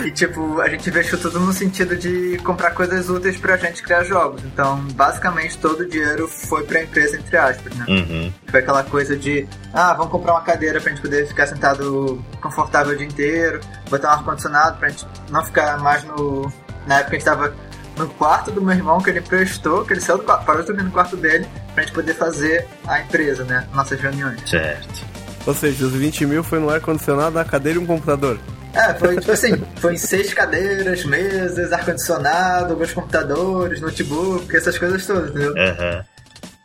E 0.06 0.10
tipo, 0.10 0.60
a 0.60 0.68
gente 0.68 0.88
investiu 0.88 1.18
tudo 1.18 1.40
no 1.40 1.52
sentido 1.52 1.96
de 1.96 2.38
comprar 2.38 2.72
coisas 2.72 3.08
úteis 3.08 3.36
pra 3.36 3.56
gente 3.56 3.82
criar 3.82 4.04
jogos. 4.04 4.42
Então, 4.44 4.78
basicamente, 4.94 5.58
todo 5.58 5.80
o 5.80 5.88
dinheiro 5.88 6.28
foi 6.28 6.64
pra 6.64 6.82
empresa, 6.82 7.16
entre 7.16 7.36
aspas, 7.36 7.74
né? 7.74 7.84
Uhum. 7.88 8.32
Foi 8.48 8.60
aquela 8.60 8.82
coisa 8.84 9.16
de, 9.16 9.46
ah, 9.72 9.94
vamos 9.94 10.12
comprar 10.12 10.32
uma 10.32 10.42
cadeira 10.42 10.80
pra 10.80 10.90
gente 10.90 11.02
poder 11.02 11.26
ficar 11.26 11.46
sentado 11.46 12.22
confortável 12.40 12.94
o 12.94 12.96
dia 12.96 13.06
inteiro, 13.06 13.60
botar 13.88 14.08
um 14.08 14.12
ar-condicionado 14.12 14.78
pra 14.78 14.88
gente 14.88 15.06
não 15.30 15.44
ficar 15.44 15.78
mais 15.78 16.04
no. 16.04 16.52
Na 16.86 17.00
época 17.00 17.16
a 17.16 17.18
gente 17.18 17.24
tava 17.24 17.54
no 17.98 18.08
quarto 18.08 18.50
do 18.50 18.62
meu 18.62 18.74
irmão 18.74 19.00
que 19.00 19.10
ele 19.10 19.20
prestou, 19.20 19.84
que 19.84 19.92
ele 19.92 20.00
saiu 20.00 20.18
do 20.18 20.24
quarto, 20.24 20.46
parou 20.46 20.62
de 20.62 20.68
dormir 20.68 20.84
no 20.84 20.90
quarto 20.90 21.16
dele, 21.16 21.46
pra 21.74 21.82
gente 21.82 21.92
poder 21.92 22.14
fazer 22.14 22.66
a 22.86 23.00
empresa, 23.00 23.44
né? 23.44 23.66
Nossas 23.74 24.00
reuniões. 24.00 24.40
Certo. 24.48 25.04
Ou 25.46 25.54
seja, 25.54 25.86
os 25.86 25.92
20 25.92 26.26
mil 26.26 26.44
foi 26.44 26.58
no 26.58 26.70
ar-condicionado, 26.70 27.38
a 27.38 27.44
cadeira 27.44 27.78
e 27.78 27.82
um 27.82 27.86
computador. 27.86 28.38
É, 28.74 28.94
foi 28.94 29.16
tipo 29.16 29.32
assim, 29.32 29.62
foi 29.76 29.94
em 29.94 29.96
seis 29.96 30.32
cadeiras, 30.32 31.04
mesas, 31.04 31.72
ar-condicionado, 31.72 32.74
alguns 32.74 32.92
computadores, 32.92 33.80
notebook, 33.80 34.54
essas 34.54 34.78
coisas 34.78 35.04
todas, 35.06 35.30
entendeu? 35.30 35.54
Aham. 35.56 36.04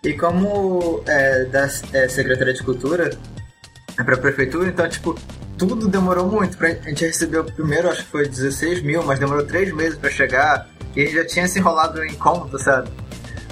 E 0.04 0.14
como 0.14 1.02
é, 1.08 1.46
da 1.46 1.64
é, 1.94 2.08
Secretaria 2.10 2.54
de 2.54 2.62
Cultura 2.62 3.10
é 3.98 4.04
pra 4.04 4.18
prefeitura, 4.18 4.68
então, 4.68 4.88
tipo, 4.90 5.18
tudo 5.58 5.88
demorou 5.88 6.30
muito. 6.30 6.58
Pra, 6.58 6.68
a 6.68 6.90
gente 6.90 7.06
recebeu 7.06 7.44
primeiro, 7.46 7.90
acho 7.90 8.04
que 8.04 8.12
foi 8.12 8.28
16 8.28 8.82
mil, 8.82 9.04
mas 9.04 9.18
demorou 9.18 9.46
três 9.46 9.74
meses 9.74 9.98
pra 9.98 10.10
chegar. 10.10 10.68
E 10.96 11.02
a 11.02 11.06
gente 11.06 11.16
já 11.16 11.26
tinha 11.26 11.48
se 11.48 11.60
enrolado 11.60 12.04
em 12.04 12.14
conta, 12.16 12.58
sabe? 12.58 12.90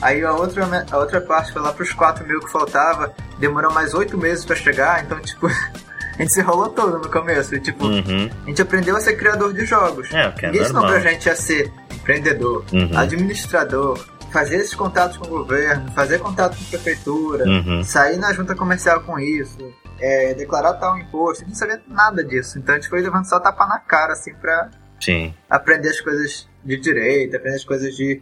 Aí 0.02 0.24
a 0.24 0.34
outra, 0.34 0.66
a 0.92 0.98
outra 0.98 1.22
parte 1.22 1.52
foi 1.54 1.62
lá 1.62 1.72
pros 1.74 1.92
4 1.94 2.26
mil 2.28 2.40
que 2.40 2.52
faltava, 2.52 3.14
demorou 3.40 3.72
mais 3.72 3.94
oito 3.94 4.18
meses 4.18 4.44
pra 4.44 4.56
chegar, 4.56 5.04
então, 5.04 5.20
tipo, 5.20 5.48
a 6.18 6.22
gente 6.22 6.34
se 6.34 6.40
enrolou 6.40 6.70
todo 6.70 6.98
no 7.00 7.10
começo. 7.10 7.54
E, 7.56 7.60
tipo, 7.60 7.86
Uhum. 7.86 8.30
a 8.44 8.46
gente 8.50 8.62
aprendeu 8.62 8.96
a 8.96 9.00
ser 9.00 9.16
criador 9.16 9.54
de 9.54 9.66
jogos. 9.66 10.12
É, 10.14 10.28
o 10.28 10.34
que 10.34 10.46
é 10.46 10.50
Ninguém 10.50 10.64
ensinou 10.64 10.86
pra 10.88 11.00
gente 11.00 11.30
a 11.30 11.36
ser 11.36 11.72
empreendedor, 11.94 12.64
Uhum. 12.74 12.98
administrador, 12.98 14.00
fazer 14.32 14.56
esses 14.58 14.74
contatos 14.74 15.18
com 15.18 15.26
o 15.26 15.30
governo, 15.30 15.92
fazer 15.92 16.18
contato 16.20 16.56
com 16.58 16.64
a 16.64 16.68
prefeitura, 16.70 17.46
Uhum. 17.46 17.84
sair 17.84 18.18
na 18.18 18.34
junta 18.34 18.56
comercial 18.56 19.02
com 19.02 19.20
isso, 19.20 19.58
é, 20.00 20.34
declarar 20.34 20.74
tal 20.76 20.98
imposto. 20.98 21.44
A 21.44 21.48
gente 21.48 21.50
não 21.50 21.56
sabia 21.60 21.82
nada 21.88 22.24
disso. 22.24 22.58
Então 22.58 22.74
a 22.74 22.78
gente 22.80 22.90
foi 22.90 23.02
levando 23.02 23.26
só 23.26 23.40
tapa 23.40 23.68
na 23.68 23.78
cara, 23.78 24.14
assim, 24.14 24.34
pra 24.34 24.70
Sim. 25.00 25.34
aprender 25.50 25.90
as 25.90 26.00
coisas 26.02 26.48
de 26.64 26.78
direito, 26.78 27.36
aprender 27.36 27.56
as 27.58 27.64
coisas 27.66 27.96
de 27.96 28.22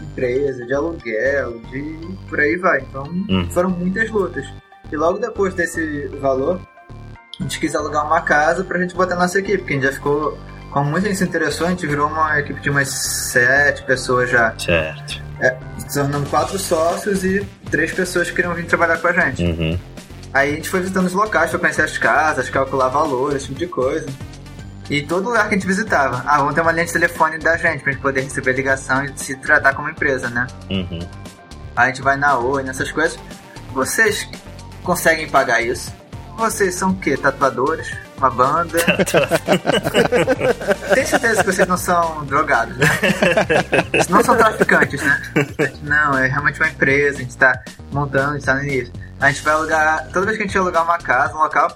empresa, 0.00 0.64
de 0.64 0.72
aluguel, 0.74 1.58
de 1.70 1.98
por 2.28 2.40
aí 2.40 2.56
vai. 2.56 2.80
Então 2.80 3.04
Hum. 3.28 3.48
foram 3.50 3.70
muitas 3.70 4.08
lutas. 4.10 4.46
E 4.90 4.96
logo 4.96 5.18
depois 5.18 5.54
desse 5.54 6.06
valor, 6.20 6.60
a 7.38 7.42
gente 7.42 7.60
quis 7.60 7.74
alugar 7.74 8.06
uma 8.06 8.20
casa 8.22 8.64
pra 8.64 8.78
gente 8.80 8.94
botar 8.94 9.14
nossa 9.16 9.38
equipe, 9.38 9.58
porque 9.58 9.72
a 9.74 9.76
gente 9.76 9.86
já 9.86 9.92
ficou. 9.92 10.38
Como 10.70 10.88
muita 10.88 11.08
gente 11.08 11.18
se 11.18 11.24
interessou, 11.24 11.66
a 11.66 11.70
gente 11.70 11.84
virou 11.86 12.06
uma 12.06 12.38
equipe 12.38 12.60
de 12.60 12.70
umas 12.70 12.88
sete 12.88 13.82
pessoas 13.84 14.30
já. 14.30 14.56
Certo. 14.58 15.20
Se 15.78 15.94
tornando 15.98 16.28
quatro 16.30 16.58
sócios 16.58 17.24
e 17.24 17.44
três 17.70 17.92
pessoas 17.92 18.30
que 18.30 18.36
queriam 18.36 18.54
vir 18.54 18.66
trabalhar 18.66 18.98
com 18.98 19.08
a 19.08 19.12
gente. 19.12 19.42
Uhum. 19.42 19.78
Aí 20.32 20.52
a 20.52 20.54
gente 20.54 20.68
foi 20.68 20.80
visitando 20.80 21.06
os 21.06 21.12
locais 21.12 21.50
pra 21.50 21.58
conhecer 21.58 21.82
as 21.82 21.98
casas, 21.98 22.48
calcular 22.50 22.88
valores, 22.88 23.38
esse 23.38 23.46
tipo 23.46 23.58
de 23.58 23.66
coisa. 23.66 24.06
E 24.90 25.02
todo 25.02 25.26
lugar 25.26 25.48
que 25.48 25.54
a 25.54 25.56
gente 25.56 25.68
visitava, 25.68 26.20
ah, 26.26 26.38
vamos 26.38 26.52
ter 26.52 26.62
uma 26.62 26.72
linha 26.72 26.84
de 26.84 26.92
telefone 26.92 27.38
da 27.38 27.56
gente 27.56 27.84
pra 27.84 27.92
gente 27.92 28.02
poder 28.02 28.22
receber 28.22 28.54
ligação 28.54 29.04
e 29.04 29.16
se 29.16 29.36
tratar 29.36 29.72
como 29.72 29.88
empresa, 29.88 30.28
né? 30.28 30.48
Uhum. 30.68 30.98
a 31.76 31.86
gente 31.86 32.02
vai 32.02 32.16
na 32.16 32.36
Oi, 32.36 32.64
nessas 32.64 32.90
coisas. 32.90 33.16
Vocês 33.72 34.28
conseguem 34.82 35.28
pagar 35.28 35.62
isso? 35.62 35.94
Vocês 36.36 36.74
são 36.74 36.90
o 36.90 36.96
quê? 36.96 37.16
Tatuadores? 37.16 37.88
Uma 38.18 38.30
banda? 38.30 38.80
Tem 40.92 41.06
certeza 41.06 41.44
que 41.44 41.52
vocês 41.52 41.68
não 41.68 41.76
são 41.76 42.24
drogados, 42.24 42.76
né? 42.76 42.86
Não 44.08 44.24
são 44.24 44.36
traficantes, 44.36 45.00
né? 45.00 45.22
Não, 45.82 46.18
é 46.18 46.26
realmente 46.26 46.58
uma 46.58 46.68
empresa, 46.68 47.18
a 47.18 47.22
gente 47.22 47.36
tá 47.36 47.62
montando, 47.92 48.30
a 48.30 48.34
gente 48.34 48.44
tá 48.44 48.54
no 48.54 48.64
início. 48.64 48.92
A 49.20 49.30
gente 49.30 49.42
vai 49.42 49.54
alugar. 49.54 50.08
Toda 50.12 50.26
vez 50.26 50.36
que 50.36 50.42
a 50.42 50.46
gente 50.46 50.58
alugar 50.58 50.82
uma 50.82 50.98
casa, 50.98 51.32
um 51.34 51.38
local, 51.38 51.72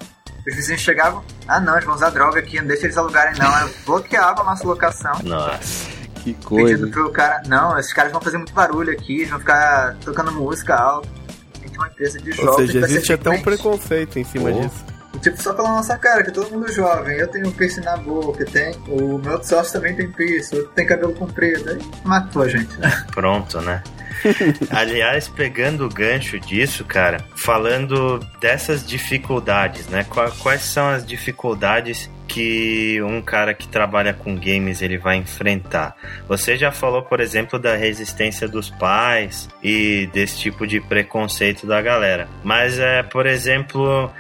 os 0.46 0.54
vizinhos 0.54 0.80
chegavam, 0.80 1.24
ah 1.48 1.58
não, 1.58 1.74
eles 1.74 1.84
vão 1.84 1.94
usar 1.94 2.10
droga 2.10 2.38
aqui, 2.38 2.58
não 2.58 2.66
deixa 2.66 2.86
eles 2.86 2.96
alugarem 2.96 3.38
não. 3.38 3.60
Eu 3.60 3.70
bloqueava 3.86 4.42
a 4.42 4.44
nossa 4.44 4.66
locação. 4.66 5.18
Nossa. 5.22 5.94
Que 6.22 6.34
coisa. 6.34 6.70
Pedindo 6.70 6.90
pro 6.90 7.10
cara, 7.10 7.42
não, 7.46 7.78
esses 7.78 7.92
caras 7.92 8.12
vão 8.12 8.20
fazer 8.20 8.38
muito 8.38 8.52
barulho 8.52 8.92
aqui, 8.92 9.18
eles 9.18 9.30
vão 9.30 9.38
ficar 9.38 9.96
tocando 10.04 10.32
música 10.32 10.74
alta. 10.74 11.08
A 11.54 11.66
gente 11.66 11.76
é 11.76 11.78
uma 11.78 11.88
empresa 11.88 12.18
de 12.18 12.32
jogos. 12.32 12.50
Ou 12.50 12.66
seja, 12.66 12.78
existe 12.80 13.12
até 13.12 13.30
um 13.30 13.42
preconceito 13.42 14.18
em 14.18 14.24
cima 14.24 14.50
Pô. 14.50 14.60
disso. 14.60 14.84
Tipo, 15.20 15.40
só 15.40 15.54
pela 15.54 15.68
nossa 15.68 15.96
cara, 15.96 16.22
que 16.22 16.30
todo 16.30 16.50
mundo 16.50 16.70
jovem. 16.72 17.16
Eu 17.16 17.28
tenho 17.28 17.50
piercing 17.52 17.82
na 17.82 17.96
boca, 17.96 18.44
tem. 18.44 18.74
O 18.88 19.18
meu 19.18 19.32
outro 19.32 19.48
sócio 19.48 19.72
também 19.72 19.94
tem 19.94 20.10
piercing, 20.10 20.56
outro 20.56 20.72
tem 20.72 20.86
cabelo 20.86 21.14
comprido. 21.14 21.70
Aí 21.70 21.78
matou 22.04 22.42
a 22.42 22.48
gente, 22.48 22.78
né? 22.78 23.04
Pronto, 23.14 23.60
né? 23.60 23.82
Aliás, 24.70 25.28
pegando 25.28 25.84
o 25.86 25.88
gancho 25.88 26.38
disso, 26.40 26.84
cara, 26.84 27.24
falando 27.36 28.18
dessas 28.40 28.86
dificuldades, 28.86 29.86
né? 29.88 30.04
Qua- 30.04 30.30
Quais 30.30 30.62
são 30.62 30.88
as 30.88 31.04
dificuldades 31.06 32.10
que 32.26 33.00
um 33.02 33.20
cara 33.20 33.52
que 33.52 33.68
trabalha 33.68 34.12
com 34.14 34.34
games 34.36 34.80
ele 34.82 34.98
vai 34.98 35.16
enfrentar? 35.16 35.94
Você 36.28 36.56
já 36.56 36.72
falou, 36.72 37.02
por 37.02 37.20
exemplo, 37.20 37.58
da 37.58 37.76
resistência 37.76 38.48
dos 38.48 38.70
pais 38.70 39.48
e 39.62 40.08
desse 40.12 40.38
tipo 40.38 40.66
de 40.66 40.80
preconceito 40.80 41.66
da 41.66 41.80
galera. 41.82 42.28
Mas 42.42 42.78
é, 42.78 43.02
por 43.02 43.26
exemplo, 43.26 44.10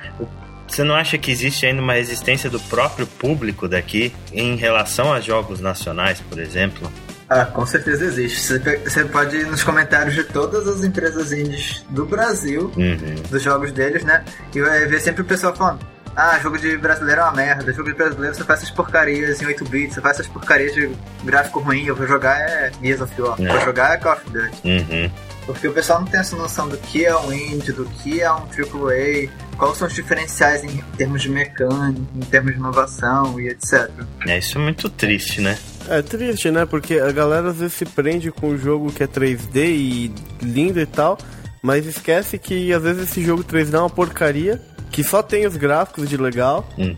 você 0.68 0.84
não 0.84 0.94
acha 0.94 1.16
que 1.18 1.30
existe 1.30 1.66
ainda 1.66 1.80
uma 1.82 1.94
resistência 1.94 2.50
do 2.50 2.60
próprio 2.60 3.06
público 3.06 3.66
daqui 3.68 4.12
em 4.32 4.56
relação 4.56 5.12
a 5.12 5.20
jogos 5.20 5.60
nacionais, 5.60 6.20
por 6.20 6.38
exemplo? 6.38 6.90
Ah, 7.36 7.46
com 7.46 7.66
certeza 7.66 8.04
existe. 8.04 8.60
Você 8.84 9.04
pode 9.06 9.36
ir 9.36 9.46
nos 9.46 9.64
comentários 9.64 10.14
de 10.14 10.22
todas 10.22 10.68
as 10.68 10.84
empresas 10.84 11.32
indies 11.32 11.84
do 11.90 12.06
Brasil, 12.06 12.70
Uhum. 12.76 13.14
dos 13.28 13.42
jogos 13.42 13.72
deles, 13.72 14.04
né? 14.04 14.24
E 14.54 14.60
vai 14.60 14.86
ver 14.86 15.00
sempre 15.00 15.22
o 15.22 15.24
pessoal 15.24 15.52
falando. 15.54 15.80
Ah, 16.16 16.38
jogo 16.40 16.56
de 16.56 16.76
brasileiro 16.76 17.22
é 17.22 17.24
uma 17.24 17.32
merda. 17.32 17.72
Jogo 17.72 17.88
de 17.90 17.96
brasileiro 17.96 18.36
você 18.36 18.44
faz 18.44 18.60
essas 18.60 18.70
porcarias 18.70 19.42
em 19.42 19.46
8 19.46 19.64
bits, 19.64 19.94
você 19.94 20.00
faz 20.00 20.20
essas 20.20 20.30
porcarias 20.30 20.72
de 20.72 20.88
gráfico 21.24 21.58
ruim. 21.58 21.86
Eu 21.86 21.96
vou 21.96 22.06
jogar 22.06 22.38
é 22.38 22.70
Gears 22.80 23.00
of 23.00 23.20
War. 23.20 23.34
É. 23.40 23.46
Vou 23.48 23.60
jogar 23.62 23.94
é 23.94 23.96
Call 23.96 24.12
of 24.12 24.30
Duty. 24.30 24.60
Uhum. 24.64 25.10
Porque 25.46 25.68
o 25.68 25.72
pessoal 25.72 26.00
não 26.00 26.06
tem 26.06 26.20
essa 26.20 26.36
noção 26.36 26.68
do 26.68 26.76
que 26.76 27.04
é 27.04 27.16
um 27.16 27.32
indie, 27.32 27.72
do 27.72 27.84
que 27.84 28.20
é 28.20 28.32
um 28.32 28.44
AAA, 28.46 29.28
quais 29.58 29.76
são 29.76 29.86
os 29.86 29.94
diferenciais 29.94 30.64
em 30.64 30.78
termos 30.96 31.22
de 31.22 31.28
mecânica, 31.28 32.00
em 32.14 32.20
termos 32.20 32.52
de 32.52 32.58
inovação 32.58 33.38
e 33.38 33.48
etc. 33.48 33.90
É, 34.26 34.38
isso 34.38 34.58
é 34.58 34.60
muito 34.60 34.88
triste, 34.88 35.40
né? 35.40 35.58
É 35.88 36.00
triste, 36.00 36.50
né? 36.50 36.64
Porque 36.64 36.98
a 36.98 37.12
galera 37.12 37.50
às 37.50 37.56
vezes 37.58 37.74
se 37.74 37.84
prende 37.84 38.30
com 38.30 38.48
um 38.48 38.58
jogo 38.58 38.90
que 38.90 39.02
é 39.02 39.06
3D 39.06 39.56
e 39.56 40.14
lindo 40.42 40.80
e 40.80 40.86
tal, 40.86 41.18
mas 41.62 41.86
esquece 41.86 42.38
que 42.38 42.72
às 42.72 42.82
vezes 42.82 43.10
esse 43.10 43.22
jogo 43.22 43.44
3D 43.44 43.74
é 43.74 43.78
uma 43.78 43.90
porcaria, 43.90 44.60
que 44.90 45.04
só 45.04 45.22
tem 45.22 45.46
os 45.46 45.56
gráficos 45.56 46.08
de 46.08 46.16
legal. 46.16 46.66
Hum. 46.78 46.96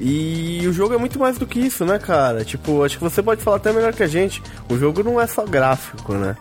E 0.00 0.66
o 0.66 0.72
jogo 0.72 0.94
é 0.94 0.98
muito 0.98 1.18
mais 1.18 1.36
do 1.38 1.46
que 1.46 1.60
isso, 1.60 1.84
né, 1.84 1.98
cara? 1.98 2.44
Tipo, 2.44 2.82
acho 2.82 2.96
que 2.96 3.04
você 3.04 3.22
pode 3.22 3.42
falar 3.42 3.58
até 3.58 3.72
melhor 3.72 3.92
que 3.92 4.02
a 4.02 4.06
gente. 4.06 4.42
O 4.68 4.76
jogo 4.78 5.02
não 5.02 5.20
é 5.20 5.26
só 5.26 5.44
gráfico, 5.44 6.14
né? 6.14 6.34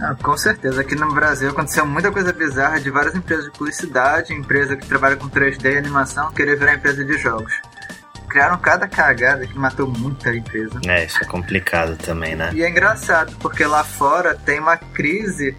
Ah, 0.00 0.14
com 0.14 0.36
certeza, 0.36 0.82
aqui 0.82 0.94
no 0.94 1.12
Brasil 1.12 1.50
aconteceu 1.50 1.86
muita 1.86 2.12
coisa 2.12 2.32
bizarra 2.32 2.78
de 2.78 2.90
várias 2.90 3.14
empresas 3.14 3.46
de 3.46 3.50
publicidade, 3.52 4.34
empresa 4.34 4.76
que 4.76 4.86
trabalha 4.86 5.16
com 5.16 5.28
3D 5.28 5.72
e 5.72 5.78
animação, 5.78 6.32
querer 6.32 6.58
virar 6.58 6.74
empresa 6.74 7.04
de 7.04 7.16
jogos. 7.18 7.52
Criaram 8.28 8.58
cada 8.58 8.86
cagada 8.86 9.46
que 9.46 9.58
matou 9.58 9.88
muita 9.88 10.34
empresa. 10.34 10.78
É, 10.86 11.04
isso 11.06 11.22
é 11.22 11.26
complicado 11.26 11.96
também, 11.96 12.36
né? 12.36 12.50
E 12.52 12.62
é 12.62 12.68
engraçado, 12.68 13.34
porque 13.40 13.64
lá 13.64 13.82
fora 13.82 14.34
tem 14.34 14.60
uma 14.60 14.76
crise 14.76 15.56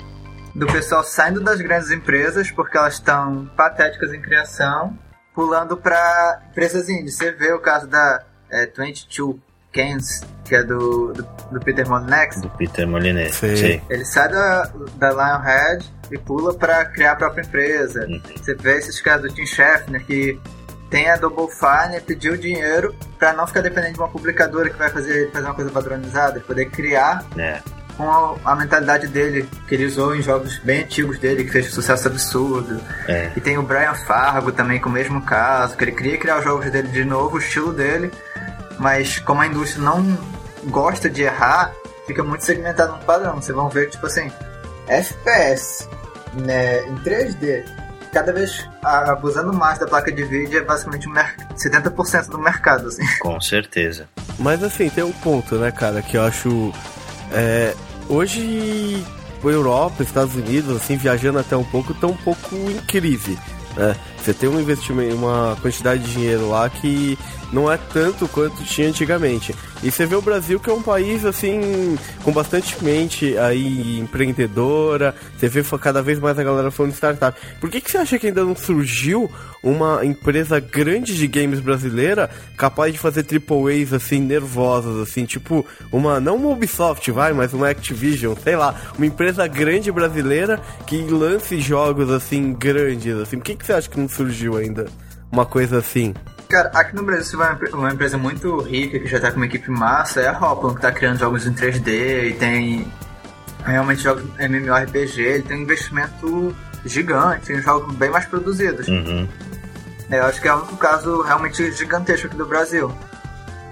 do 0.54 0.68
pessoal 0.68 1.04
saindo 1.04 1.40
das 1.40 1.62
grandes 1.62 1.92
empresas 1.92 2.52
porque 2.52 2.78
elas 2.78 2.96
estão 2.96 3.50
patéticas 3.56 4.14
em 4.14 4.22
criação, 4.22 4.98
pulando 5.34 5.78
para 5.78 6.42
empresas 6.52 6.90
indies. 6.90 7.16
Você 7.16 7.32
vê 7.32 7.54
o 7.54 7.60
caso 7.60 7.88
da 7.88 8.24
é, 8.50 8.66
22 8.66 9.08
Cans, 9.74 10.22
que 10.46 10.56
é 10.56 10.64
do, 10.64 11.14
do, 11.14 11.28
do 11.52 11.60
Peter 11.60 11.88
Molyneux. 11.88 12.42
Do 12.42 12.50
Peter 12.52 12.88
Molineux. 12.88 13.36
Sim. 13.36 13.56
Sim. 13.56 13.82
Ele 13.90 14.06
sai 14.06 14.30
da, 14.30 14.72
da 14.96 15.10
Lionhead 15.12 15.86
e 16.12 16.18
pula 16.18 16.54
para 16.54 16.86
criar 16.86 17.14
a 17.14 17.16
própria 17.16 17.42
empresa. 17.44 18.06
Uhum. 18.08 18.22
Você 18.36 18.56
vê 18.56 18.78
esses 18.78 19.00
casos 19.02 19.30
do 19.30 19.36
Tim 19.36 19.46
Schaffner 19.46 20.04
que 20.06 20.40
tem 20.90 21.10
a 21.10 21.18
Double 21.18 21.48
Fine 21.50 21.98
e 21.98 22.02
pediu 22.02 22.38
dinheiro 22.38 22.96
para 23.20 23.34
não 23.34 23.46
ficar 23.46 23.62
dependente 23.62 23.94
de 23.94 24.00
uma 24.00 24.08
publicadora 24.08 24.70
que 24.70 24.78
vai 24.78 24.90
fazer, 24.90 25.30
fazer 25.32 25.46
uma 25.46 25.54
coisa 25.54 25.70
padronizada, 25.70 26.40
poder 26.40 26.68
criar 26.70 27.26
É. 27.38 27.60
com 27.98 28.10
a, 28.10 28.54
a 28.54 28.56
mentalidade 28.56 29.08
dele, 29.08 29.50
que 29.68 29.76
ele 29.76 29.86
usou 29.86 30.16
em 30.16 30.22
jogos 30.22 30.58
bem 30.60 30.84
antigos 30.84 31.20
dele, 31.20 31.44
que 31.44 31.52
fez 31.52 31.68
um 31.68 31.72
sucesso 31.72 32.08
absurdo. 32.08 32.80
É. 33.06 33.32
E 33.36 33.42
tem 33.42 33.58
o 33.58 33.64
Brian 33.64 33.96
Fargo 33.96 34.54
também 34.54 34.80
com 34.80 34.88
o 34.88 34.94
mesmo 34.94 35.22
caso, 35.24 35.76
que 35.76 35.84
ele 35.84 35.92
queria 35.92 36.18
criar 36.18 36.38
os 36.38 36.46
jogos 36.46 36.72
dele 36.72 36.88
de 36.88 37.04
novo, 37.04 37.36
o 37.36 37.40
estilo 37.40 37.74
dele, 37.74 38.10
mas 38.80 39.20
como 39.20 39.42
a 39.42 39.48
indústria 39.48 39.84
não 39.84 40.18
gosta 40.66 41.10
de 41.10 41.24
errar, 41.24 41.72
fica 42.06 42.24
muito 42.24 42.44
segmentado 42.44 42.94
no 42.94 43.00
padrão. 43.04 43.36
Vocês 43.36 43.56
vão 43.56 43.70
ver 43.70 43.86
que, 43.86 43.92
tipo 43.92 44.08
assim, 44.08 44.32
FPS 44.88 45.88
né, 46.34 46.86
em 46.88 46.96
3D, 46.98 47.66
cada 48.12 48.32
vez 48.32 48.68
abusando 48.82 49.54
mais 49.54 49.80
da 49.80 49.86
placa 49.86 50.12
de 50.12 50.24
vídeo, 50.24 50.60
é 50.60 50.64
basicamente 50.64 51.08
um 51.08 51.12
mer- 51.12 51.36
70% 51.56 52.30
do 52.30 52.40
mercado, 52.40 52.88
assim. 52.88 53.06
Com 53.20 53.40
certeza. 53.42 54.08
Mas 54.40 54.64
assim, 54.64 54.90
tem 54.90 55.04
um 55.04 55.12
ponto, 55.12 55.56
né, 55.56 55.72
cara, 55.72 56.02
que 56.02 56.18
eu 56.18 56.24
acho. 56.24 56.72
É, 57.32 57.74
hoje, 58.08 59.06
Europa, 59.44 60.04
Estados 60.04 60.36
Unidos, 60.36 60.76
assim, 60.78 60.96
viajando 60.98 61.40
até 61.40 61.56
um 61.56 61.64
pouco, 61.64 61.92
estão 61.92 62.12
um 62.12 62.18
pouco 62.18 62.56
em 62.56 62.80
crise. 62.88 63.38
Né? 63.76 63.96
Você 64.24 64.34
tem 64.34 64.50
um 64.50 64.60
investimento, 64.60 65.16
uma 65.16 65.58
quantidade 65.62 66.04
de 66.04 66.12
dinheiro 66.14 66.50
lá 66.50 66.70
que 66.70 67.18
não 67.52 67.72
é 67.72 67.78
tanto 67.78 68.28
quanto 68.28 68.64
tinha 68.64 68.88
antigamente. 68.88 69.54
E 69.84 69.92
você 69.92 70.06
vê 70.06 70.16
o 70.16 70.22
Brasil 70.22 70.60
que 70.60 70.70
é 70.70 70.74
um 70.74 70.82
país 70.82 71.24
assim 71.24 71.98
com 72.24 72.32
bastante 72.32 72.84
mente 72.84 73.38
aí 73.38 74.00
empreendedora. 74.00 75.14
Você 75.38 75.48
vê 75.48 75.64
cada 75.80 76.02
vez 76.02 76.20
mais 76.20 76.38
a 76.38 76.44
galera 76.44 76.72
falando 76.72 76.92
de 76.92 76.98
startup. 76.98 77.40
Por 77.60 77.70
que, 77.70 77.80
que 77.80 77.92
você 77.92 77.98
acha 77.98 78.18
que 78.18 78.28
ainda 78.28 78.44
não 78.44 78.56
surgiu 78.56 79.32
uma 79.62 80.06
empresa 80.06 80.60
grande 80.60 81.16
de 81.16 81.28
games 81.28 81.60
brasileira 81.60 82.30
capaz 82.56 82.94
de 82.94 83.00
fazer 83.00 83.24
triple 83.24 83.82
A's 83.82 83.94
assim 83.94 84.20
nervosas 84.20 84.98
assim, 84.98 85.26
tipo 85.26 85.66
uma 85.92 86.20
não 86.20 86.38
uma 86.38 86.50
Ubisoft, 86.50 87.10
vai, 87.12 87.34
mas 87.34 87.54
uma 87.54 87.70
Activision, 87.70 88.36
sei 88.42 88.56
lá, 88.56 88.76
uma 88.98 89.06
empresa 89.06 89.48
grande 89.48 89.92
brasileira 89.92 90.62
que 90.86 90.98
lance 91.02 91.60
jogos 91.60 92.10
assim 92.10 92.54
grandes 92.54 93.16
assim. 93.16 93.38
Por 93.38 93.46
que, 93.46 93.56
que 93.56 93.66
você 93.66 93.74
acha 93.74 93.90
que 93.90 94.00
não 94.00 94.08
surgiu 94.08 94.58
ainda 94.58 94.86
uma 95.32 95.46
coisa 95.46 95.78
assim? 95.78 96.14
Cara, 96.50 96.70
aqui 96.74 96.96
no 96.96 97.04
Brasil, 97.04 97.26
se 97.26 97.36
vai 97.36 97.48
uma 97.50 97.56
empre- 97.56 97.70
uma 97.74 97.92
empresa 97.92 98.18
muito 98.18 98.58
rica, 98.62 99.00
que 99.00 99.08
já 99.08 99.20
tá 99.20 99.30
com 99.32 99.38
uma 99.38 99.46
equipe 99.46 99.70
massa, 99.70 100.22
é 100.22 100.28
a 100.28 100.32
Hoplon, 100.38 100.74
que 100.76 100.82
tá 100.82 100.92
criando 100.92 101.20
jogos 101.20 101.46
em 101.46 101.54
3D 101.54 102.30
e 102.30 102.34
tem 102.34 102.92
realmente 103.66 104.02
jogos 104.02 104.24
MMORPG, 104.40 105.22
ele 105.22 105.44
tem 105.44 105.58
um 105.58 105.62
investimento 105.64 106.56
gigante, 106.86 107.48
tem 107.48 107.62
jogos 107.62 107.94
bem 107.96 108.10
mais 108.10 108.26
produzidos. 108.26 108.88
Uhum. 108.88 109.28
É, 110.10 110.20
eu 110.20 110.26
acho 110.26 110.40
que 110.42 110.48
é 110.48 110.54
o 110.54 110.58
único 110.60 110.78
caso 110.78 111.22
realmente 111.22 111.70
gigantesco 111.74 112.28
aqui 112.28 112.38
do 112.38 112.46
Brasil. 112.46 112.90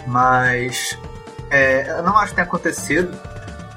Mas 0.06 0.98
é, 1.50 1.90
eu 1.98 2.04
não 2.04 2.18
acho 2.18 2.30
que 2.32 2.36
tenha 2.36 2.46
acontecido 2.48 3.10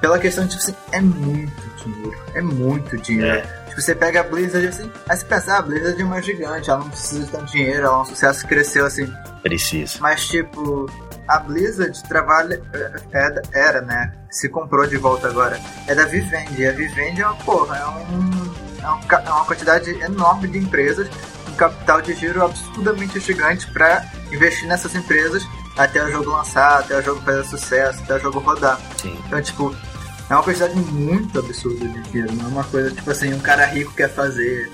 pela 0.01 0.19
questão 0.19 0.45
de, 0.45 0.51
tipo 0.57 0.61
assim, 0.63 0.75
é 0.91 0.99
muito 1.01 1.69
dinheiro. 1.83 2.17
É 2.33 2.41
muito 2.41 2.97
dinheiro. 2.97 3.37
É. 3.47 3.58
Tipo, 3.79 3.81
você 3.81 3.95
pega 3.95 4.19
a 4.19 4.23
Blizzard 4.23 4.67
assim, 4.67 4.91
aí 5.07 5.17
você 5.17 5.25
pensa, 5.25 5.53
ah, 5.53 5.59
a 5.59 5.61
Blizzard 5.61 6.01
é 6.01 6.05
uma 6.05 6.21
gigante, 6.21 6.69
ela 6.69 6.79
não 6.79 6.89
precisa 6.89 7.25
de 7.25 7.31
tanto 7.31 7.51
dinheiro, 7.51 7.85
ela 7.85 7.97
é 7.97 8.01
um 8.01 8.05
sucesso 8.05 8.41
que 8.41 8.47
cresceu 8.47 8.85
assim. 8.85 9.11
Precisa. 9.41 9.97
Mas, 10.01 10.27
tipo, 10.27 10.85
a 11.27 11.39
Blizzard 11.39 12.03
trabalha. 12.03 12.61
é- 13.13 13.41
era, 13.53 13.81
né? 13.81 14.11
Se 14.29 14.49
comprou 14.49 14.85
de 14.85 14.97
volta 14.97 15.27
agora. 15.27 15.59
É 15.87 15.95
da 15.95 16.05
Vivendi. 16.05 16.67
A 16.67 16.71
Vivendi 16.71 17.21
é 17.21 17.25
uma 17.25 17.35
porra, 17.37 17.77
é, 17.77 17.87
um, 17.87 18.21
é, 18.83 18.89
um 18.89 18.99
é 19.11 19.31
uma 19.31 19.45
quantidade 19.45 19.89
enorme 20.01 20.47
de 20.49 20.57
empresas, 20.57 21.07
um 21.47 21.53
capital 21.55 22.01
de 22.01 22.13
giro 22.15 22.43
absurdamente 22.43 23.19
gigante 23.19 23.71
pra 23.71 24.03
investir 24.31 24.67
nessas 24.67 24.93
empresas 24.93 25.47
até 25.77 26.03
o 26.03 26.11
jogo 26.11 26.31
lançar, 26.31 26.79
até 26.79 26.97
o 26.97 27.01
jogo 27.01 27.21
fazer 27.21 27.45
sucesso, 27.45 28.03
até 28.03 28.15
o 28.15 28.19
jogo 28.19 28.39
rodar. 28.39 28.77
Sim. 28.97 29.17
Então, 29.25 29.41
tipo, 29.41 29.73
é 30.29 30.33
uma 30.33 30.43
quantidade 30.43 30.75
muito 30.75 31.39
absurda 31.39 31.87
de 31.87 32.01
dinheiro. 32.03 32.33
Não 32.35 32.45
é 32.45 32.47
uma 32.49 32.63
coisa, 32.63 32.91
tipo 32.91 33.09
assim, 33.09 33.33
um 33.33 33.39
cara 33.39 33.65
rico 33.65 33.93
quer 33.95 34.09
fazer. 34.09 34.69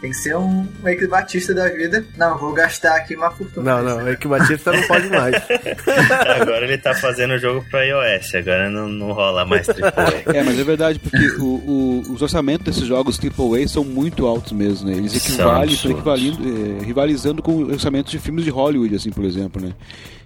Tem 0.00 0.10
que 0.10 0.16
ser 0.16 0.36
um, 0.36 0.66
um 0.82 0.88
Eike 0.88 1.06
Batista 1.06 1.54
da 1.54 1.68
vida. 1.68 2.04
Não, 2.16 2.36
vou 2.38 2.52
gastar 2.52 2.96
aqui 2.96 3.14
uma 3.14 3.30
fortuna. 3.30 3.82
Não, 3.82 3.98
não, 3.98 4.08
Eike 4.08 4.26
Batista 4.26 4.72
não 4.72 4.82
pode 4.86 5.08
mais. 5.08 5.34
agora 6.40 6.64
ele 6.64 6.78
tá 6.78 6.94
fazendo 6.94 7.34
o 7.34 7.38
jogo 7.38 7.64
pra 7.70 7.84
iOS, 7.84 8.34
agora 8.34 8.70
não, 8.70 8.88
não 8.88 9.12
rola 9.12 9.44
mais 9.44 9.68
AAA. 9.68 10.34
É, 10.34 10.42
mas 10.42 10.58
é 10.58 10.64
verdade, 10.64 10.98
porque 10.98 11.26
o, 11.38 11.44
o, 11.44 12.02
os 12.12 12.22
orçamentos 12.22 12.66
desses 12.66 12.86
jogos 12.86 13.18
AAA 13.18 13.68
são 13.68 13.84
muito 13.84 14.26
altos 14.26 14.52
mesmo, 14.52 14.88
né? 14.88 14.96
Eles 14.96 15.16
equivalem, 15.16 15.72
estão 15.72 15.90
equivalindo, 15.90 16.38
é, 16.42 16.84
rivalizando 16.84 17.42
com 17.42 17.62
orçamentos 17.64 18.10
de 18.10 18.18
filmes 18.18 18.44
de 18.44 18.50
Hollywood, 18.50 18.94
assim, 18.94 19.10
por 19.10 19.24
exemplo, 19.24 19.60
né? 19.60 19.72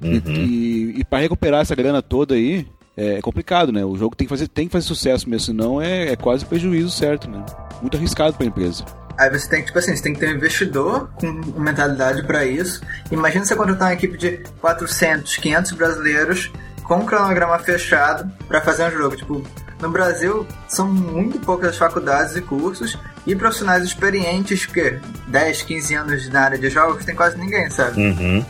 Uhum. 0.01 0.23
E, 0.27 0.95
e, 0.97 1.01
e 1.01 1.05
para 1.05 1.19
recuperar 1.19 1.63
essa 1.63 1.75
grana 1.75 2.01
toda 2.01 2.35
aí, 2.35 2.67
é 2.99 3.23
complicado, 3.23 3.71
né? 3.71 3.85
O 3.85 3.97
jogo 3.97 4.17
tem 4.17 4.27
que 4.27 4.31
fazer, 4.31 4.49
tem 4.49 4.67
que 4.67 4.73
fazer 4.73 4.87
sucesso 4.87 5.31
mesmo, 5.31 5.47
senão 5.47 5.81
é, 5.81 6.13
é 6.13 6.17
quase 6.17 6.45
prejuízo 6.45 6.91
certo, 6.91 7.31
né? 7.31 7.45
Muito 7.81 7.97
arriscado 7.97 8.35
para 8.35 8.45
a 8.45 8.49
empresa. 8.49 8.85
Aí 9.17 9.31
você 9.31 9.49
tem 9.49 9.61
que, 9.61 9.67
tipo 9.67 9.79
assim, 9.79 9.95
você 9.95 10.03
tem 10.03 10.13
que 10.13 10.21
ter 10.21 10.29
um 10.29 10.37
investidor 10.37 11.09
com 11.15 11.27
mentalidade 11.61 12.25
para 12.25 12.45
isso. 12.45 12.81
Imagina 13.11 13.45
você 13.45 13.55
contratar 13.55 13.89
uma 13.89 13.95
equipe 13.95 14.17
de 14.17 14.39
400, 14.61 15.37
500 15.37 15.73
brasileiros 15.73 16.53
com 16.85 16.97
um 16.97 17.05
cronograma 17.05 17.59
fechado 17.59 18.31
para 18.49 18.61
fazer 18.61 18.87
um 18.87 18.91
jogo. 18.91 19.17
Tipo, 19.17 19.45
no 19.81 19.91
Brasil 19.91 20.47
são 20.69 20.89
muito 20.89 21.39
poucas 21.41 21.77
faculdades 21.77 22.35
e 22.35 22.43
cursos 22.43 22.99
e 23.27 23.35
profissionais 23.37 23.85
experientes 23.85 24.67
que 24.67 24.99
10, 25.29 25.63
15 25.63 25.95
anos 25.95 26.29
na 26.31 26.43
área 26.43 26.59
de 26.59 26.69
jogos 26.69 27.05
tem 27.05 27.15
quase 27.15 27.37
ninguém, 27.39 27.71
sabe? 27.71 28.01
Uhum. 28.01 28.45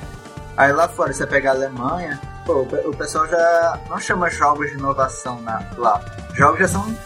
Aí 0.56 0.72
lá 0.72 0.88
fora, 0.88 1.12
você 1.12 1.26
pega 1.26 1.50
a 1.50 1.54
Alemanha, 1.54 2.20
pô, 2.48 2.62
o 2.62 2.96
pessoal 2.96 3.28
já 3.28 3.78
não 3.90 4.00
chama 4.00 4.30
jogos 4.30 4.70
de 4.70 4.78
inovação 4.78 5.38
na, 5.42 5.62
lá. 5.76 6.00
Jogos 6.34 6.60
já 6.60 6.68
são. 6.68 6.98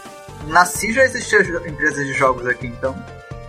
Nasci 0.47 0.93
já 0.93 1.05
existiam 1.05 1.43
empresas 1.67 2.07
de 2.07 2.13
jogos 2.15 2.47
aqui, 2.47 2.69
então 2.69 2.95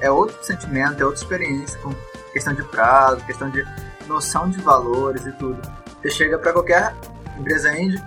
é 0.01 0.09
outro 0.09 0.43
sentimento, 0.43 1.01
é 1.01 1.05
outra 1.05 1.21
experiência, 1.21 1.79
com 1.79 1.93
questão 2.31 2.53
de 2.53 2.63
prazo, 2.63 3.23
questão 3.25 3.49
de 3.49 3.65
noção 4.07 4.49
de 4.49 4.59
valores 4.61 5.25
e 5.25 5.31
tudo. 5.33 5.59
Você 6.01 6.09
chega 6.11 6.37
para 6.37 6.53
qualquer 6.53 6.93
empresa 7.39 7.75
indie, 7.75 8.03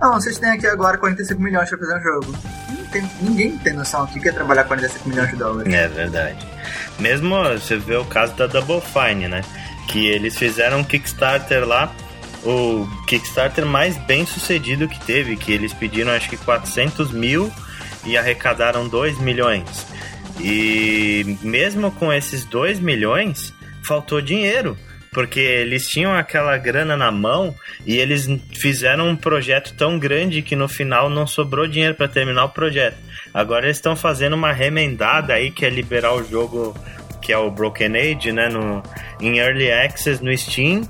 não, 0.00 0.14
vocês 0.14 0.38
têm 0.38 0.50
aqui 0.50 0.66
agora 0.66 0.96
45 0.96 1.40
milhões 1.40 1.68
para 1.68 1.78
fazer 1.78 1.98
um 1.98 2.02
jogo. 2.02 2.34
Tem, 2.90 3.10
ninguém 3.20 3.58
tem 3.58 3.74
noção 3.74 4.06
do 4.06 4.18
que 4.18 4.28
é 4.28 4.32
trabalhar 4.32 4.64
45 4.64 5.08
milhões 5.08 5.28
de 5.28 5.36
dólares. 5.36 5.72
É 5.72 5.88
verdade. 5.88 6.46
Mesmo 6.98 7.36
você 7.44 7.76
vê 7.76 7.96
o 7.96 8.04
caso 8.06 8.34
da 8.34 8.46
Double 8.46 8.80
Fine, 8.80 9.28
né? 9.28 9.42
Que 9.88 10.06
eles 10.06 10.36
fizeram 10.36 10.78
um 10.78 10.84
Kickstarter 10.84 11.66
lá, 11.66 11.92
o 12.44 12.86
Kickstarter 13.06 13.66
mais 13.66 13.96
bem 13.98 14.24
sucedido 14.24 14.88
que 14.88 15.00
teve, 15.00 15.36
que 15.36 15.52
eles 15.52 15.72
pediram 15.72 16.12
acho 16.12 16.28
que 16.28 16.36
400 16.36 17.10
mil 17.12 17.52
e 18.04 18.16
arrecadaram 18.16 18.88
2 18.88 19.18
milhões. 19.18 19.86
E 20.40 21.36
mesmo 21.42 21.90
com 21.90 22.12
esses 22.12 22.44
2 22.44 22.80
milhões, 22.80 23.52
faltou 23.86 24.20
dinheiro. 24.20 24.76
Porque 25.12 25.40
eles 25.40 25.88
tinham 25.88 26.14
aquela 26.14 26.56
grana 26.56 26.96
na 26.96 27.10
mão 27.10 27.52
e 27.84 27.98
eles 27.98 28.28
fizeram 28.54 29.08
um 29.08 29.16
projeto 29.16 29.74
tão 29.74 29.98
grande 29.98 30.40
que 30.40 30.54
no 30.54 30.68
final 30.68 31.10
não 31.10 31.26
sobrou 31.26 31.66
dinheiro 31.66 31.96
para 31.96 32.06
terminar 32.06 32.44
o 32.44 32.50
projeto. 32.50 32.96
Agora 33.34 33.66
eles 33.66 33.76
estão 33.76 33.96
fazendo 33.96 34.34
uma 34.34 34.52
remendada 34.52 35.34
aí 35.34 35.50
que 35.50 35.66
é 35.66 35.68
liberar 35.68 36.14
o 36.14 36.22
jogo 36.22 36.76
que 37.20 37.32
é 37.32 37.38
o 37.38 37.50
Broken 37.50 37.96
Age, 37.96 38.32
né, 38.32 38.48
no, 38.48 38.82
em 39.20 39.38
Early 39.38 39.70
Access 39.70 40.24
no 40.24 40.36
Steam, 40.36 40.82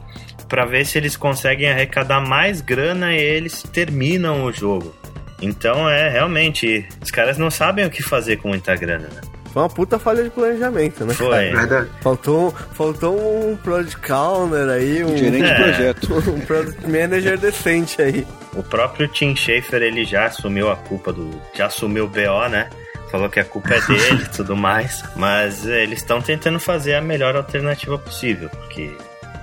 para 0.50 0.66
ver 0.66 0.84
se 0.84 0.98
eles 0.98 1.16
conseguem 1.16 1.70
arrecadar 1.70 2.20
mais 2.20 2.60
grana 2.60 3.14
e 3.14 3.18
eles 3.18 3.62
terminam 3.62 4.44
o 4.44 4.52
jogo. 4.52 4.94
Então 5.40 5.88
é 5.88 6.10
realmente, 6.10 6.86
os 7.00 7.10
caras 7.10 7.38
não 7.38 7.50
sabem 7.50 7.86
o 7.86 7.90
que 7.90 8.02
fazer 8.02 8.36
com 8.36 8.48
muita 8.48 8.74
grana, 8.74 9.08
né? 9.08 9.20
Foi 9.52 9.62
uma 9.62 9.68
puta 9.68 9.98
falha 9.98 10.22
de 10.22 10.30
planejamento, 10.30 11.04
né? 11.04 11.14
Foi. 11.14 11.50
Verdade. 11.50 11.88
Faltou, 12.00 12.54
faltou 12.74 13.50
um 13.50 13.56
Project 13.56 14.12
Owner 14.12 14.68
aí, 14.68 15.02
um 15.04 15.16
gerente 15.16 15.44
é. 15.44 15.54
de 15.54 15.62
projeto. 15.62 16.14
um 16.30 16.40
Product 16.40 16.86
Manager 16.86 17.38
decente 17.38 18.02
aí. 18.02 18.26
O 18.54 18.62
próprio 18.62 19.08
Tim 19.08 19.34
Schafer, 19.34 19.82
ele 19.82 20.04
já 20.04 20.26
assumiu 20.26 20.70
a 20.70 20.76
culpa 20.76 21.12
do. 21.12 21.30
Já 21.54 21.66
assumiu 21.66 22.04
o 22.04 22.08
BO, 22.08 22.48
né? 22.48 22.68
Falou 23.10 23.28
que 23.28 23.40
a 23.40 23.44
culpa 23.44 23.74
é 23.74 23.80
dele 23.80 24.22
e 24.22 24.28
tudo 24.36 24.56
mais. 24.56 25.02
Mas 25.16 25.66
eles 25.66 25.98
estão 25.98 26.22
tentando 26.22 26.60
fazer 26.60 26.94
a 26.94 27.00
melhor 27.00 27.34
alternativa 27.34 27.98
possível, 27.98 28.48
porque 28.50 28.92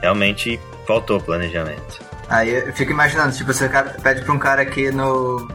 realmente 0.02 0.58
faltou 0.88 1.20
planejamento. 1.20 2.02
Aí 2.30 2.50
eu 2.50 2.74
fico 2.74 2.92
imaginando, 2.92 3.36
tipo, 3.36 3.54
você 3.54 3.70
pede 4.02 4.24
pra 4.24 4.34
um 4.34 4.40
cara 4.40 4.62
aqui 4.62 4.90
no 4.90 5.48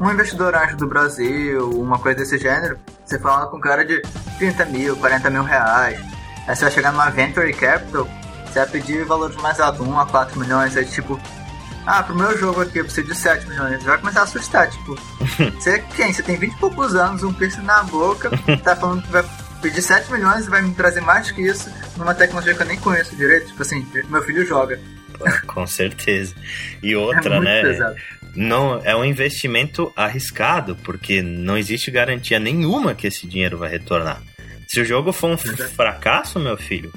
um 0.00 0.10
investidor 0.10 0.54
anjo 0.54 0.76
do 0.76 0.86
Brasil, 0.86 1.70
uma 1.70 1.98
coisa 1.98 2.18
desse 2.18 2.38
gênero, 2.38 2.78
você 3.04 3.18
fala 3.18 3.46
com 3.48 3.56
um 3.56 3.60
cara 3.60 3.84
de 3.84 4.00
30 4.38 4.64
mil, 4.66 4.96
40 4.96 5.30
mil 5.30 5.42
reais. 5.42 6.00
Aí 6.46 6.56
você 6.56 6.64
vai 6.64 6.72
chegar 6.72 6.92
numa 6.92 7.10
Venture 7.10 7.52
Capital, 7.52 8.08
você 8.46 8.60
vai 8.60 8.68
pedir 8.68 9.04
valores 9.04 9.36
mais 9.36 9.60
altos, 9.60 9.86
1 9.86 9.98
a 9.98 10.06
4 10.06 10.38
milhões, 10.38 10.76
aí 10.76 10.84
tipo, 10.84 11.20
ah, 11.84 12.02
pro 12.02 12.14
meu 12.14 12.38
jogo 12.38 12.60
aqui 12.60 12.78
eu 12.78 12.84
preciso 12.84 13.08
de 13.08 13.14
7 13.14 13.48
milhões. 13.48 13.82
Você 13.82 13.88
vai 13.88 13.98
começar 13.98 14.20
a 14.20 14.24
assustar, 14.24 14.70
tipo, 14.70 14.96
você 15.58 15.70
é 15.70 15.78
quem? 15.78 16.12
Você 16.12 16.22
tem 16.22 16.36
20 16.36 16.52
e 16.52 16.56
poucos 16.56 16.94
anos, 16.94 17.22
um 17.24 17.32
piercing 17.32 17.62
na 17.62 17.82
boca, 17.82 18.30
tá 18.62 18.76
falando 18.76 19.02
que 19.02 19.10
vai 19.10 19.24
pedir 19.60 19.82
7 19.82 20.12
milhões 20.12 20.46
e 20.46 20.50
vai 20.50 20.62
me 20.62 20.72
trazer 20.74 21.00
mais 21.00 21.30
que 21.30 21.42
isso 21.42 21.68
numa 21.98 22.14
tecnologia 22.14 22.54
que 22.54 22.62
eu 22.62 22.66
nem 22.66 22.78
conheço 22.78 23.16
direito. 23.16 23.48
Tipo 23.48 23.62
assim, 23.62 23.86
meu 24.08 24.22
filho 24.22 24.46
joga. 24.46 24.80
Com 25.46 25.66
certeza. 25.66 26.34
E 26.82 26.94
outra, 26.96 27.36
é 27.36 27.40
né? 27.40 27.62
Pesado 27.62 27.96
não 28.38 28.80
é 28.84 28.94
um 28.94 29.04
investimento 29.04 29.92
arriscado, 29.96 30.76
porque 30.84 31.20
não 31.22 31.58
existe 31.58 31.90
garantia 31.90 32.38
nenhuma 32.38 32.94
que 32.94 33.06
esse 33.06 33.26
dinheiro 33.26 33.58
vai 33.58 33.68
retornar. 33.68 34.22
Se 34.66 34.80
o 34.80 34.84
jogo 34.84 35.12
for 35.12 35.30
um 35.30 35.36
fracasso, 35.36 36.38
meu 36.38 36.56
filho, 36.56 36.92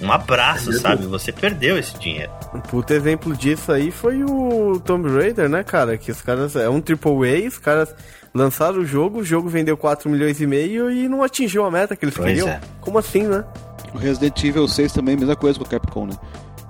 um 0.00 0.12
abraço, 0.12 0.72
sabe? 0.74 1.06
Você 1.06 1.32
perdeu 1.32 1.78
esse 1.78 1.98
dinheiro. 1.98 2.30
Um 2.54 2.60
puto 2.60 2.92
exemplo 2.92 3.34
disso 3.34 3.72
aí 3.72 3.90
foi 3.90 4.22
o 4.22 4.80
Tomb 4.84 5.08
Raider, 5.08 5.48
né, 5.48 5.64
cara? 5.64 5.96
Que 5.96 6.10
os 6.10 6.20
caras. 6.20 6.54
É 6.54 6.68
um 6.68 6.76
AAA, 6.76 7.48
os 7.48 7.58
caras 7.58 7.94
lançaram 8.34 8.80
o 8.80 8.84
jogo, 8.84 9.20
o 9.20 9.24
jogo 9.24 9.48
vendeu 9.48 9.76
4 9.76 10.10
milhões 10.10 10.40
e 10.40 10.46
meio 10.46 10.90
e 10.90 11.08
não 11.08 11.22
atingiu 11.22 11.64
a 11.64 11.70
meta 11.70 11.96
que 11.96 12.04
eles 12.04 12.14
pois 12.14 12.28
queriam. 12.28 12.48
É. 12.48 12.60
Como 12.80 12.98
assim, 12.98 13.22
né? 13.22 13.44
O 13.94 13.98
Resident 13.98 14.42
Evil 14.42 14.66
6 14.66 14.92
também, 14.92 15.16
mesma 15.16 15.36
coisa 15.36 15.58
com 15.58 15.64
o 15.64 15.68
Capcom, 15.68 16.06
né? 16.06 16.16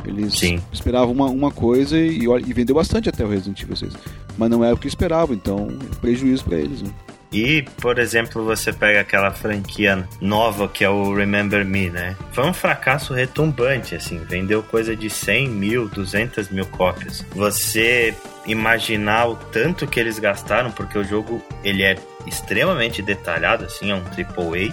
Eles 0.05 0.35
Sim. 0.35 0.61
esperavam 0.71 1.13
uma, 1.13 1.27
uma 1.27 1.51
coisa 1.51 1.99
e, 1.99 2.25
e, 2.25 2.53
vendeu 2.53 2.75
bastante 2.75 3.09
até 3.09 3.25
o 3.25 3.29
Resident 3.29 3.63
Evil 3.63 3.77
6. 3.77 3.95
Mas 4.37 4.51
não 4.51 4.63
era 4.63 4.75
o 4.75 4.79
que 4.79 4.87
esperavam, 4.87 5.35
então 5.35 5.69
prejuízo 6.01 6.45
para 6.45 6.59
eles. 6.59 6.83
Né? 6.83 6.91
E, 7.33 7.63
por 7.81 7.99
exemplo, 7.99 8.45
você 8.45 8.73
pega 8.73 9.01
aquela 9.01 9.33
franquia 9.33 10.07
nova 10.21 10.69
que 10.69 10.85
é 10.85 10.89
o 10.89 11.13
Remember 11.15 11.65
Me, 11.65 11.91
né? 11.91 12.15
Foi 12.31 12.45
um 12.45 12.53
fracasso 12.53 13.13
retumbante, 13.13 13.97
assim. 13.97 14.19
Vendeu 14.19 14.63
coisa 14.63 14.95
de 14.95 15.11
100 15.11 15.49
mil, 15.49 15.89
200 15.89 16.51
mil 16.51 16.67
cópias. 16.67 17.25
Você 17.35 18.15
imaginar 18.47 19.27
o 19.27 19.37
tanto 19.37 19.87
que 19.87 19.99
eles 19.99 20.21
gastaram, 20.21 20.71
porque 20.71 20.97
o 20.97 21.03
jogo 21.03 21.43
ele 21.65 21.83
é 21.83 21.97
extremamente 22.25 23.03
detalhado, 23.03 23.65
assim, 23.65 23.91
é 23.91 23.95
um 23.97 24.03
AAA 24.03 24.73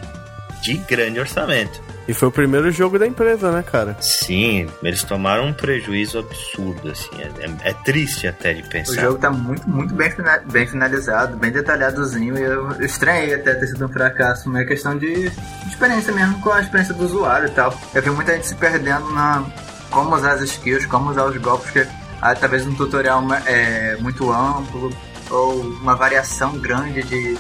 de 0.62 0.76
grande 0.78 1.20
orçamento. 1.20 1.82
E 2.08 2.14
foi 2.14 2.28
o 2.28 2.32
primeiro 2.32 2.72
jogo 2.72 2.98
da 2.98 3.06
empresa, 3.06 3.52
né, 3.52 3.64
cara? 3.64 3.96
Sim, 4.02 4.68
eles 4.82 5.04
tomaram 5.04 5.48
um 5.48 5.54
prejuízo 5.54 6.20
absurdo, 6.20 6.90
assim. 6.90 7.10
É, 7.20 7.46
é, 7.46 7.70
é 7.70 7.74
triste 7.74 8.28
até 8.28 8.54
de 8.54 8.64
pensar. 8.64 8.94
O 8.94 8.96
jogo 8.96 9.20
tá 9.20 9.30
muito, 9.30 9.70
muito 9.70 9.94
bem, 9.94 10.12
bem 10.52 10.68
finalizado, 10.68 11.38
bem 11.38 11.52
detalhadozinho. 11.52 12.38
E 12.38 12.42
eu, 12.42 12.72
estranhei 12.82 13.34
até 13.36 13.54
ter 13.54 13.68
sido 13.68 13.86
um 13.86 13.90
fracasso, 13.90 14.50
mas 14.50 14.64
é 14.64 14.66
questão 14.66 14.98
de 14.98 15.32
experiência 15.68 16.14
mesmo 16.14 16.40
com 16.42 16.52
a 16.52 16.62
experiência 16.62 16.94
do 16.94 17.06
usuário 17.06 17.48
e 17.48 17.52
tal. 17.52 17.74
Eu 17.94 18.02
vi 18.02 18.10
muita 18.10 18.34
gente 18.34 18.48
se 18.48 18.56
perdendo 18.56 19.12
na 19.12 19.46
como 19.90 20.16
usar 20.16 20.34
as 20.34 20.42
skills, 20.42 20.86
como 20.86 21.12
usar 21.12 21.26
os 21.26 21.38
golpes, 21.38 21.70
que 21.70 21.86
através 22.22 22.64
de 22.64 22.70
um 22.70 22.76
tutorial 22.76 23.22
é, 23.46 23.98
muito 24.00 24.32
amplo 24.32 24.92
ou 25.30 25.62
uma 25.62 25.96
variação 25.96 26.58
grande 26.58 27.04
de 27.04 27.38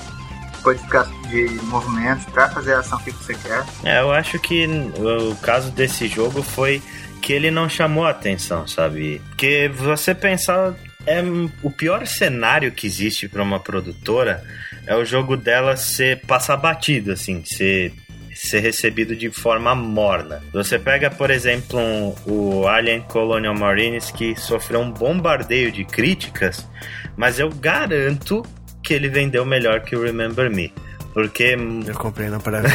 codificação 0.61 1.21
de 1.23 1.45
movimentos 1.63 2.25
para 2.25 2.49
fazer 2.49 2.73
a 2.73 2.79
ação 2.79 2.99
que 2.99 3.11
você 3.11 3.33
quer. 3.33 3.63
É, 3.83 3.99
eu 3.99 4.11
acho 4.11 4.39
que 4.39 4.65
o 4.67 5.35
caso 5.37 5.71
desse 5.71 6.07
jogo 6.07 6.41
foi 6.41 6.81
que 7.21 7.33
ele 7.33 7.51
não 7.51 7.69
chamou 7.69 8.05
a 8.05 8.11
atenção, 8.11 8.67
sabe? 8.67 9.21
Porque 9.29 9.69
você 9.73 10.15
pensar 10.15 10.75
é 11.05 11.21
o 11.63 11.71
pior 11.71 12.05
cenário 12.05 12.71
que 12.71 12.85
existe 12.85 13.27
para 13.27 13.41
uma 13.41 13.59
produtora 13.59 14.43
é 14.85 14.95
o 14.95 15.05
jogo 15.05 15.35
dela 15.35 15.75
ser 15.75 16.21
passar 16.21 16.57
batido 16.57 17.11
assim, 17.11 17.43
ser 17.45 17.93
ser 18.33 18.61
recebido 18.61 19.15
de 19.15 19.29
forma 19.29 19.75
morna. 19.75 20.41
Você 20.53 20.79
pega, 20.79 21.11
por 21.11 21.29
exemplo, 21.29 21.77
um, 21.77 22.15
o 22.25 22.67
Alien 22.67 23.01
Colonial 23.01 23.53
Marines 23.53 24.09
que 24.09 24.35
sofreu 24.35 24.79
um 24.79 24.89
bombardeio 24.89 25.71
de 25.71 25.83
críticas, 25.83 26.67
mas 27.15 27.39
eu 27.39 27.49
garanto 27.49 28.41
que 28.81 28.93
ele 28.93 29.09
vendeu 29.09 29.45
melhor 29.45 29.81
que 29.81 29.95
o 29.95 30.03
Remember 30.03 30.49
Me. 30.49 30.73
Porque. 31.13 31.57
Eu 31.85 31.95
comprei 31.95 32.29
na 32.29 32.39
Paraná. 32.39 32.69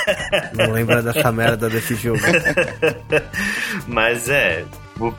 não 0.54 0.72
lembra 0.72 1.02
dessa 1.02 1.30
merda 1.30 1.68
desse 1.68 1.94
jogo. 1.94 2.20
Mas 3.86 4.28
é. 4.28 4.64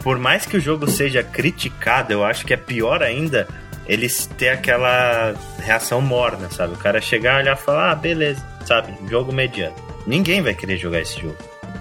Por 0.04 0.18
mais 0.18 0.46
que 0.46 0.58
o 0.58 0.60
jogo 0.60 0.90
seja 0.90 1.24
criticado, 1.24 2.12
eu 2.12 2.26
acho 2.26 2.46
que 2.46 2.54
é 2.54 2.58
pior 2.58 3.04
ainda 3.04 3.48
eles 3.88 4.26
ter 4.38 4.50
aquela 4.50 5.34
reação 5.60 6.02
morna, 6.02 6.50
sabe? 6.50 6.74
O 6.74 6.78
cara 6.78 7.00
chegar, 7.00 7.40
olhar 7.40 7.56
e 7.56 7.60
falar, 7.60 7.92
ah, 7.92 7.96
beleza, 7.96 8.46
sabe? 8.66 8.94
Jogo 9.10 9.32
mediano. 9.32 9.76
ninguém 10.06 10.42
vai 10.42 10.54
querer 10.54 10.78
jogar 10.78 11.00
esse 11.02 11.22
jogo. 11.22 11.38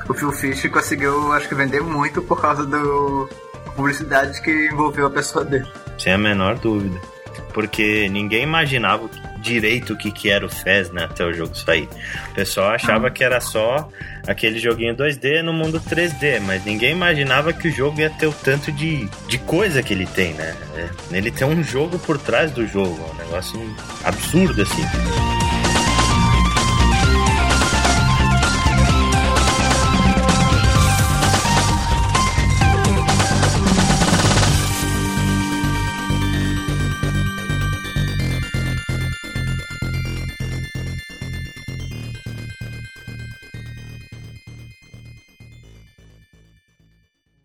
O 0.09 0.15
Phil 0.15 0.33
Fish 0.33 0.71
conseguiu, 0.71 1.33
acho 1.33 1.49
que, 1.49 1.55
vender 1.55 1.81
muito 1.81 2.23
por 2.23 2.41
causa 2.41 2.65
do 2.65 3.29
publicidade 3.75 4.41
que 4.41 4.69
envolveu 4.69 5.07
a 5.07 5.11
pessoa 5.11 5.45
dele. 5.45 5.67
Sem 5.99 6.13
a 6.13 6.19
menor 6.19 6.59
dúvida. 6.59 7.01
Porque 7.53 8.09
ninguém 8.09 8.43
imaginava 8.43 9.09
direito 9.41 9.93
o 9.93 9.97
que, 9.97 10.11
que 10.11 10.29
era 10.29 10.45
o 10.45 10.49
FES, 10.49 10.91
né, 10.91 11.05
até 11.05 11.25
o 11.25 11.33
jogo 11.33 11.55
sair. 11.55 11.89
O 12.31 12.35
pessoal 12.35 12.71
achava 12.71 13.11
que 13.11 13.23
era 13.23 13.41
só 13.41 13.89
aquele 14.27 14.59
joguinho 14.59 14.97
2D 14.97 15.43
no 15.43 15.53
mundo 15.53 15.81
3D, 15.81 16.41
mas 16.41 16.65
ninguém 16.65 16.93
imaginava 16.93 17.53
que 17.53 17.69
o 17.69 17.71
jogo 17.71 18.01
ia 18.01 18.11
ter 18.11 18.27
o 18.27 18.33
tanto 18.33 18.73
de, 18.73 19.09
de 19.29 19.39
coisa 19.39 19.83
que 19.83 19.95
ele 19.95 20.07
tem, 20.07 20.35
né? 20.35 20.57
É, 20.75 21.17
ele 21.17 21.31
tem 21.31 21.47
um 21.47 21.63
jogo 21.63 21.99
por 21.99 22.19
trás 22.19 22.51
do 22.51 22.67
jogo, 22.67 22.99
um 23.13 23.19
negócio 23.19 23.61
absurdo 24.05 24.63
assim. 24.63 25.56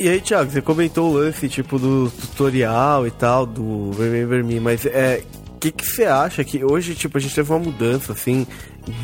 E 0.02 0.10
aí, 0.10 0.20
Thiago, 0.20 0.50
você 0.50 0.64
comentou 0.64 1.12
o 1.12 1.14
lance, 1.14 1.48
tipo, 1.48 1.78
do 1.78 2.10
tutorial 2.10 3.06
e 3.06 3.12
tal, 3.12 3.46
do 3.46 3.92
Remember 3.92 4.44
Me, 4.44 4.60
mas 4.60 4.84
é. 4.84 5.22
O 5.54 5.60
que, 5.60 5.72
que 5.72 5.86
você 5.86 6.06
acha 6.06 6.44
que 6.44 6.66
hoje, 6.66 6.96
tipo, 6.96 7.20
a 7.20 7.22
gente 7.22 7.36
teve 7.36 7.52
uma 7.52 7.60
mudança, 7.60 8.12
assim, 8.12 8.48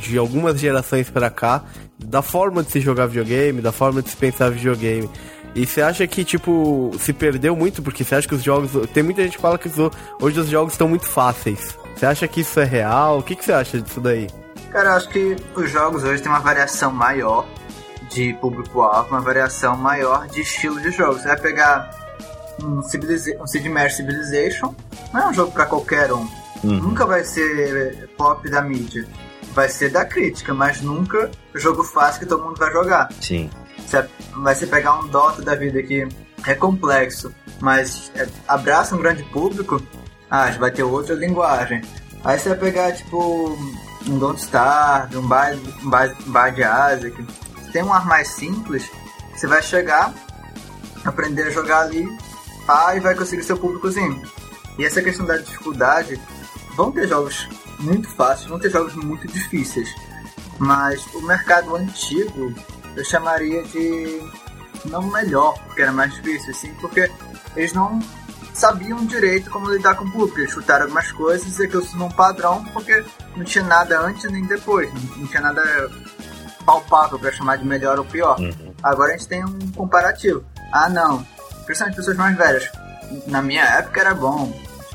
de 0.01 0.17
algumas 0.17 0.59
gerações 0.59 1.07
para 1.07 1.29
cá, 1.29 1.63
da 1.99 2.23
forma 2.23 2.63
de 2.63 2.71
se 2.71 2.79
jogar 2.81 3.05
videogame, 3.05 3.61
da 3.61 3.71
forma 3.71 4.01
de 4.01 4.09
se 4.09 4.17
pensar 4.17 4.49
videogame. 4.49 5.07
E 5.53 5.67
você 5.67 5.83
acha 5.83 6.07
que, 6.07 6.25
tipo, 6.25 6.91
se 6.99 7.13
perdeu 7.13 7.55
muito? 7.55 7.83
Porque 7.83 8.03
você 8.03 8.15
acha 8.15 8.27
que 8.27 8.33
os 8.33 8.41
jogos. 8.41 8.71
Tem 8.91 9.03
muita 9.03 9.21
gente 9.21 9.35
que 9.35 9.41
fala 9.41 9.59
que 9.59 9.69
hoje 10.19 10.39
os 10.39 10.49
jogos 10.49 10.73
estão 10.73 10.89
muito 10.89 11.05
fáceis. 11.05 11.77
Você 11.95 12.07
acha 12.07 12.27
que 12.27 12.41
isso 12.41 12.59
é 12.59 12.65
real? 12.65 13.19
O 13.19 13.21
que, 13.21 13.35
que 13.35 13.45
você 13.45 13.53
acha 13.53 13.79
disso 13.79 14.01
daí? 14.01 14.27
Cara, 14.71 14.89
eu 14.89 14.93
acho 14.93 15.09
que 15.09 15.35
os 15.53 15.69
jogos 15.69 16.03
hoje 16.03 16.23
têm 16.23 16.31
uma 16.31 16.39
variação 16.39 16.91
maior 16.91 17.45
de 18.09 18.33
público-alvo, 18.35 19.09
uma 19.09 19.21
variação 19.21 19.77
maior 19.77 20.27
de 20.27 20.41
estilo 20.41 20.79
de 20.79 20.91
jogo. 20.91 21.13
Você 21.13 21.27
vai 21.27 21.39
pegar 21.39 21.89
um, 22.63 22.81
Civiliza 22.81 23.31
um 23.41 23.47
Sid 23.47 23.69
Civilization, 23.89 24.73
não 25.13 25.21
é 25.21 25.27
um 25.27 25.33
jogo 25.33 25.51
para 25.51 25.65
qualquer 25.65 26.11
um. 26.11 26.27
Uhum. 26.63 26.79
Nunca 26.81 27.05
vai 27.05 27.23
ser 27.23 28.09
pop 28.17 28.49
da 28.49 28.61
mídia. 28.61 29.07
Vai 29.53 29.69
ser 29.69 29.89
da 29.89 30.05
crítica, 30.05 30.53
mas 30.53 30.81
nunca 30.81 31.31
jogo 31.55 31.83
fácil 31.83 32.19
que 32.19 32.25
todo 32.25 32.43
mundo 32.43 32.57
vai 32.57 32.71
jogar. 32.71 33.09
Sim. 33.21 33.49
Você 33.79 34.07
vai 34.35 34.53
ser 34.53 34.67
pegar 34.67 34.99
um 34.99 35.07
Dota 35.07 35.41
da 35.41 35.55
vida 35.55 35.81
que 35.81 36.07
é 36.45 36.53
complexo, 36.53 37.33
mas 37.59 38.11
é, 38.15 38.27
abraça 38.47 38.95
um 38.95 38.99
grande 38.99 39.23
público, 39.23 39.81
ah, 40.29 40.49
vai 40.51 40.71
ter 40.71 40.83
outra 40.83 41.15
linguagem. 41.15 41.81
Aí 42.23 42.37
você 42.37 42.49
vai 42.49 42.57
pegar, 42.57 42.91
tipo, 42.91 43.57
um 44.07 44.19
Don't 44.19 44.39
Starve, 44.39 45.17
um 45.17 45.27
Bar, 45.27 45.53
um 45.83 45.89
bar, 45.89 46.15
um 46.27 46.31
bar 46.31 46.49
de 46.51 46.61
Isaac, 46.61 47.25
tem 47.71 47.83
um 47.83 47.93
ar 47.93 48.05
mais 48.05 48.29
simples, 48.29 48.89
você 49.35 49.47
vai 49.47 49.61
chegar, 49.61 50.13
aprender 51.05 51.43
a 51.43 51.49
jogar 51.49 51.81
ali, 51.81 52.07
pá, 52.65 52.95
e 52.95 52.99
vai 52.99 53.15
conseguir 53.15 53.43
seu 53.43 53.57
públicozinho. 53.57 54.21
E 54.77 54.85
essa 54.85 55.01
questão 55.01 55.25
da 55.25 55.37
dificuldade, 55.37 56.19
vão 56.75 56.91
ter 56.91 57.07
jogos 57.07 57.47
muito 57.79 58.09
fáceis, 58.09 58.47
vão 58.47 58.59
ter 58.59 58.69
jogos 58.69 58.95
muito 58.95 59.27
difíceis. 59.27 59.89
Mas 60.59 61.05
o 61.13 61.21
mercado 61.21 61.75
antigo 61.75 62.53
eu 62.95 63.05
chamaria 63.05 63.63
de 63.63 64.21
não 64.85 65.03
melhor, 65.03 65.57
porque 65.65 65.81
era 65.81 65.91
mais 65.91 66.13
difícil, 66.13 66.53
sim, 66.53 66.73
porque 66.81 67.11
eles 67.55 67.73
não 67.73 67.99
sabiam 68.53 69.05
direito 69.05 69.51
como 69.51 69.69
lidar 69.69 69.95
com 69.95 70.05
o 70.05 70.11
público. 70.11 70.39
Eles 70.39 70.51
chutaram 70.51 70.83
algumas 70.83 71.11
coisas 71.11 71.59
e 71.59 71.63
aquilo 71.63 71.85
se 71.85 71.95
num 71.95 72.09
padrão, 72.09 72.63
porque 72.73 73.03
não 73.35 73.43
tinha 73.43 73.63
nada 73.63 73.99
antes 74.01 74.29
nem 74.31 74.45
depois, 74.45 74.91
não 75.15 75.27
tinha 75.27 75.41
nada 75.41 75.61
palpável 76.67 77.17
para 77.17 77.31
chamar 77.31 77.57
de 77.57 77.65
melhor 77.65 77.97
ou 77.97 78.03
pior. 78.03 78.37
Uhum. 78.37 78.73
Agora 78.83 79.13
a 79.13 79.17
gente 79.17 79.29
tem 79.29 79.43
um 79.45 79.71
comparativo. 79.71 80.43
Ah, 80.73 80.89
não. 80.89 81.25
Principalmente 81.65 81.95
pessoas 81.95 82.17
mais 82.17 82.35
velhas. 82.35 82.69
Na 83.25 83.41
minha 83.41 83.63
época 83.63 84.01
era 84.01 84.13
bom. 84.13 84.51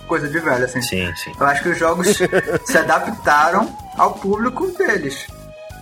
Coisa 0.07 0.29
de 0.29 0.39
velho, 0.39 0.67
assim. 0.67 0.83
Sim, 0.83 1.11
sim. 1.17 1.33
Eu 1.41 1.47
acho 1.47 1.63
que 1.63 1.71
os 1.71 1.79
jogos 1.79 2.09
se 2.67 2.79
adaptaram 2.79 3.75
ao 3.97 4.13
público 4.13 4.67
deles. 4.73 5.27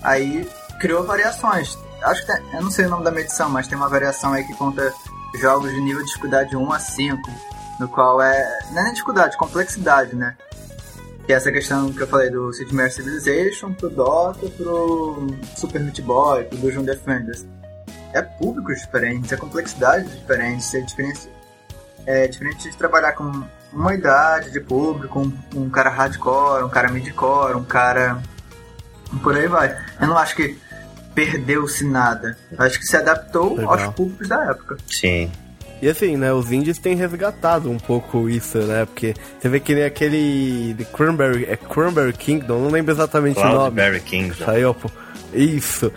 Aí 0.04 0.48
criou 0.78 1.04
variações. 1.04 1.76
Acho 2.04 2.24
que 2.24 2.32
tem, 2.32 2.54
eu 2.54 2.62
não 2.62 2.70
sei 2.70 2.86
o 2.86 2.88
nome 2.88 3.02
da 3.02 3.10
medição, 3.10 3.50
mas 3.50 3.66
tem 3.66 3.76
uma 3.76 3.88
variação 3.88 4.32
aí 4.32 4.44
que 4.44 4.54
conta 4.54 4.94
jogos 5.40 5.72
de 5.72 5.80
nível 5.80 6.00
de 6.00 6.06
dificuldade 6.06 6.56
1 6.56 6.72
a 6.72 6.78
5, 6.78 7.30
no 7.80 7.88
qual 7.88 8.22
é. 8.22 8.60
Não 8.70 8.80
é 8.80 8.84
nem 8.84 8.92
dificuldade, 8.92 9.36
complexidade, 9.36 10.14
né? 10.14 10.36
Que 11.30 11.34
é 11.34 11.36
essa 11.36 11.52
questão 11.52 11.92
que 11.92 12.00
eu 12.00 12.08
falei 12.08 12.28
do 12.28 12.52
Sid 12.52 12.74
Meier 12.74 12.92
Civilization 12.92 13.72
pro 13.72 13.88
Dota, 13.88 14.48
pro 14.50 15.28
Super 15.56 15.80
Meat 15.80 16.02
Boy, 16.02 16.42
pro 16.42 16.58
Dungeon 16.58 16.82
Defenders. 16.82 17.46
É 18.12 18.20
públicos 18.20 18.80
diferentes, 18.80 19.30
é 19.30 19.36
complexidades 19.36 20.10
diferentes, 20.10 20.74
é 20.74 20.80
diferente, 20.80 21.30
é 22.04 22.26
diferente 22.26 22.68
de 22.68 22.76
trabalhar 22.76 23.12
com 23.12 23.44
uma 23.72 23.94
idade 23.94 24.50
de 24.50 24.58
público, 24.58 25.20
um, 25.20 25.32
um 25.54 25.70
cara 25.70 25.88
hardcore, 25.88 26.64
um 26.64 26.68
cara 26.68 26.90
midcore, 26.90 27.54
um 27.54 27.64
cara. 27.64 28.20
Por 29.22 29.36
aí 29.36 29.46
vai. 29.46 29.78
Eu 30.00 30.08
não 30.08 30.18
acho 30.18 30.34
que 30.34 30.58
perdeu-se 31.14 31.84
nada. 31.84 32.36
Eu 32.50 32.60
acho 32.64 32.76
que 32.76 32.86
se 32.86 32.96
adaptou 32.96 33.54
Legal. 33.54 33.74
aos 33.74 33.94
públicos 33.94 34.28
da 34.28 34.50
época. 34.50 34.78
Sim. 34.88 35.30
E 35.82 35.88
assim, 35.88 36.16
né, 36.16 36.32
os 36.32 36.52
indies 36.52 36.78
têm 36.78 36.94
resgatado 36.94 37.70
um 37.70 37.78
pouco 37.78 38.28
isso, 38.28 38.58
né? 38.58 38.84
Porque 38.84 39.14
você 39.38 39.48
vê 39.48 39.60
que 39.60 39.74
nem 39.74 39.84
aquele 39.84 40.74
The 40.76 40.84
Cranberry, 40.84 41.46
é 41.48 41.56
Cranberry 41.56 42.12
Kingdom, 42.12 42.58
não 42.60 42.70
lembro 42.70 42.92
exatamente 42.92 43.38
o 43.38 43.42
nome. 43.42 43.56
Cranberry 43.76 44.00
Kingdom. 44.00 44.44
Saiu, 44.44 44.74
pô. 44.74 44.90
Isso. 45.32 45.90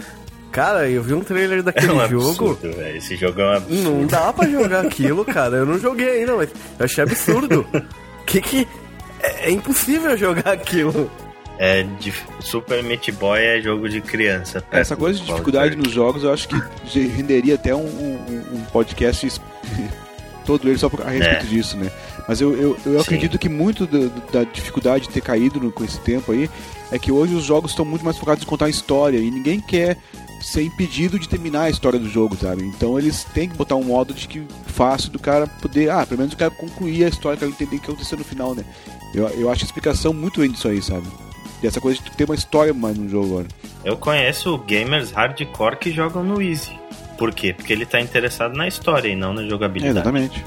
Cara, 0.52 0.88
eu 0.88 1.02
vi 1.04 1.14
um 1.14 1.22
trailer 1.22 1.62
daquele 1.64 1.92
é 1.92 1.94
um 1.94 2.08
jogo. 2.08 2.52
Absurdo, 2.52 2.82
Esse 2.96 3.16
jogo 3.18 3.42
é 3.42 3.46
um 3.46 3.54
absurdo. 3.54 3.84
Não 3.84 4.08
dá 4.08 4.32
pra 4.34 4.48
jogar 4.48 4.86
aquilo, 4.86 5.26
cara. 5.26 5.58
Eu 5.58 5.66
não 5.66 5.78
joguei 5.80 6.20
ainda, 6.20 6.36
mas 6.36 6.50
eu 6.80 6.86
achei 6.86 7.04
absurdo. 7.04 7.66
que 8.26 8.40
que. 8.40 8.68
É, 9.20 9.50
é 9.50 9.52
impossível 9.52 10.16
jogar 10.16 10.52
aquilo. 10.54 11.10
É, 11.60 11.86
Super 12.40 12.84
Meat 12.84 13.12
Boy 13.12 13.40
é 13.40 13.62
jogo 13.62 13.88
de 13.88 14.02
criança. 14.02 14.64
Essa 14.72 14.96
coisa 14.96 15.20
de 15.20 15.26
dificuldade 15.26 15.76
nos 15.76 15.92
jogos, 15.92 16.24
eu 16.24 16.34
acho 16.34 16.48
que 16.48 16.56
renderia 17.08 17.56
até 17.56 17.76
um, 17.76 17.86
um, 17.86 18.44
um 18.54 18.62
podcast 18.72 19.26
todo 20.46 20.68
ele 20.68 20.78
só 20.78 20.88
a 20.88 21.10
respeito 21.10 21.46
é. 21.46 21.50
disso, 21.50 21.78
né? 21.78 21.92
Mas 22.28 22.40
eu, 22.40 22.56
eu, 22.56 22.78
eu 22.86 23.02
acredito 23.02 23.38
que 23.38 23.50
muito 23.50 23.86
da, 23.86 24.08
da, 24.32 24.44
dificuldade 24.44 25.08
de 25.08 25.10
ter 25.10 25.22
caído 25.22 25.60
no, 25.60 25.72
com 25.72 25.84
esse 25.84 26.00
tempo 26.00 26.32
aí 26.32 26.50
é 26.92 27.00
que 27.00 27.12
hoje 27.12 27.34
os 27.34 27.44
jogos 27.44 27.72
estão 27.72 27.84
muito 27.84 28.06
mais 28.06 28.18
focados 28.18 28.44
em 28.44 28.48
contar 28.48 28.66
a 28.66 28.70
história 28.70 29.18
e 29.18 29.30
ninguém 29.30 29.60
quer 29.60 29.98
ser 30.42 30.64
impedido 30.64 31.18
de 31.18 31.28
terminar 31.28 31.64
a 31.64 31.70
história 31.70 31.98
do 31.98 32.10
jogo, 32.10 32.36
sabe? 32.36 32.64
Então 32.64 33.00
eles 33.00 33.24
têm 33.24 33.50
que 33.50 33.56
botar 33.56 33.76
um 33.76 33.84
modo 33.84 34.14
de 34.14 34.28
que 34.28 34.46
fácil 34.68 35.10
do 35.10 35.20
cara 35.20 35.48
poder, 35.48 35.90
ah, 35.90 36.06
pelo 36.06 36.20
menos 36.20 36.34
o 36.34 36.38
cara 36.38 36.52
concluir 36.52 37.06
a 37.06 37.08
história, 37.08 37.38
que 37.38 37.46
entender 37.46 37.78
o 37.78 37.80
que 37.80 37.92
aconteceu 37.92 38.18
no 38.18 38.24
final, 38.26 38.54
né? 38.54 38.64
Eu, 39.14 39.28
eu 39.30 39.50
acho 39.50 39.64
a 39.64 39.66
explicação 39.66 40.14
muito 40.14 40.42
bem 40.42 40.52
disso 40.52 40.68
aí, 40.68 40.82
sabe? 40.82 41.08
Dessa 41.62 41.80
coisa 41.80 42.02
de 42.02 42.12
ter 42.12 42.26
uma 42.26 42.36
história 42.36 42.74
mais 42.74 42.98
no 42.98 43.08
jogo 43.08 43.28
agora. 43.28 43.48
Eu 43.86 43.96
conheço 43.96 44.58
gamers 44.60 45.12
hardcore 45.12 45.78
que 45.78 45.92
jogam 45.92 46.24
no 46.24 46.42
Easy. 46.42 46.78
Por 47.18 47.34
quê? 47.34 47.54
Porque 47.54 47.72
ele 47.72 47.86
tá 47.86 48.00
interessado 48.00 48.56
na 48.56 48.68
história 48.68 49.08
e 49.08 49.16
não 49.16 49.34
na 49.34 49.44
jogabilidade. 49.44 49.98
Exatamente. 49.98 50.46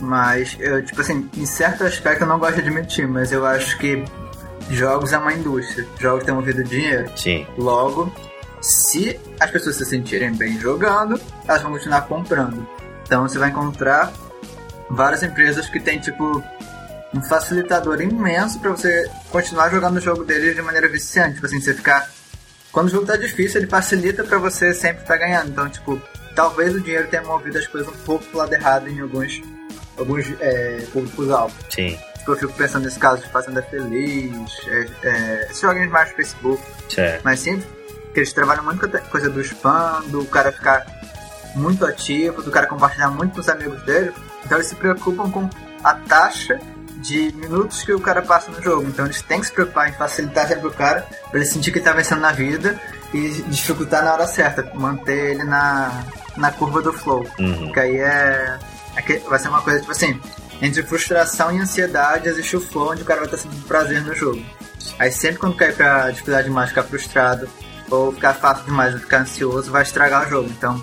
Mas, 0.00 0.56
eu, 0.58 0.84
tipo 0.84 1.00
assim, 1.00 1.28
em 1.36 1.46
certo 1.46 1.84
aspecto 1.84 2.22
eu 2.22 2.26
não 2.26 2.38
gosto 2.38 2.54
de 2.54 2.60
admitir, 2.62 3.06
mas 3.06 3.32
eu 3.32 3.44
acho 3.44 3.76
que 3.78 4.02
jogos 4.70 5.12
é 5.12 5.18
uma 5.18 5.32
indústria. 5.32 5.86
Jogos 5.98 6.24
têm 6.24 6.34
movido 6.34 6.64
dinheiro. 6.64 7.10
Sim. 7.16 7.46
Logo, 7.58 8.12
se 8.60 9.18
as 9.38 9.50
pessoas 9.50 9.76
se 9.76 9.84
sentirem 9.84 10.34
bem 10.34 10.58
jogando, 10.58 11.20
elas 11.46 11.62
vão 11.62 11.72
continuar 11.72 12.02
comprando. 12.02 12.66
Então 13.04 13.22
você 13.28 13.38
vai 13.38 13.50
encontrar 13.50 14.12
várias 14.88 15.22
empresas 15.22 15.68
que 15.68 15.78
têm, 15.78 15.98
tipo, 15.98 16.42
um 17.12 17.22
facilitador 17.22 18.00
imenso 18.00 18.58
para 18.60 18.70
você 18.70 19.10
continuar 19.30 19.68
jogando 19.70 19.96
o 19.96 20.00
jogo 20.00 20.24
deles 20.24 20.54
de 20.54 20.62
maneira 20.62 20.88
viciante. 20.88 21.34
Tipo 21.34 21.46
assim, 21.46 21.60
você 21.60 21.74
ficar 21.74 22.10
quando 22.72 22.86
o 22.86 22.90
jogo 22.90 23.06
tá 23.06 23.16
difícil, 23.16 23.60
ele 23.60 23.70
facilita 23.70 24.22
para 24.24 24.38
você 24.38 24.72
sempre 24.72 25.02
estar 25.02 25.18
tá 25.18 25.20
ganhando. 25.20 25.50
Então, 25.50 25.68
tipo, 25.68 26.00
talvez 26.34 26.74
o 26.74 26.80
dinheiro 26.80 27.08
tenha 27.08 27.22
movido 27.22 27.58
as 27.58 27.66
coisas 27.66 27.88
um 27.88 27.98
pouco 28.04 28.24
pro 28.26 28.38
lado 28.38 28.52
errado 28.52 28.88
em 28.88 29.00
alguns, 29.00 29.40
alguns 29.98 30.26
é, 30.40 30.86
públicos-alvo. 30.92 31.54
Sim. 31.68 31.98
Tipo, 32.18 32.32
eu 32.32 32.36
fico 32.36 32.52
pensando 32.52 32.84
nesse 32.84 32.98
caso 32.98 33.22
de 33.22 33.28
Fazenda 33.30 33.62
Feliz, 33.62 34.32
é, 34.68 34.86
é, 35.02 35.46
esses 35.50 35.60
joguinhos 35.60 35.90
mais 35.90 36.10
no 36.10 36.16
Facebook. 36.16 36.62
Certo. 36.88 37.22
Mas 37.24 37.40
sim, 37.40 37.60
que 38.12 38.20
eles 38.20 38.32
trabalham 38.32 38.64
muito 38.64 38.88
com 38.88 38.96
a 38.96 39.00
coisa 39.00 39.30
do 39.30 39.40
spam, 39.40 40.02
do 40.08 40.24
cara 40.26 40.52
ficar 40.52 40.86
muito 41.54 41.84
ativo, 41.84 42.42
do 42.42 42.50
cara 42.50 42.66
compartilhar 42.66 43.10
muito 43.10 43.34
com 43.34 43.40
os 43.40 43.48
amigos 43.48 43.82
dele. 43.82 44.12
Então 44.44 44.58
eles 44.58 44.68
se 44.68 44.76
preocupam 44.76 45.30
com 45.30 45.48
a 45.82 45.94
taxa 45.94 46.60
de 47.00 47.32
minutos 47.32 47.82
que 47.82 47.92
o 47.92 48.00
cara 48.00 48.22
passa 48.22 48.50
no 48.50 48.62
jogo. 48.62 48.86
Então 48.88 49.04
eles 49.04 49.22
têm 49.22 49.40
que 49.40 49.46
se 49.46 49.52
preocupar 49.52 49.88
em 49.88 49.92
facilitar 49.92 50.46
sempre 50.46 50.66
o 50.68 50.70
cara, 50.70 51.06
pra 51.30 51.40
ele 51.40 51.46
sentir 51.46 51.72
que 51.72 51.78
ele 51.78 51.84
tá 51.84 51.92
vencendo 51.92 52.20
na 52.20 52.32
vida 52.32 52.80
e 53.12 53.42
dificultar 53.48 54.04
na 54.04 54.12
hora 54.12 54.26
certa, 54.26 54.68
manter 54.74 55.32
ele 55.32 55.44
na, 55.44 56.04
na 56.36 56.50
curva 56.52 56.82
do 56.82 56.92
flow. 56.92 57.26
Uhum. 57.38 57.72
Que 57.72 57.80
aí 57.80 57.96
é, 57.96 58.58
é 58.96 59.18
vai 59.20 59.38
ser 59.38 59.48
uma 59.48 59.62
coisa 59.62 59.80
tipo 59.80 59.92
assim, 59.92 60.20
entre 60.62 60.82
frustração 60.82 61.50
e 61.52 61.58
ansiedade 61.58 62.28
existe 62.28 62.56
o 62.56 62.60
flow 62.60 62.92
onde 62.92 63.02
o 63.02 63.04
cara 63.04 63.20
vai 63.20 63.26
estar 63.26 63.38
sentindo 63.38 63.66
prazer 63.66 64.02
no 64.02 64.14
jogo. 64.14 64.42
Aí 64.98 65.10
sempre 65.10 65.38
quando 65.38 65.56
cair 65.56 65.74
pra 65.74 66.10
dificuldade 66.10 66.48
demais, 66.48 66.68
ficar 66.68 66.82
frustrado, 66.82 67.48
ou 67.90 68.12
ficar 68.12 68.34
fácil 68.34 68.64
demais, 68.66 68.94
ou 68.94 69.00
ficar 69.00 69.22
ansioso, 69.22 69.70
vai 69.70 69.82
estragar 69.82 70.26
o 70.26 70.30
jogo. 70.30 70.48
Então, 70.50 70.82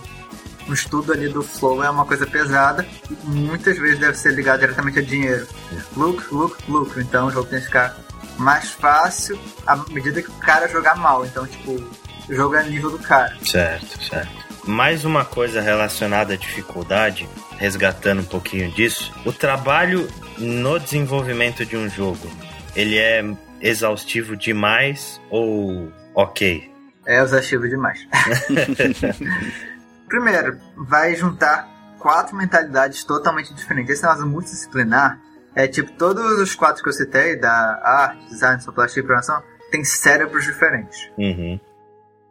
o 0.67 0.73
estudo 0.73 1.13
ali 1.13 1.29
do 1.29 1.41
flow 1.41 1.83
é 1.83 1.89
uma 1.89 2.05
coisa 2.05 2.25
pesada 2.25 2.85
e 3.09 3.27
muitas 3.27 3.77
vezes 3.77 3.99
deve 3.99 4.17
ser 4.17 4.33
ligado 4.33 4.59
diretamente 4.59 4.99
a 4.99 5.01
dinheiro. 5.01 5.47
Lucro, 5.95 6.35
lucro, 6.35 6.63
lucro. 6.67 7.01
Então 7.01 7.27
o 7.27 7.31
jogo 7.31 7.49
tem 7.49 7.59
que 7.59 7.65
ficar 7.65 7.97
mais 8.37 8.71
fácil 8.71 9.39
à 9.65 9.75
medida 9.89 10.21
que 10.21 10.29
o 10.29 10.33
cara 10.35 10.67
jogar 10.67 10.95
mal. 10.95 11.25
Então, 11.25 11.45
tipo, 11.47 11.71
o 11.71 12.33
jogo 12.33 12.55
é 12.55 12.63
nível 12.63 12.91
do 12.91 12.99
cara. 12.99 13.35
Certo, 13.43 14.03
certo. 14.03 14.47
Mais 14.65 15.05
uma 15.05 15.23
coisa 15.23 15.61
relacionada 15.61 16.33
à 16.33 16.37
dificuldade, 16.37 17.27
resgatando 17.57 18.19
um 18.19 18.25
pouquinho 18.25 18.69
disso, 18.71 19.13
o 19.25 19.31
trabalho 19.31 20.07
no 20.37 20.77
desenvolvimento 20.77 21.65
de 21.65 21.77
um 21.77 21.89
jogo, 21.89 22.29
ele 22.75 22.97
é 22.97 23.23
exaustivo 23.61 24.35
demais 24.35 25.21
ou 25.29 25.91
ok? 26.13 26.69
É 27.05 27.21
exaustivo 27.21 27.67
demais. 27.69 28.05
Primeiro, 30.07 30.57
vai 30.75 31.15
juntar 31.15 31.67
quatro 31.99 32.35
mentalidades 32.35 33.03
totalmente 33.03 33.53
diferentes. 33.53 33.93
Esse 33.93 34.03
negócio 34.03 34.27
multidisciplinar 34.27 35.19
é 35.55 35.67
tipo, 35.67 35.91
todos 35.93 36.39
os 36.39 36.55
quatro 36.55 36.83
que 36.83 36.89
eu 36.89 36.93
citei, 36.93 37.35
da 37.35 37.81
arte, 37.83 38.27
design, 38.27 38.61
sonoplastia 38.61 39.01
e 39.01 39.03
programação, 39.03 39.41
tem 39.71 39.83
cérebros 39.83 40.45
diferentes. 40.45 41.09
Uhum. 41.17 41.59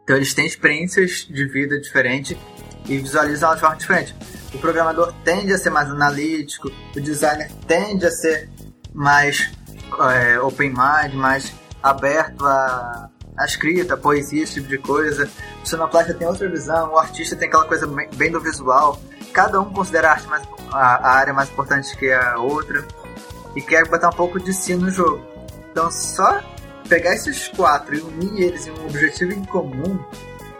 Então 0.03 0.15
eles 0.15 0.33
têm 0.33 0.45
experiências 0.45 1.27
de 1.29 1.45
vida 1.45 1.79
diferentes 1.79 2.37
e 2.87 2.97
visualizam 2.97 3.53
de 3.53 3.59
forma 3.59 3.75
diferente. 3.75 4.15
O 4.53 4.57
programador 4.59 5.13
tende 5.25 5.51
a 5.51 5.57
ser 5.57 5.69
mais 5.69 5.89
analítico, 5.89 6.71
o 6.95 7.01
designer 7.01 7.51
tende 7.67 8.05
a 8.05 8.11
ser 8.11 8.49
mais 8.93 9.51
é, 10.09 10.39
open 10.39 10.69
mind, 10.69 11.13
mais 11.13 11.53
aberto 11.83 12.45
a, 12.45 13.09
a 13.37 13.45
escrita, 13.45 13.93
a 13.93 13.97
poesia, 13.97 14.43
esse 14.43 14.55
tipo 14.55 14.67
de 14.67 14.77
coisa. 14.77 15.29
O 15.63 15.67
sonoplasta 15.67 16.13
tem 16.13 16.27
outra 16.27 16.49
visão, 16.49 16.91
o 16.91 16.97
artista 16.97 17.35
tem 17.35 17.47
aquela 17.47 17.65
coisa 17.65 17.87
bem, 18.15 18.31
do 18.31 18.39
visual. 18.39 18.99
Cada 19.33 19.61
um 19.61 19.71
considera 19.71 20.09
a, 20.09 20.11
arte 20.11 20.27
mais, 20.27 20.43
a, 20.71 20.77
a 20.79 21.11
área 21.15 21.33
mais 21.33 21.49
importante 21.49 21.95
que 21.95 22.11
a 22.11 22.37
outra 22.37 22.85
e 23.55 23.61
quer 23.61 23.87
botar 23.87 24.09
um 24.09 24.13
pouco 24.13 24.39
de 24.39 24.53
si 24.53 24.75
no 24.75 24.89
jogo. 24.89 25.23
Então 25.71 25.91
só 25.91 26.41
pegar 26.89 27.13
esses 27.13 27.47
quatro 27.49 27.95
e 27.95 28.01
unir 28.01 28.41
eles 28.41 28.67
em 28.67 28.71
um 28.71 28.85
objetivo 28.85 29.33
em 29.33 29.43
comum 29.45 29.99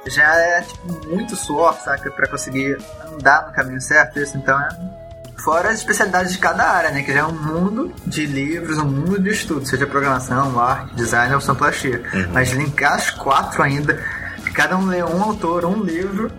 já 0.09 0.35
é 0.35 0.61
tipo, 0.61 1.07
muito 1.07 1.35
suor, 1.35 1.73
saca? 1.73 2.09
Pra 2.11 2.27
conseguir 2.27 2.77
andar 3.13 3.47
no 3.47 3.53
caminho 3.53 3.81
certo. 3.81 4.19
Isso 4.19 4.37
então 4.37 4.59
é. 4.59 5.06
Fora 5.47 5.69
as 5.69 5.77
especialidades 5.77 6.33
de 6.33 6.39
cada 6.39 6.61
área, 6.61 6.91
né? 6.91 7.03
Que 7.03 7.13
já 7.13 7.19
é 7.19 7.23
um 7.23 7.31
mundo 7.31 7.93
de 8.05 8.25
livros, 8.25 8.77
um 8.79 8.83
mundo 8.83 9.17
de 9.17 9.29
estudo, 9.29 9.65
seja 9.65 9.87
programação, 9.87 10.59
arte, 10.59 10.93
design 10.93 11.33
ou 11.33 11.39
sonoplastia. 11.39 12.03
Uhum. 12.13 12.33
Mas 12.33 12.51
linkar 12.51 12.95
as 12.95 13.11
quatro 13.11 13.63
ainda, 13.63 14.03
cada 14.53 14.77
um 14.77 14.87
lê 14.87 15.01
um 15.01 15.23
autor, 15.23 15.63
um 15.63 15.81
livro, 15.81 16.29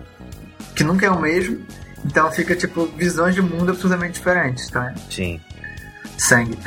que 0.75 0.83
nunca 0.83 1.07
é 1.07 1.09
o 1.09 1.19
mesmo. 1.19 1.65
Então 2.05 2.31
fica 2.31 2.55
tipo 2.55 2.85
visões 2.85 3.33
de 3.33 3.41
mundo 3.41 3.71
absolutamente 3.71 4.13
diferentes, 4.13 4.67
então 4.69 4.83
é 4.83 4.93
Sim. 5.09 5.41
sangue. 6.15 6.59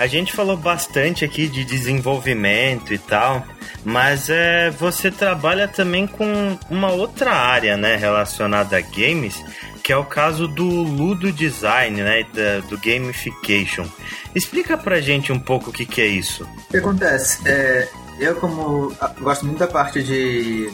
A 0.00 0.06
gente 0.06 0.32
falou 0.32 0.56
bastante 0.56 1.26
aqui 1.26 1.48
de 1.48 1.66
desenvolvimento 1.66 2.94
e 2.94 2.98
tal, 2.98 3.44
mas 3.84 4.30
é, 4.30 4.70
você 4.70 5.10
trabalha 5.10 5.68
também 5.68 6.06
com 6.06 6.58
uma 6.70 6.90
outra 6.90 7.32
área, 7.32 7.76
né, 7.76 7.96
relacionada 7.96 8.78
a 8.78 8.80
games, 8.80 9.44
que 9.90 9.94
é 9.94 9.96
o 9.96 10.04
caso 10.04 10.46
do 10.46 10.64
ludo 10.64 11.32
design, 11.32 12.00
né, 12.00 12.22
da, 12.32 12.60
do 12.68 12.78
gamification. 12.78 13.84
Explica 14.32 14.78
pra 14.78 15.00
gente 15.00 15.32
um 15.32 15.40
pouco 15.40 15.70
o 15.70 15.72
que, 15.72 15.84
que 15.84 16.00
é 16.00 16.06
isso. 16.06 16.44
O 16.44 16.70
que 16.70 16.76
acontece? 16.76 17.40
É, 17.44 17.88
eu, 18.20 18.36
como 18.36 18.94
gosto 19.20 19.44
muito 19.44 19.58
da 19.58 19.66
parte 19.66 20.00
de, 20.00 20.72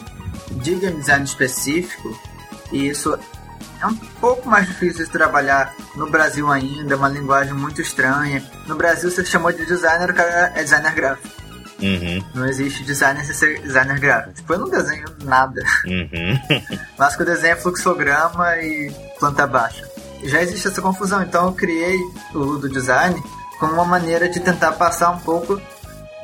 de 0.51 0.75
game 0.75 0.99
design 0.99 1.25
específico, 1.25 2.15
e 2.71 2.89
isso 2.89 3.17
é 3.81 3.87
um 3.87 3.95
pouco 4.21 4.47
mais 4.47 4.67
difícil 4.67 5.05
de 5.05 5.11
trabalhar 5.11 5.73
no 5.95 6.07
Brasil 6.07 6.47
ainda, 6.51 6.93
é 6.93 6.95
uma 6.95 7.09
linguagem 7.09 7.55
muito 7.55 7.81
estranha. 7.81 8.47
No 8.67 8.75
Brasil, 8.75 9.09
você 9.09 9.25
chamou 9.25 9.51
de 9.51 9.65
designer, 9.65 10.11
o 10.11 10.13
cara 10.13 10.53
é 10.53 10.61
designer 10.61 10.93
gráfico. 10.93 11.27
Uhum, 11.81 12.23
Não 12.33 12.47
existe 12.47 12.83
designer 12.83 13.23
ser 13.25 13.61
designer 13.61 13.99
gráfico. 13.99 14.33
Tipo, 14.33 14.53
eu 14.53 14.59
não 14.59 14.69
desenho 14.69 15.05
nada. 15.23 15.61
uhum, 15.85 16.39
Mas 16.97 17.15
que 17.15 17.21
eu 17.21 17.25
desenho 17.25 17.53
é 17.53 17.55
fluxograma 17.55 18.57
e 18.57 18.91
planta 19.19 19.45
baixa. 19.45 19.87
Já 20.23 20.41
existe 20.41 20.67
essa 20.67 20.81
confusão, 20.81 21.21
então 21.21 21.45
eu 21.45 21.53
criei 21.53 21.95
o 22.33 22.39
Ludo 22.39 22.67
Design 22.67 23.21
como 23.59 23.73
uma 23.73 23.85
maneira 23.85 24.27
de 24.27 24.39
tentar 24.39 24.71
passar 24.73 25.11
um 25.11 25.19
pouco 25.19 25.61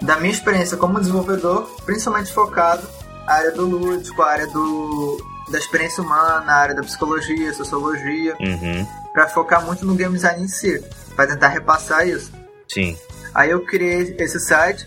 da 0.02 0.18
minha 0.18 0.34
experiência 0.34 0.76
como 0.76 1.00
desenvolvedor, 1.00 1.64
principalmente 1.86 2.32
focado 2.34 2.88
na 3.26 3.34
área 3.34 3.52
do 3.52 3.66
lúdico, 3.66 4.22
a 4.22 4.32
área 4.32 4.48
do, 4.48 5.18
da 5.52 5.58
experiência 5.60 6.04
humana, 6.04 6.52
a 6.52 6.56
área 6.56 6.76
da 6.76 6.82
psicologia, 6.82 7.54
sociologia, 7.54 8.36
uhum, 8.40 8.86
para 9.14 9.30
focar 9.30 9.64
muito 9.64 9.86
no 9.86 9.96
game 9.96 10.14
design 10.16 10.44
em 10.44 10.48
si, 10.48 10.84
para 11.16 11.28
tentar 11.28 11.50
repassar 11.50 12.08
isso. 12.08 12.32
sim, 12.68 12.98
Aí 13.34 13.50
eu 13.50 13.64
criei 13.66 14.16
esse 14.20 14.40
site 14.40 14.86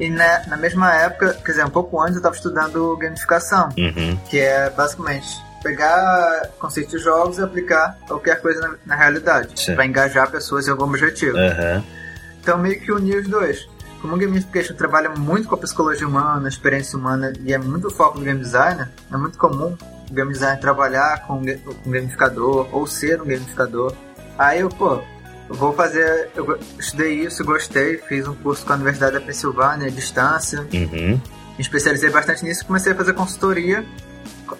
e 0.00 0.10
na, 0.10 0.46
na 0.46 0.56
mesma 0.56 0.92
época, 0.94 1.34
quer 1.44 1.52
dizer, 1.52 1.64
um 1.64 1.70
pouco 1.70 2.00
antes 2.00 2.14
eu 2.14 2.18
estava 2.18 2.34
estudando 2.34 2.96
gamificação 2.96 3.68
uhum, 3.78 4.16
que 4.28 4.38
é 4.40 4.70
basicamente 4.70 5.28
pegar 5.62 6.48
conceitos 6.58 6.92
de 6.92 6.98
jogos 6.98 7.38
e 7.38 7.42
aplicar 7.42 7.96
qualquer 8.06 8.40
coisa 8.40 8.60
na, 8.60 8.74
na 8.84 8.96
realidade, 8.96 9.54
para 9.74 9.86
engajar 9.86 10.30
pessoas 10.30 10.66
em 10.68 10.70
algum 10.70 10.84
objetivo. 10.84 11.36
aham, 11.38 11.82
Então 12.42 12.58
meio 12.58 12.78
que 12.80 12.92
unir 12.92 13.18
os 13.20 13.28
dois. 13.28 13.66
Como 14.02 14.16
o 14.16 14.18
gamification 14.18 14.74
trabalha 14.74 15.08
muito 15.08 15.48
com 15.48 15.54
a 15.54 15.58
psicologia 15.58 16.06
humana, 16.06 16.44
a 16.44 16.48
experiência 16.48 16.98
humana 16.98 17.32
e 17.40 17.54
é 17.54 17.58
muito 17.58 17.88
foco 17.88 18.18
do 18.18 18.24
game 18.24 18.38
designer, 18.38 18.90
é 19.10 19.16
muito 19.16 19.38
comum 19.38 19.74
o 20.10 20.12
game 20.12 20.30
designer 20.30 20.60
trabalhar 20.60 21.26
com, 21.26 21.40
com 21.40 21.90
gamificador 21.90 22.68
ou 22.70 22.86
ser 22.86 23.22
um 23.22 23.24
gamificador. 23.24 23.94
Aí 24.36 24.60
eu, 24.60 24.68
pô, 24.68 25.00
vou 25.48 25.72
fazer, 25.72 26.30
eu 26.34 26.58
estudei 26.78 27.14
isso, 27.20 27.44
gostei, 27.44 27.98
fiz 27.98 28.26
um 28.26 28.34
curso 28.34 28.64
com 28.64 28.72
a 28.72 28.76
Universidade 28.76 29.14
da 29.14 29.20
Pensilvânia, 29.20 29.86
à 29.88 29.90
distância, 29.90 30.60
uhum, 30.72 31.20
me 31.20 31.20
especializei 31.58 32.10
bastante 32.10 32.44
nisso 32.44 32.62
e 32.62 32.66
comecei 32.66 32.92
a 32.92 32.94
fazer 32.94 33.12
consultoria 33.12 33.84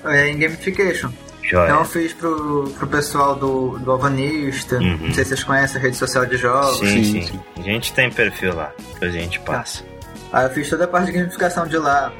é, 0.05 0.29
em 0.29 0.39
gamification. 0.39 1.11
joia. 1.43 1.67
Então 1.67 1.79
eu 1.81 1.85
fiz 1.85 2.13
pro, 2.13 2.71
pro 2.79 2.87
pessoal 2.87 3.35
do, 3.35 3.79
do 3.79 3.91
Alvanista, 3.91 4.77
Uhum. 4.77 4.99
não 4.99 5.15
sei 5.15 5.25
se 5.25 5.31
vocês 5.31 5.45
conhecem 5.45 5.79
a 5.79 5.83
rede 5.83 5.97
social 5.97 6.25
de 6.27 6.37
jogos. 6.37 6.79
Sim, 6.79 7.05
Sim, 7.05 7.23
sim. 7.23 7.41
A 7.59 7.63
gente 7.63 7.93
tem 7.93 8.11
perfil 8.11 8.55
lá, 8.55 8.73
que 8.99 9.05
a 9.05 9.11
gente 9.11 9.41
passa. 9.41 9.83
Aí 10.33 10.45
eu 10.47 10.51
fiz 10.51 10.69
toda 10.69 10.85
a 10.85 10.89
parte 10.89 11.07
de 11.07 11.19
gamificação 11.19 11.67
de 11.67 11.77
lá. 11.79 12.13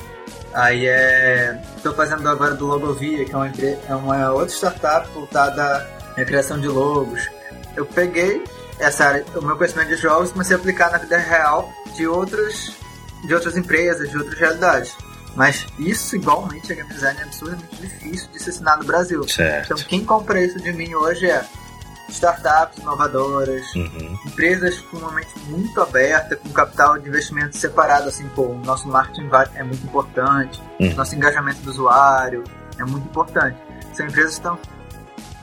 Aí 0.53 0.87
é. 0.87 1.61
Tô 1.83 1.93
fazendo 1.95 2.29
agora 2.29 2.55
do 2.55 2.65
Logovia, 2.67 3.25
que 3.25 3.33
é 3.33 3.37
uma, 3.37 3.49
é 3.89 3.95
uma 3.95 4.31
outra 4.31 4.55
startup 4.55 5.09
voltada 5.13 5.85
à 6.17 6.25
criação 6.25 6.61
de 6.61 6.69
logos. 6.69 7.29
Eu 7.77 7.87
peguei 7.87 8.43
essa 8.79 9.05
área, 9.07 9.25
o 9.37 9.43
meu 9.43 9.57
conhecimento 9.57 9.89
de 9.89 9.97
jogos 9.97 10.31
e 10.31 10.33
comecei 10.33 10.57
a 10.57 10.59
aplicar 10.59 10.91
na 10.91 10.99
vida 10.99 11.17
real 11.17 11.73
de 11.95 12.07
outras, 12.07 12.73
de 13.27 13.35
outras 13.35 13.57
empresas, 13.57 14.11
de 14.11 14.17
outras 14.17 14.39
realidades. 14.39 14.95
Mas 15.37 15.67
isso, 15.79 16.15
igualmente, 16.15 16.73
a 16.73 16.77
game 16.77 16.89
design 16.91 17.19
é 17.21 17.25
absurdamente 17.25 17.75
difícil 17.77 18.29
de 18.31 18.39
se 18.39 18.51
ensinar 18.51 18.77
no 18.77 18.85
Brasil. 18.85 19.27
Certo. 19.29 19.73
Então, 19.73 19.77
quem 19.89 20.05
compra 20.05 20.41
isso 20.41 20.61
de 20.61 20.73
mim 20.73 20.95
hoje 20.95 21.29
é 21.29 21.45
startups 22.09 22.79
inovadoras, 22.79 23.65
Uhum, 23.75 24.19
empresas 24.27 24.79
com 24.83 24.99
uma 24.99 25.11
mente 25.11 25.37
muito 25.49 25.81
aberta, 25.81 26.37
com 26.37 26.49
capital 26.51 26.99
de 26.99 27.09
investimento 27.09 27.57
separado, 27.57 28.09
assim, 28.09 28.29
pô, 28.29 28.43
o 28.43 28.59
nosso 28.59 28.87
marketing 28.89 29.29
é 29.55 29.63
muito 29.65 29.85
importante, 29.85 30.63
Uhum. 30.79 30.95
nosso 30.95 31.15
engajamento 31.17 31.61
do 31.63 31.71
usuário 31.71 32.45
é 32.79 32.85
muito 32.85 33.07
importante. 33.09 33.57
São 33.95 34.07
empresas 34.07 34.33
que 34.33 34.39
estão 34.41 34.59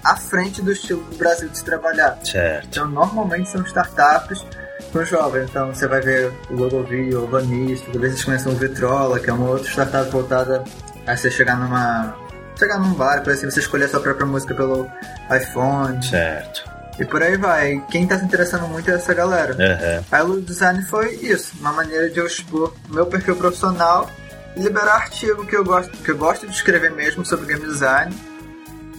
à 0.04 0.16
frente 0.16 0.62
do 0.62 0.72
estilo 0.72 1.04
do 1.04 1.16
Brasil 1.16 1.50
de 1.50 1.58
se 1.58 1.64
trabalhar. 1.64 2.20
certo. 2.24 2.68
Então, 2.70 2.88
normalmente 2.88 3.50
são 3.50 3.62
startups 3.64 4.46
com 4.92 5.04
jovens. 5.06 5.50
Então, 5.50 5.74
você 5.74 5.88
vai 5.88 6.02
ver 6.02 6.32
o 6.50 6.56
Logovio, 6.56 7.20
o 7.20 7.24
Urbanista, 7.24 7.90
talvez 7.92 8.14
vocês 8.14 8.26
conheçam 8.26 8.52
o 8.52 8.56
Vitrola, 8.56 9.20
que 9.20 9.30
é 9.30 9.34
uma 9.34 9.50
outra 9.50 9.68
startup 9.70 10.10
voltada 10.10 10.64
a 11.06 11.16
você 11.16 11.30
chegar 11.32 11.58
numa... 11.58 12.16
Chegar 12.58 12.80
num 12.80 12.94
bar, 12.94 13.24
por 13.24 13.34
assim, 13.34 13.50
você 13.50 13.60
escolher 13.60 13.86
a 13.86 13.90
sua 13.90 14.00
própria 14.00 14.26
música 14.26 14.54
pelo 14.54 14.88
iPhone. 15.36 16.04
Certo. 16.06 16.70
E 17.00 17.06
por 17.06 17.24
aí 17.24 17.36
vai. 17.36 17.84
Quem 17.90 18.06
tá 18.06 18.20
se 18.20 18.26
interessando 18.26 18.68
muito 18.68 18.92
é 18.92 18.94
essa 18.94 19.14
galera. 19.14 19.54
Aham. 19.54 20.04
Aí 20.12 20.24
o 20.24 20.42
design 20.42 20.84
foi 20.84 21.16
isso, 21.16 21.54
uma 21.60 21.72
maneira 21.72 22.10
de 22.10 22.20
eu 22.20 22.28
expor 22.28 22.76
meu 22.90 23.08
perfil 23.08 23.36
profissional 23.36 24.08
e 24.56 24.62
liberar 24.62 24.96
artigo 24.96 25.46
que 25.46 25.56
eu 25.56 25.64
gosto, 25.64 25.92
que 25.98 26.12
eu 26.12 26.18
gosto 26.18 26.46
de 26.46 26.54
escrever 26.54 26.92
mesmo 26.92 27.26
sobre 27.26 27.48
game 27.48 27.66
design 27.66 28.14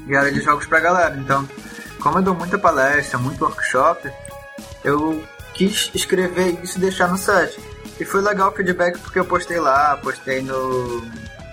e 0.07 0.17
área 0.17 0.33
de 0.33 0.41
jogos 0.41 0.67
pra 0.67 0.81
galera. 0.81 1.17
Então, 1.17 1.49
como 2.01 2.19
eu 2.19 2.23
dou 2.23 2.35
muita 2.35 2.59
palestra, 2.59 3.19
muito 3.19 3.45
workshop, 3.45 4.11
eu 4.85 5.23
quis 5.55 5.91
escrever 5.95 6.59
isso 6.63 6.79
e 6.79 6.81
deixar 6.81 7.09
no 7.09 7.19
site. 7.19 7.61
E 8.01 8.05
foi 8.05 8.21
legal 8.21 8.51
o 8.51 8.53
feedback 8.53 8.99
porque 8.99 9.19
eu 9.19 9.25
postei 9.25 9.61
lá, 9.61 9.97
postei 9.97 10.43
no, 10.43 11.01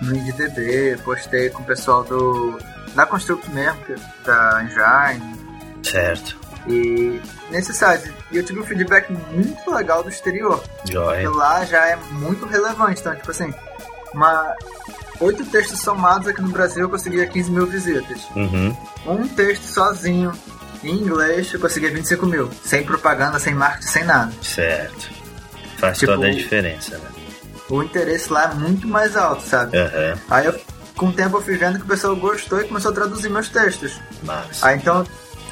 no 0.02 0.16
IndDB, 0.16 0.98
postei 1.04 1.50
com 1.50 1.62
o 1.62 1.66
pessoal 1.66 2.02
do 2.04 2.58
da 2.94 3.06
Construct 3.06 3.48
mesmo, 3.50 3.78
da 4.24 4.64
Engine. 4.64 5.38
Certo. 5.82 6.36
E 6.66 7.20
nesse 7.50 7.72
site, 7.72 8.12
eu 8.32 8.44
tive 8.44 8.60
um 8.60 8.64
feedback 8.64 9.10
muito 9.10 9.70
legal 9.70 10.02
do 10.02 10.08
exterior. 10.08 10.62
Joia. 10.90 11.20
Que 11.20 11.28
lá 11.28 11.64
já 11.64 11.86
é 11.86 11.96
muito 11.96 12.46
relevante. 12.46 13.00
Então, 13.00 13.14
tipo 13.14 13.30
assim, 13.30 13.52
uma, 14.12 14.54
oito 15.20 15.44
textos 15.46 15.80
somados 15.80 16.26
aqui 16.26 16.42
no 16.42 16.48
Brasil 16.48 16.82
eu 16.82 16.88
conseguia 16.88 17.26
15 17.26 17.50
mil 17.50 17.66
visitas. 17.66 18.22
Uhum. 18.34 18.76
Um 19.06 19.28
texto 19.28 19.64
sozinho 19.64 20.32
em 20.82 20.94
inglês 20.96 21.52
eu 21.52 21.60
conseguia 21.60 21.90
25 21.90 22.26
mil. 22.26 22.50
Sem 22.64 22.82
propaganda, 22.84 23.38
sem 23.38 23.54
marketing, 23.54 23.86
sem 23.86 24.04
nada. 24.04 24.32
Certo. 24.42 25.10
Faz 25.76 25.98
Tipo, 25.98 26.12
toda 26.12 26.26
a 26.26 26.30
diferença, 26.30 26.98
né? 26.98 27.08
O 27.68 27.82
interesse 27.82 28.32
lá 28.32 28.50
é 28.50 28.54
muito 28.54 28.88
mais 28.88 29.16
alto, 29.16 29.42
sabe? 29.42 29.76
Aham. 29.76 30.18
Aí 30.28 30.46
eu, 30.46 30.60
com 30.96 31.06
o 31.06 31.12
tempo 31.12 31.36
eu 31.36 31.42
fui 31.42 31.56
vendo 31.56 31.78
que 31.78 31.84
o 31.84 31.88
pessoal 31.88 32.16
gostou 32.16 32.60
e 32.60 32.64
começou 32.64 32.90
a 32.90 32.94
traduzir 32.94 33.30
meus 33.30 33.48
textos. 33.48 34.00
Massa. 34.22 34.66
Aí 34.66 34.76
então 34.76 35.06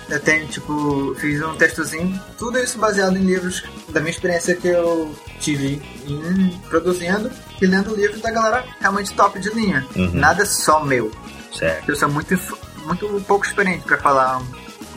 eu 0.08 0.20
tenho, 0.20 0.46
tipo, 0.48 1.14
fiz 1.16 1.40
um 1.42 1.54
textozinho, 1.54 2.18
tudo 2.38 2.58
isso 2.58 2.78
baseado 2.78 3.16
em 3.16 3.24
livros 3.24 3.62
da 3.90 4.00
minha 4.00 4.10
experiência 4.10 4.54
que 4.56 4.68
eu 4.68 5.14
tive 5.38 5.82
em 6.06 6.50
produzindo 6.68 7.30
e 7.61 7.66
lendo 7.66 7.94
livros 7.94 8.20
da 8.20 8.30
galera 8.30 8.64
realmente 8.80 9.12
top 9.14 9.38
de 9.40 9.50
linha. 9.50 9.86
Uhum. 9.96 10.11
Nada 10.12 10.44
só 10.46 10.84
meu. 10.84 11.11
Certo, 11.52 11.88
Eu 11.88 11.96
sou 11.96 12.09
muito, 12.09 12.38
muito 12.84 13.24
pouco 13.26 13.44
experiente 13.44 13.84
pra 13.84 13.96
falar 13.98 14.40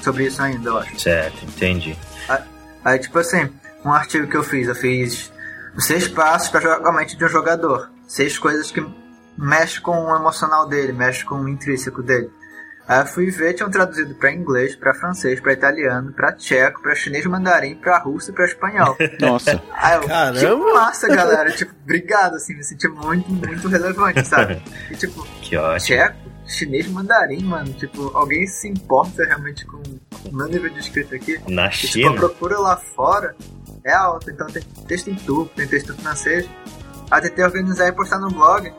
sobre 0.02 0.26
isso 0.26 0.42
ainda, 0.42 0.70
eu 0.70 0.78
acho. 0.78 1.00
certo, 1.00 1.44
entendi. 1.46 1.98
Aí, 2.84 3.00
tipo 3.00 3.18
assim, 3.20 3.50
um 3.86 3.92
artigo 3.92 4.28
que 4.28 4.36
eu 4.36 4.44
fiz, 4.44 4.68
eu 4.68 4.76
fiz 4.76 5.32
seis 5.78 6.08
passos 6.08 6.50
para 6.50 6.62
jogar 6.62 6.90
a 6.90 6.92
mente 6.92 7.16
de 7.16 7.24
um 7.24 7.30
jogador. 7.30 7.90
Seis 8.08 8.38
coisas 8.38 8.72
que 8.72 8.86
mexem 9.38 9.82
com 9.82 9.92
o 10.06 10.16
emocional 10.16 10.68
dele, 10.68 10.92
mexem 10.92 11.26
com 11.26 11.36
o 11.36 11.48
intrínseco 11.48 12.02
dele. 12.04 12.30
Aí 12.92 13.00
eu 13.00 13.06
fui 13.06 13.32
ver, 13.32 13.54
tinham 13.54 13.70
traduzido 13.72 14.14
para 14.16 14.34
inglês, 14.34 14.76
para 14.76 14.94
francês, 14.94 15.40
para 15.40 15.54
italiano, 15.54 16.12
para 16.12 16.34
tcheco, 16.34 16.82
para 16.82 16.94
chinês 16.94 17.26
mandarim, 17.26 17.76
para 17.76 17.98
russo 18.00 18.32
e 18.32 18.34
para 18.34 18.44
espanhol. 18.44 18.98
Nossa. 19.22 19.64
Aí 19.72 19.96
eu, 19.96 20.08
Caramba! 20.08 20.66
que 20.66 20.74
massa, 20.74 21.08
galera. 21.08 21.52
tipo, 21.52 21.74
obrigado, 21.84 22.36
assim, 22.36 22.54
me 22.54 22.64
senti 22.66 22.90
muito, 22.90 23.32
muito 23.32 23.68
relevante, 23.70 24.28
sabe? 24.28 24.62
E 24.92 24.96
tipo, 24.98 25.26
Que 25.42 25.56
ótimo. 25.56 25.80
tcheco, 25.98 26.18
chinês 26.46 26.86
mandarim, 26.90 27.42
mano. 27.46 27.72
Tipo, 27.72 28.12
alguém 28.14 28.46
se 28.46 28.68
importa 28.68 29.24
realmente 29.24 29.66
com 29.66 29.78
o 30.26 30.36
meu 30.36 30.48
nível 30.48 30.70
de 30.70 30.80
escrita 30.82 31.16
aqui? 31.16 31.40
Na 31.48 31.68
E, 31.68 31.70
tipo, 31.70 31.88
a 31.88 31.92
China? 32.10 32.16
procura 32.16 32.60
lá 32.60 32.76
fora 32.76 33.34
é 33.86 33.94
alta, 33.94 34.30
então 34.32 34.48
tem 34.48 34.62
texto 34.86 35.10
em 35.10 35.16
turco, 35.16 35.50
tem 35.56 35.66
texto 35.66 35.94
em 35.94 35.98
francês. 35.98 36.46
Aí 37.10 37.22
tentei 37.22 37.46
organizar 37.46 37.88
e 37.88 37.92
postar 37.94 38.20
no 38.20 38.30
blog, 38.30 38.72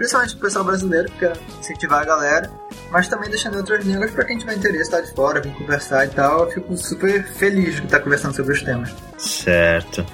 principalmente 0.00 0.32
pro 0.32 0.46
pessoal 0.46 0.64
brasileiro, 0.64 1.10
porque 1.10 1.30
incentivar 1.60 2.00
a 2.00 2.04
galera, 2.06 2.50
mas 2.90 3.06
também 3.06 3.28
deixando 3.28 3.58
outras 3.58 3.84
línguas 3.84 4.10
pra 4.10 4.24
quem 4.24 4.38
tiver 4.38 4.56
interesse, 4.56 4.90
tá 4.90 4.98
de 4.98 5.12
fora, 5.12 5.42
vir 5.42 5.52
conversar 5.52 6.06
e 6.06 6.08
tal. 6.08 6.44
Eu 6.44 6.50
fico 6.50 6.74
super 6.78 7.22
feliz 7.34 7.76
de 7.76 7.84
estar 7.84 8.00
conversando 8.00 8.34
sobre 8.34 8.54
os 8.54 8.62
temas. 8.62 8.94
Certo. 9.18 10.06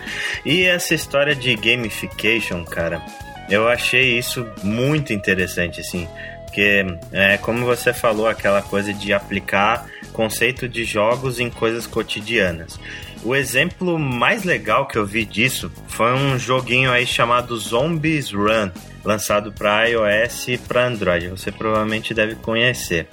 E 0.44 0.64
essa 0.64 0.92
história 0.92 1.36
de 1.36 1.54
gamification, 1.54 2.64
cara, 2.64 3.00
eu 3.48 3.68
achei 3.68 4.18
isso 4.18 4.44
muito 4.60 5.12
interessante, 5.12 5.80
assim. 5.80 6.08
Porque, 6.46 6.84
é, 7.12 7.38
como 7.38 7.64
você 7.64 7.92
falou, 7.92 8.26
aquela 8.26 8.62
coisa 8.62 8.92
de 8.92 9.12
aplicar 9.12 9.86
conceito 10.12 10.68
de 10.68 10.82
jogos 10.82 11.38
em 11.38 11.48
coisas 11.48 11.86
cotidianas. 11.86 12.76
O 13.24 13.34
exemplo 13.34 13.98
mais 13.98 14.44
legal 14.44 14.86
que 14.86 14.96
eu 14.96 15.04
vi 15.04 15.24
disso 15.24 15.70
foi 15.88 16.12
um 16.12 16.38
joguinho 16.38 16.92
aí 16.92 17.06
chamado 17.06 17.56
Zombies 17.56 18.30
Run, 18.30 18.70
lançado 19.04 19.52
para 19.52 19.84
iOS 19.88 20.48
e 20.48 20.58
para 20.58 20.86
Android. 20.86 21.28
Você 21.28 21.50
provavelmente 21.50 22.14
deve 22.14 22.36
conhecer. 22.36 23.08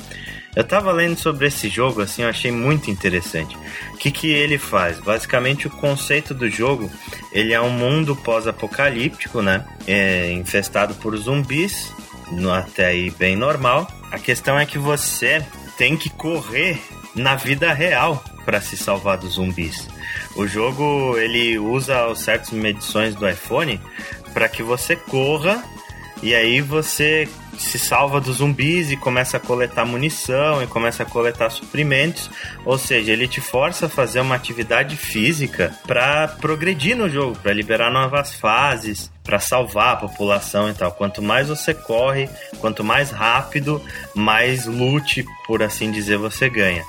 Eu 0.55 0.63
tava 0.63 0.91
lendo 0.91 1.17
sobre 1.17 1.47
esse 1.47 1.67
jogo, 1.67 2.01
assim, 2.01 2.21
eu 2.21 2.29
achei 2.29 2.51
muito 2.51 2.91
interessante. 2.91 3.57
O 3.93 3.97
que, 3.97 4.11
que 4.11 4.27
ele 4.27 4.59
faz? 4.59 4.99
Basicamente, 4.99 5.65
o 5.65 5.71
conceito 5.71 6.31
do 6.33 6.47
jogo, 6.47 6.91
ele 7.31 7.53
é 7.53 7.59
um 7.59 7.71
mundo 7.71 8.15
pós-apocalíptico, 8.15 9.41
né? 9.41 9.65
É, 9.87 10.31
infestado 10.31 10.93
por 10.95 11.17
zumbis, 11.17 11.91
até 12.55 12.85
aí 12.85 13.09
bem 13.09 13.35
normal. 13.35 13.91
A 14.11 14.19
questão 14.19 14.59
é 14.59 14.65
que 14.65 14.77
você 14.77 15.43
tem 15.75 15.97
que 15.97 16.11
correr 16.11 16.79
na 17.15 17.35
vida 17.35 17.73
real 17.73 18.23
para 18.45 18.61
se 18.61 18.77
salvar 18.77 19.17
dos 19.17 19.33
zumbis. 19.33 19.87
O 20.35 20.47
jogo, 20.47 21.17
ele 21.17 21.57
usa 21.57 22.05
as 22.05 22.19
certas 22.19 22.51
medições 22.51 23.15
do 23.15 23.27
iPhone 23.27 23.79
para 24.33 24.49
que 24.49 24.63
você 24.63 24.95
corra 24.95 25.63
e 26.23 26.33
aí 26.33 26.61
você 26.61 27.27
se 27.57 27.77
salva 27.77 28.21
dos 28.21 28.37
zumbis 28.37 28.89
e 28.91 28.97
começa 28.97 29.37
a 29.37 29.39
coletar 29.39 29.85
munição 29.85 30.63
e 30.63 30.67
começa 30.67 31.03
a 31.03 31.05
coletar 31.05 31.49
suprimentos. 31.49 32.29
Ou 32.65 32.77
seja, 32.77 33.11
ele 33.11 33.27
te 33.27 33.41
força 33.41 33.87
a 33.87 33.89
fazer 33.89 34.21
uma 34.21 34.35
atividade 34.35 34.95
física 34.95 35.73
para 35.85 36.29
progredir 36.29 36.95
no 36.95 37.09
jogo, 37.09 37.37
para 37.37 37.53
liberar 37.53 37.91
novas 37.91 38.33
fases, 38.33 39.11
para 39.23 39.37
salvar 39.39 39.93
a 39.93 39.97
população 39.97 40.69
e 40.69 40.73
tal. 40.73 40.93
Quanto 40.93 41.21
mais 41.21 41.49
você 41.49 41.73
corre, 41.73 42.29
quanto 42.59 42.83
mais 42.83 43.11
rápido, 43.11 43.81
mais 44.15 44.65
loot, 44.65 45.25
por 45.45 45.61
assim 45.61 45.91
dizer, 45.91 46.17
você 46.17 46.49
ganha. 46.49 46.83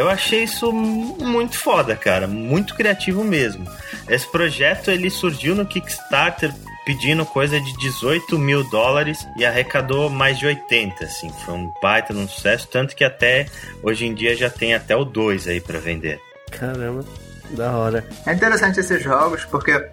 Eu 0.00 0.08
achei 0.08 0.44
isso 0.44 0.72
muito 0.72 1.58
foda, 1.58 1.94
cara, 1.94 2.26
muito 2.26 2.74
criativo 2.74 3.22
mesmo. 3.22 3.66
Esse 4.08 4.26
projeto 4.26 4.90
ele 4.90 5.10
surgiu 5.10 5.54
no 5.54 5.66
Kickstarter 5.66 6.54
pedindo 6.86 7.26
coisa 7.26 7.60
de 7.60 7.76
18 7.76 8.38
mil 8.38 8.64
dólares 8.64 9.26
e 9.36 9.44
arrecadou 9.44 10.08
mais 10.08 10.38
de 10.38 10.46
80, 10.46 11.04
assim. 11.04 11.30
Foi 11.44 11.52
um 11.52 11.70
baita 11.82 12.14
de 12.14 12.18
um 12.18 12.26
sucesso, 12.26 12.66
tanto 12.66 12.96
que 12.96 13.04
até 13.04 13.44
hoje 13.82 14.06
em 14.06 14.14
dia 14.14 14.34
já 14.34 14.48
tem 14.48 14.74
até 14.74 14.96
o 14.96 15.04
2 15.04 15.46
aí 15.46 15.60
para 15.60 15.78
vender. 15.78 16.18
Caramba, 16.50 17.04
da 17.50 17.70
hora. 17.72 18.02
É 18.26 18.32
interessante 18.32 18.80
esses 18.80 19.02
jogos 19.02 19.44
porque 19.44 19.86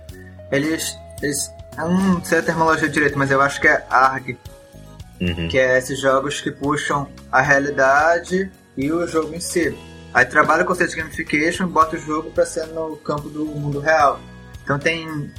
eles. 0.49 0.97
eles 1.21 1.51
eu 1.77 1.89
não 1.89 2.23
sei 2.23 2.39
a 2.39 2.43
terminologia 2.43 2.87
direito, 2.87 3.17
mas 3.19 3.29
eu 3.29 3.41
acho 3.41 3.59
que 3.59 3.67
é 3.67 3.83
ARG, 3.89 4.37
Uhum. 5.19 5.47
que 5.49 5.57
é 5.57 5.77
esses 5.77 5.99
jogos 5.99 6.39
que 6.39 6.49
puxam 6.51 7.09
a 7.31 7.41
realidade 7.41 8.49
e 8.77 8.91
o 8.91 9.05
jogo 9.07 9.33
em 9.35 9.39
si. 9.39 9.75
Aí 10.13 10.25
trabalha 10.25 10.63
com 10.63 10.71
o 10.71 10.73
conceito 10.73 10.91
de 10.91 10.97
gamification 10.97 11.65
e 11.65 11.67
bota 11.67 11.95
o 11.95 11.99
jogo 11.99 12.31
para 12.31 12.45
ser 12.45 12.65
no 12.67 12.95
campo 12.97 13.29
do 13.29 13.45
mundo 13.45 13.79
real. 13.79 14.19
Então 14.63 14.77
tem. 14.79 15.31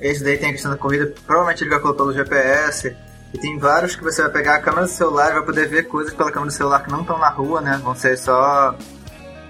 Esse 0.00 0.24
daí 0.24 0.38
tem 0.38 0.48
a 0.48 0.52
questão 0.52 0.70
da 0.70 0.76
corrida, 0.78 1.12
provavelmente 1.26 1.62
ele 1.62 1.70
vai 1.70 1.78
colocar 1.80 1.98
pelo 1.98 2.12
GPS. 2.12 2.96
E 3.32 3.38
tem 3.38 3.58
vários 3.58 3.96
que 3.96 4.02
você 4.04 4.22
vai 4.22 4.30
pegar 4.30 4.54
a 4.56 4.60
câmera 4.60 4.86
do 4.86 4.92
celular 4.92 5.30
e 5.30 5.34
vai 5.34 5.42
poder 5.42 5.68
ver 5.68 5.84
coisas 5.84 6.14
pela 6.14 6.30
câmera 6.30 6.50
do 6.52 6.54
celular 6.54 6.82
que 6.84 6.90
não 6.90 7.00
estão 7.00 7.18
na 7.18 7.28
rua, 7.28 7.60
né? 7.60 7.80
Vão 7.82 7.94
ser 7.94 8.16
só 8.16 8.76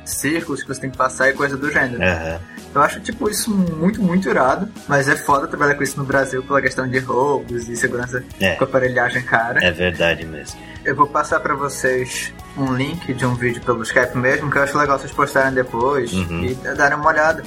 círculos 0.05 0.63
que 0.63 0.69
você 0.69 0.81
tem 0.81 0.91
que 0.91 0.97
passar 0.97 1.29
e 1.31 1.35
coisa 1.35 1.57
do 1.57 1.71
gênero. 1.71 2.03
Aham. 2.03 2.41
Eu 2.75 2.81
acho, 2.83 3.01
tipo, 3.01 3.29
isso 3.31 3.51
muito, 3.55 4.03
muito 4.03 4.29
irado. 4.29 4.69
Mas 4.89 5.09
é 5.09 5.15
foda 5.17 5.47
trabalhar 5.47 5.75
com 5.77 5.83
isso 5.83 5.99
no 5.99 6.05
Brasil 6.05 6.43
pela 6.43 6.61
questão 6.61 6.89
de 6.89 6.99
roubos 6.99 7.69
e 7.69 7.77
segurança 7.77 8.25
É. 8.41 8.57
com 8.57 8.65
aparelhagem 8.65 9.23
cara. 9.23 9.63
É 9.65 9.71
verdade 9.71 10.27
mesmo. 10.27 10.59
Eu 10.85 10.97
vou 10.97 11.07
passar 11.07 11.41
pra 11.41 11.55
vocês 11.55 12.33
um 12.57 12.73
link 12.75 13.13
de 13.13 13.27
um 13.27 13.35
vídeo 13.35 13.61
pelo 13.63 13.83
Skype 13.83 14.17
mesmo, 14.17 14.51
que 14.51 14.59
eu 14.59 14.63
acho 14.63 14.77
legal 14.79 14.99
vocês 14.99 15.13
postarem 15.13 15.53
depois 15.53 16.13
Uhum. 16.13 16.45
e 16.45 16.55
darem 16.77 16.97
uma 16.97 17.09
olhada. 17.09 17.43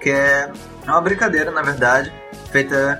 Que 0.00 0.10
é 0.10 0.50
uma 0.84 1.00
brincadeira, 1.00 1.50
na 1.50 1.62
verdade, 1.62 2.12
feita 2.50 2.98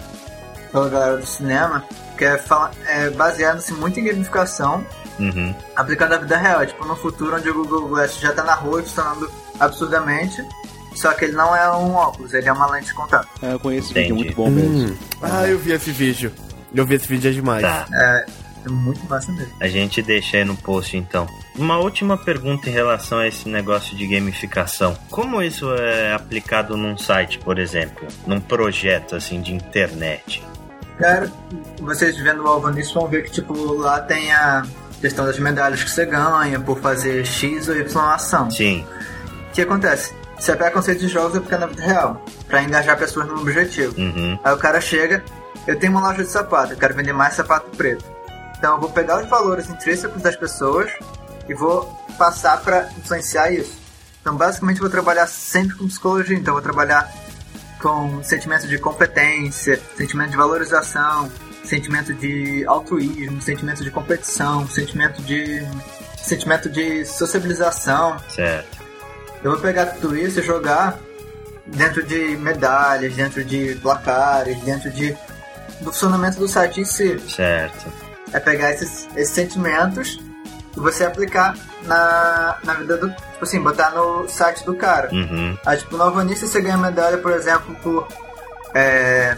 pela 0.71 0.89
galera 0.89 1.17
do 1.19 1.27
cinema, 1.27 1.85
que 2.17 2.25
é, 2.25 2.39
fala- 2.39 2.71
é 2.87 3.11
baseada-se 3.11 3.73
muito 3.75 3.99
em 3.99 4.05
gamificação 4.05 4.87
Uhum. 5.19 5.55
aplicando 5.75 6.11
na 6.11 6.17
vida 6.19 6.37
real. 6.37 6.63
É, 6.63 6.67
Tipo, 6.67 6.85
no 6.87 6.95
futuro 6.97 7.37
onde 7.37 7.51
o 7.51 7.55
Google 7.55 7.89
Glass 7.89 8.19
já 8.21 8.33
tá 8.33 8.45
na 8.45 8.55
rua 8.55 8.81
funcionando 8.83 9.31
absurdamente, 9.59 10.43
só 10.95 11.13
que 11.13 11.25
ele 11.25 11.33
não 11.35 11.55
é 11.57 11.71
um 11.75 11.93
óculos, 11.95 12.33
ele 12.35 12.49
é 12.49 12.53
uma 12.53 12.71
lente 12.71 12.87
de 12.87 12.95
contato. 12.95 13.27
É, 13.43 13.53
eu 13.53 13.59
conheço 13.59 13.87
esse 13.89 13.95
vídeo, 13.95 14.13
é 14.13 14.17
muito 14.17 14.35
bom 14.37 14.49
mesmo. 14.51 14.91
Hum. 14.93 14.97
Ah, 15.23 15.47
eu 15.49 15.59
vi 15.59 15.73
esse 15.73 15.91
vídeo. 15.91 16.33
Eu 16.75 16.87
vi 16.87 16.95
esse 16.95 17.07
vídeo 17.09 17.29
é 17.31 17.33
demais. 17.35 17.63
Tá. 17.63 17.87
É 17.93 18.27
muito 18.71 19.05
massa 19.09 19.33
mesmo. 19.33 19.53
A 19.61 19.69
gente 19.69 20.03
deixa 20.03 20.37
aí 20.37 20.45
no 20.45 20.57
post 20.57 20.97
então. 20.97 21.27
Uma 21.57 21.79
última 21.79 22.17
pergunta 22.17 22.69
em 22.69 22.73
relação 22.73 23.19
a 23.19 23.27
esse 23.27 23.49
negócio 23.49 23.97
de 23.97 24.07
gamificação. 24.07 24.97
Como 25.11 25.43
isso 25.43 25.73
é 25.75 26.13
aplicado 26.13 26.77
num 26.77 26.97
site, 26.97 27.39
por 27.39 27.59
exemplo? 27.59 28.07
Num 28.27 28.41
projeto 28.41 29.17
assim 29.17 29.41
de 29.41 29.55
internet? 29.55 30.43
Cara, 30.99 31.31
vocês 31.81 32.17
vendo 32.17 32.45
o 32.45 32.47
Alvo 32.47 32.69
nisso 32.71 32.95
vão 32.95 33.09
ver 33.09 33.25
que, 33.25 33.31
tipo, 33.31 33.55
lá 33.75 34.01
tem 34.01 34.33
a 34.33 34.63
questão 35.01 35.25
das 35.25 35.39
medalhas 35.39 35.83
que 35.83 35.91
você 35.91 36.07
ganha 36.07 36.61
por 36.61 36.79
fazer 36.81 37.27
X 37.27 37.69
ou 37.69 37.77
Y 37.77 38.01
ação. 38.13 38.51
Sim. 38.51 38.87
O 39.49 39.53
que 39.53 39.63
acontece? 39.63 40.15
Você 40.39 40.57
pega 40.57 40.71
conceito 40.71 41.01
de 41.01 41.09
jogos 41.09 41.35
e 41.35 41.39
aplica 41.39 41.59
na 41.59 41.67
vida 41.67 41.83
real, 41.83 42.25
pra 42.49 42.63
engajar 42.63 42.97
pessoas 42.99 43.27
no 43.27 43.41
objetivo. 43.41 43.95
Uhum. 44.01 44.39
Aí 44.43 44.53
o 44.53 44.59
cara 44.59 44.81
chega, 44.81 45.25
eu 45.67 45.79
tenho 45.79 45.93
uma 45.93 46.01
loja 46.09 46.23
de 46.23 46.31
sapato, 46.31 46.73
eu 46.73 46.77
quero 46.77 46.95
vender 46.95 47.13
mais 47.13 47.35
sapato 47.35 47.71
preto. 47.77 48.05
Então 48.63 48.77
eu 48.77 48.81
vou 48.81 48.91
pegar 48.91 49.21
os 49.21 49.29
valores 49.29 49.69
intrínsecos 49.69 50.23
das 50.23 50.37
pessoas 50.37 50.89
e 51.49 51.53
vou 51.53 51.85
passar 52.17 52.61
pra 52.61 52.89
influenciar 52.97 53.51
isso. 53.51 53.77
Então 54.21 54.37
basicamente 54.37 54.77
eu 54.77 54.83
vou 54.83 54.91
trabalhar 54.91 55.27
sempre 55.27 55.77
com 55.77 55.89
psicologia, 55.89 56.37
então 56.37 56.53
eu 56.53 56.55
vou 56.55 56.63
trabalhar 56.63 57.13
com 57.81 58.23
sentimento 58.23 58.69
de 58.69 58.79
competência, 58.79 59.83
sentimento 59.97 60.31
de 60.31 60.37
valorização, 60.37 61.29
sentimento 61.65 62.15
de 62.15 62.65
altruísmo, 62.65 63.43
sentimento 63.43 63.83
de 63.83 63.91
competição, 63.91 64.69
sentimento 64.69 65.21
de 65.23 65.67
sentimento 66.19 66.71
de 66.71 67.05
sociabilização. 67.05 68.17
Certo. 68.29 68.79
Eu 69.43 69.51
vou 69.51 69.61
pegar 69.61 69.87
tudo 69.87 70.17
isso 70.17 70.39
e 70.39 70.43
jogar 70.45 71.01
dentro 71.67 72.01
de 72.05 72.37
medalhas, 72.37 73.13
dentro 73.13 73.45
de 73.45 73.75
placares, 73.83 74.57
dentro 74.61 74.89
de 74.89 75.19
do 75.81 75.87
funcionamento 75.87 76.39
do 76.39 76.47
site 76.47 76.81
em 76.81 76.85
si. 76.85 77.19
Certo. 77.29 78.02
É 78.33 78.41
pegar 78.41 78.73
esses, 78.73 79.09
esses 79.17 79.35
sentimentos 79.35 80.21
e 80.77 80.81
você 80.81 81.05
aplicar 81.05 81.57
na, 81.83 82.57
na 82.65 82.75
vida 82.75 82.97
do. 82.97 83.11
Tipo 83.11 83.45
assim, 83.45 83.61
botar 83.61 83.91
no 83.91 84.29
site 84.29 84.65
do 84.65 84.75
cara. 84.75 85.09
Uhum. 85.13 85.57
Aí, 85.67 85.77
tipo, 85.79 85.97
no 85.97 86.03
Alvanista 86.03 86.47
você 86.47 86.61
ganha 86.61 86.77
medalha, 86.77 87.19
por 87.19 87.33
exemplo, 87.33 87.75
por 87.83 88.09
é, 88.75 89.37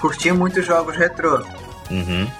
curtir 0.00 0.32
muitos 0.32 0.64
jogos 0.64 0.96
retrô. 0.96 1.44
Uhum. 1.90 2.30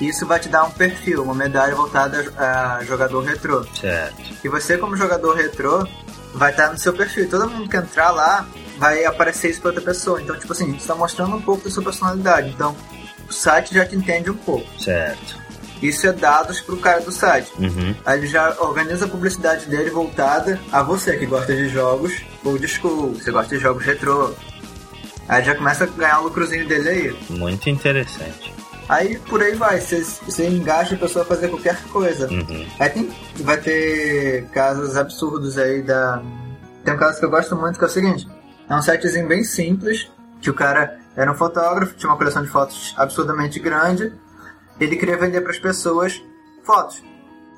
Isso 0.00 0.26
vai 0.26 0.40
te 0.40 0.48
dar 0.48 0.64
um 0.64 0.70
perfil, 0.70 1.22
uma 1.22 1.34
medalha 1.34 1.74
voltada 1.74 2.32
a, 2.36 2.76
a 2.76 2.84
jogador 2.84 3.20
retrô. 3.22 3.64
Certo. 3.74 4.16
E 4.42 4.48
você, 4.48 4.78
como 4.78 4.96
jogador 4.96 5.36
retrô, 5.36 5.86
vai 6.34 6.50
estar 6.50 6.70
no 6.70 6.78
seu 6.78 6.92
perfil. 6.92 7.28
Todo 7.28 7.50
mundo 7.50 7.68
que 7.68 7.76
entrar 7.76 8.10
lá 8.10 8.46
vai 8.78 9.04
aparecer 9.04 9.50
isso 9.50 9.60
para 9.60 9.70
outra 9.70 9.84
pessoa. 9.84 10.20
Então, 10.20 10.38
tipo 10.38 10.52
assim, 10.52 10.70
você 10.72 10.78
está 10.78 10.94
mostrando 10.94 11.36
um 11.36 11.42
pouco 11.42 11.64
da 11.64 11.70
sua 11.70 11.82
personalidade. 11.82 12.48
Então, 12.48 12.74
o 13.30 13.32
site 13.32 13.74
já 13.74 13.86
te 13.86 13.96
entende 13.96 14.30
um 14.30 14.36
pouco. 14.36 14.66
Certo. 14.82 15.38
Isso 15.80 16.06
é 16.06 16.12
dados 16.12 16.60
pro 16.60 16.76
cara 16.76 17.00
do 17.00 17.10
site. 17.10 17.50
Uhum. 17.58 17.94
Aí 18.04 18.18
ele 18.18 18.26
já 18.26 18.54
organiza 18.60 19.06
a 19.06 19.08
publicidade 19.08 19.66
dele 19.66 19.88
voltada 19.88 20.60
a 20.70 20.82
você 20.82 21.16
que 21.16 21.24
gosta 21.24 21.54
de 21.54 21.68
jogos 21.68 22.12
old 22.44 22.66
school, 22.68 23.14
você 23.14 23.30
gosta 23.30 23.56
de 23.56 23.62
jogos 23.62 23.84
retrô. 23.84 24.34
Aí 25.26 25.44
já 25.44 25.54
começa 25.54 25.84
a 25.84 25.86
ganhar 25.86 26.20
o 26.20 26.24
lucrozinho 26.24 26.66
dele 26.68 26.88
aí. 26.88 27.16
Muito 27.30 27.70
interessante. 27.70 28.52
Aí 28.88 29.18
por 29.20 29.40
aí 29.40 29.54
vai, 29.54 29.80
você, 29.80 30.02
você 30.02 30.48
engaja 30.48 30.96
a 30.96 30.98
pessoa 30.98 31.24
a 31.24 31.28
fazer 31.28 31.48
qualquer 31.48 31.80
coisa. 31.84 32.28
Uhum. 32.28 32.66
Aí 32.78 32.90
tem, 32.90 33.10
vai 33.36 33.56
ter 33.56 34.46
casos 34.52 34.96
absurdos 34.96 35.56
aí 35.56 35.80
da. 35.80 36.20
Tem 36.84 36.92
um 36.92 36.98
caso 36.98 37.20
que 37.20 37.24
eu 37.24 37.30
gosto 37.30 37.54
muito 37.56 37.78
que 37.78 37.84
é 37.84 37.88
o 37.88 37.90
seguinte: 37.90 38.28
é 38.68 38.74
um 38.74 38.82
sitezinho 38.82 39.28
bem 39.28 39.44
simples, 39.44 40.10
que 40.42 40.50
o 40.50 40.54
cara 40.54 40.99
era 41.16 41.30
um 41.30 41.34
fotógrafo, 41.34 41.94
tinha 41.94 42.10
uma 42.10 42.16
coleção 42.16 42.42
de 42.42 42.48
fotos 42.48 42.94
absurdamente 42.96 43.58
grande. 43.58 44.12
Ele 44.78 44.96
queria 44.96 45.16
vender 45.16 45.40
para 45.40 45.50
as 45.50 45.58
pessoas 45.58 46.22
fotos, 46.64 47.02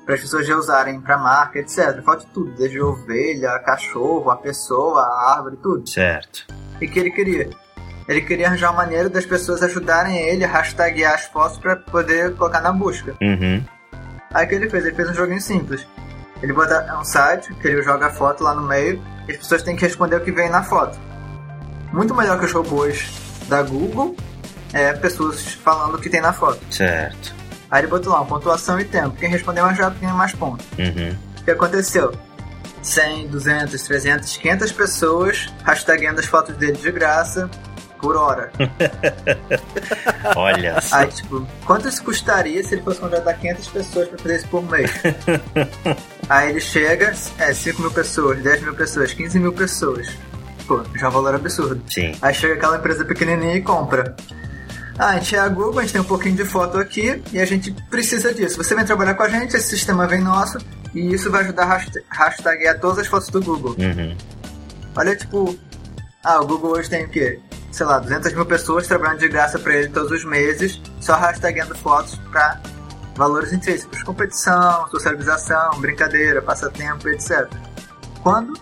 para 0.05 0.15
as 0.15 0.21
pessoas 0.21 0.45
já 0.45 0.55
usarem 0.55 0.99
para 0.99 1.17
marca, 1.17 1.59
etc. 1.59 2.01
Foto 2.03 2.25
de 2.25 2.31
tudo, 2.31 2.51
desde 2.51 2.81
ovelha, 2.81 3.59
cachorro, 3.59 4.29
a 4.29 4.37
pessoa, 4.37 5.01
a 5.01 5.35
árvore, 5.35 5.57
tudo. 5.57 5.87
Certo. 5.87 6.47
E 6.81 6.87
que 6.87 6.99
ele 6.99 7.11
queria? 7.11 7.49
Ele 8.07 8.21
queria 8.21 8.47
arranjar 8.47 8.71
uma 8.71 8.83
maneira 8.83 9.09
das 9.09 9.25
pessoas 9.25 9.63
ajudarem 9.63 10.17
ele 10.17 10.43
a 10.43 10.47
hashtaguear 10.47 11.13
as 11.13 11.25
fotos 11.25 11.57
para 11.57 11.77
poder 11.77 12.35
colocar 12.35 12.59
na 12.59 12.71
busca. 12.71 13.15
Uhum. 13.21 13.63
Aí 14.33 14.45
o 14.45 14.49
que 14.49 14.55
ele 14.55 14.69
fez? 14.69 14.85
Ele 14.85 14.95
fez 14.95 15.09
um 15.09 15.13
joguinho 15.13 15.39
simples. 15.39 15.87
Ele 16.41 16.51
bota 16.51 16.97
um 16.99 17.05
site, 17.05 17.53
que 17.53 17.67
ele 17.67 17.81
joga 17.81 18.07
a 18.07 18.09
foto 18.09 18.43
lá 18.43 18.53
no 18.53 18.63
meio, 18.63 19.01
e 19.25 19.31
as 19.31 19.37
pessoas 19.37 19.63
têm 19.63 19.77
que 19.77 19.85
responder 19.85 20.17
o 20.17 20.21
que 20.21 20.31
vem 20.31 20.49
na 20.49 20.63
foto. 20.63 20.99
Muito 21.93 22.13
melhor 22.13 22.37
que 22.37 22.45
os 22.45 22.51
robôs 22.51 23.22
da 23.53 23.61
Google, 23.61 24.15
é 24.73 24.93
pessoas 24.93 25.53
falando 25.53 25.95
o 25.95 25.99
que 25.99 26.09
tem 26.09 26.19
na 26.19 26.33
foto. 26.33 26.59
Certo. 26.71 27.35
Aí 27.69 27.81
ele 27.81 27.87
botou 27.87 28.11
lá 28.11 28.21
uma 28.21 28.27
pontuação 28.27 28.79
e 28.79 28.85
tempo. 28.85 29.15
Quem 29.17 29.29
responder 29.29 29.61
mais 29.61 29.77
rápido 29.77 30.01
ganha 30.01 30.13
mais 30.13 30.33
pontos. 30.33 30.65
Uhum. 30.77 31.15
O 31.39 31.43
que 31.43 31.51
aconteceu? 31.51 32.11
100, 32.81 33.27
200, 33.27 33.81
300, 33.81 34.37
500 34.37 34.71
pessoas 34.71 35.53
hashtagueando 35.63 36.19
as 36.19 36.25
fotos 36.25 36.55
dele 36.57 36.73
de 36.73 36.91
graça 36.91 37.49
por 38.01 38.15
hora. 38.17 38.51
Olha 40.35 40.81
só. 40.81 40.97
Aí, 40.97 41.07
tipo, 41.07 41.47
quanto 41.65 41.87
isso 41.87 42.03
custaria 42.03 42.61
se 42.63 42.75
ele 42.75 42.81
fosse 42.81 42.99
contratar 42.99 43.37
500 43.37 43.67
pessoas 43.67 44.09
pra 44.09 44.17
fazer 44.17 44.35
isso 44.35 44.47
por 44.47 44.63
mês? 44.63 44.91
Aí 46.27 46.49
ele 46.49 46.59
chega, 46.59 47.13
é 47.37 47.53
5 47.53 47.81
mil 47.81 47.91
pessoas, 47.91 48.41
10 48.41 48.63
mil 48.63 48.75
pessoas, 48.75 49.13
15 49.13 49.39
mil 49.39 49.53
pessoas. 49.53 50.09
Pô, 50.67 50.81
já 50.95 51.07
é 51.07 51.09
um 51.09 51.11
valor 51.11 51.35
absurdo. 51.35 51.81
Sim. 51.89 52.13
Aí 52.21 52.33
chega 52.33 52.53
aquela 52.53 52.77
empresa 52.77 53.03
pequenininha 53.03 53.55
e 53.55 53.61
compra. 53.61 54.15
Ah, 54.97 55.09
a 55.09 55.13
gente 55.19 55.35
é 55.35 55.39
a 55.39 55.47
Google, 55.47 55.79
a 55.79 55.81
gente 55.81 55.91
tem 55.93 56.01
um 56.01 56.05
pouquinho 56.05 56.35
de 56.35 56.45
foto 56.45 56.77
aqui 56.77 57.21
e 57.31 57.39
a 57.39 57.45
gente 57.45 57.71
precisa 57.89 58.33
disso. 58.33 58.57
Você 58.57 58.75
vem 58.75 58.85
trabalhar 58.85 59.15
com 59.15 59.23
a 59.23 59.29
gente, 59.29 59.55
esse 59.55 59.69
sistema 59.69 60.05
vem 60.07 60.21
nosso 60.21 60.57
e 60.93 61.13
isso 61.13 61.31
vai 61.31 61.41
ajudar 61.43 61.63
a 61.63 61.65
hasht- 61.77 61.97
hashtaguear 62.09 62.79
todas 62.79 62.99
as 62.99 63.07
fotos 63.07 63.29
do 63.29 63.41
Google. 63.41 63.75
Uhum. 63.79 64.15
Olha, 64.95 65.15
tipo, 65.15 65.57
ah, 66.23 66.39
o 66.41 66.45
Google 66.47 66.73
hoje 66.73 66.89
tem 66.89 67.05
o 67.05 67.09
quê? 67.09 67.39
Sei 67.71 67.85
lá, 67.87 67.97
200 67.97 68.31
mil 68.33 68.45
pessoas 68.45 68.85
trabalhando 68.85 69.17
de 69.19 69.27
graça 69.27 69.57
pra 69.57 69.73
ele 69.75 69.89
todos 69.89 70.11
os 70.11 70.23
meses, 70.23 70.79
só 71.01 71.15
hashtagueando 71.15 71.75
fotos 71.75 72.15
pra 72.31 72.61
valores 73.15 73.51
intrínsecos, 73.51 74.03
competição, 74.03 74.87
socialização, 74.89 75.71
brincadeira, 75.81 76.39
passatempo, 76.39 77.09
etc. 77.09 77.47
Quando 78.21 78.53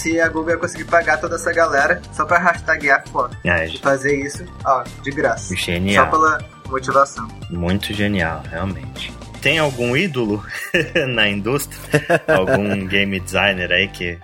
se 0.00 0.20
a 0.20 0.28
Google 0.28 0.50
ia 0.52 0.56
conseguir 0.58 0.84
pagar 0.84 1.18
toda 1.18 1.36
essa 1.36 1.52
galera 1.52 2.00
só 2.12 2.24
pra 2.24 2.38
hashtaguear 2.38 3.02
foto 3.08 3.36
É, 3.44 3.66
e 3.66 3.78
fazer 3.78 4.14
isso, 4.20 4.44
ó, 4.64 4.84
de 5.02 5.10
graça. 5.10 5.54
Genial. 5.56 6.04
Só 6.04 6.10
pela 6.10 6.38
motivação. 6.68 7.28
muito 7.50 7.92
genial, 7.92 8.42
realmente. 8.50 9.12
Tem 9.40 9.58
algum 9.58 9.96
ídolo 9.96 10.44
na 11.14 11.28
indústria? 11.28 11.78
algum 12.26 12.84
game 12.88 13.20
designer 13.20 13.70
aí 13.72 13.88
que, 13.88 14.18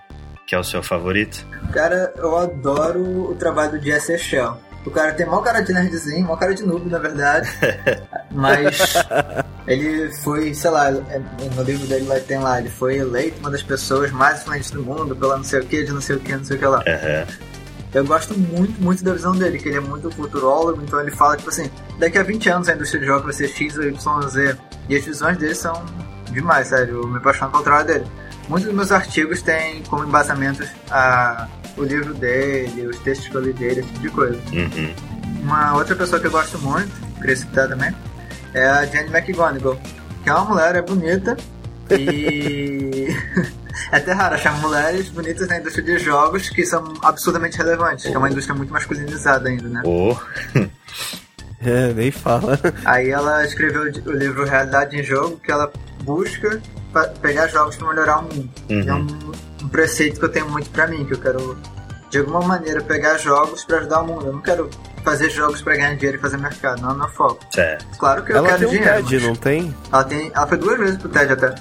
que 0.46 0.54
é 0.54 0.58
o 0.58 0.64
seu 0.64 0.82
favorito? 0.82 1.46
Cara, 1.72 2.12
eu 2.16 2.36
adoro 2.36 3.30
o 3.30 3.34
trabalho 3.36 3.72
do 3.78 3.84
Jesse 3.84 4.18
Shell. 4.18 4.58
O 4.84 4.90
cara 4.90 5.12
tem 5.12 5.24
mó 5.26 5.40
cara 5.40 5.60
de 5.60 5.72
nerdzinho, 5.72 6.26
mó 6.26 6.36
cara 6.36 6.54
de 6.54 6.64
noob, 6.64 6.90
na 6.90 6.98
verdade. 6.98 7.48
Mas 8.32 8.94
ele 9.66 10.10
foi, 10.16 10.52
sei 10.54 10.70
lá, 10.70 10.88
é- 10.88 11.20
no 11.54 11.62
livro 11.62 11.86
dele 11.86 12.04
vai 12.04 12.20
ter 12.20 12.38
lá, 12.38 12.58
ele 12.58 12.68
foi 12.68 12.96
eleito 12.96 13.38
uma 13.40 13.50
das 13.50 13.62
pessoas 13.62 14.10
mais 14.10 14.40
influentes 14.40 14.70
do 14.70 14.82
mundo 14.82 15.14
pela 15.14 15.36
não 15.36 15.44
sei 15.44 15.60
o 15.60 15.64
que, 15.66 15.84
de 15.84 15.92
não 15.92 16.00
sei 16.00 16.16
o 16.16 16.20
que, 16.20 16.34
não 16.34 16.44
sei 16.44 16.56
o 16.56 16.58
que 16.58 16.66
lá. 16.66 16.78
Aham. 16.86 17.26
Eu 17.94 18.06
gosto 18.06 18.32
muito, 18.38 18.80
muito 18.80 19.04
da 19.04 19.12
visão 19.12 19.32
dele, 19.36 19.58
que 19.58 19.68
ele 19.68 19.76
é 19.76 19.80
muito 19.80 20.10
futurólogo, 20.10 20.80
então 20.82 20.98
ele 20.98 21.10
fala, 21.10 21.36
tipo 21.36 21.50
assim, 21.50 21.70
daqui 21.98 22.16
a 22.16 22.22
20 22.22 22.48
anos 22.48 22.68
a 22.70 22.74
indústria 22.74 23.00
de 23.00 23.06
jogos 23.06 23.24
vai 23.24 23.32
ser 23.34 23.48
X 23.48 23.76
ou 23.76 23.84
Y, 23.84 24.28
Z. 24.30 24.56
E 24.88 24.96
as 24.96 25.04
visões 25.04 25.36
dele 25.36 25.54
são 25.54 25.84
demais, 26.30 26.68
sério, 26.68 27.02
eu 27.02 27.06
me 27.06 27.18
apaixono 27.18 27.50
pelo 27.50 27.62
trabalho 27.62 27.86
dele. 27.86 28.06
Muitos 28.48 28.66
dos 28.66 28.74
meus 28.74 28.90
artigos 28.90 29.42
têm 29.42 29.82
como 29.84 30.04
embasamentos 30.04 30.66
a, 30.90 31.46
o 31.76 31.84
livro 31.84 32.14
dele, 32.14 32.86
os 32.86 32.98
textos 32.98 33.28
que 33.28 33.34
eu 33.34 33.40
li 33.42 33.52
dele, 33.52 33.80
esse 33.80 33.88
tipo 33.90 34.00
de 34.00 34.10
coisa. 34.10 34.38
Uhum. 34.52 34.94
Uma 35.42 35.74
outra 35.74 35.94
pessoa 35.96 36.20
que 36.20 36.26
eu 36.26 36.30
gosto 36.30 36.58
muito, 36.58 36.90
queria 37.18 37.36
citar 37.36 37.68
também, 37.68 37.94
é 38.54 38.66
a 38.66 38.86
Jenny 38.86 39.10
McGonigal, 39.10 39.80
que 40.22 40.30
é 40.30 40.34
uma 40.34 40.44
mulher, 40.44 40.76
é 40.76 40.82
bonita 40.82 41.36
e 41.90 43.08
é 43.90 43.96
até 43.96 44.12
raro 44.12 44.34
achar 44.34 44.56
mulheres 44.60 45.08
bonitas 45.08 45.48
na 45.48 45.58
indústria 45.58 45.84
de 45.84 45.98
jogos 45.98 46.48
que 46.48 46.64
são 46.64 46.84
absurdamente 47.02 47.58
relevantes, 47.58 48.04
que 48.04 48.14
é 48.14 48.18
uma 48.18 48.30
indústria 48.30 48.54
muito 48.54 48.72
masculinizada 48.72 49.48
ainda, 49.48 49.68
né? 49.68 49.82
Oh, 49.84 50.16
É, 51.64 51.92
nem 51.92 52.10
fala. 52.10 52.58
Aí 52.84 53.10
ela 53.10 53.44
escreveu 53.44 53.82
o 53.82 54.10
livro 54.10 54.44
Realidade 54.44 54.98
em 54.98 55.02
Jogo, 55.02 55.38
que 55.38 55.50
ela 55.50 55.72
busca 56.02 56.60
pegar 57.20 57.46
jogos 57.46 57.76
para 57.76 57.88
melhorar 57.88 58.18
o 58.18 58.22
mundo. 58.22 58.50
Uhum. 58.68 58.88
É 58.88 58.94
um, 58.94 59.32
um 59.62 59.68
preceito 59.68 60.18
que 60.18 60.24
eu 60.24 60.28
tenho 60.28 60.48
muito 60.50 60.68
pra 60.70 60.86
mim, 60.86 61.04
que 61.04 61.14
eu 61.14 61.18
quero 61.20 61.56
de 62.10 62.18
alguma 62.18 62.40
maneira 62.42 62.80
pegar 62.82 63.16
jogos 63.18 63.64
para 63.64 63.78
ajudar 63.78 64.00
o 64.02 64.06
mundo. 64.06 64.26
Eu 64.26 64.32
não 64.34 64.42
quero 64.42 64.68
fazer 65.04 65.30
jogos 65.30 65.62
para 65.62 65.74
ganhar 65.76 65.94
dinheiro 65.96 66.18
e 66.18 66.20
fazer 66.20 66.36
mercado, 66.36 66.82
não 66.82 66.90
é 66.92 66.94
meu 66.94 67.08
foco. 67.08 67.40
certo. 67.52 67.86
Claro 67.98 68.22
que 68.24 68.32
eu 68.32 68.36
Ela 68.36 68.48
quero 68.48 68.58
tem 68.60 68.68
um 68.68 68.70
dinheiro. 68.70 68.94
TED, 68.96 69.14
mas 69.14 69.22
não 69.24 69.34
tem? 69.34 69.74
ela, 69.92 70.04
tem, 70.04 70.30
ela 70.34 70.46
foi 70.46 70.58
duas 70.58 70.78
vezes 70.78 70.96
pro 70.98 71.08
TED 71.08 71.32
até. 71.32 71.54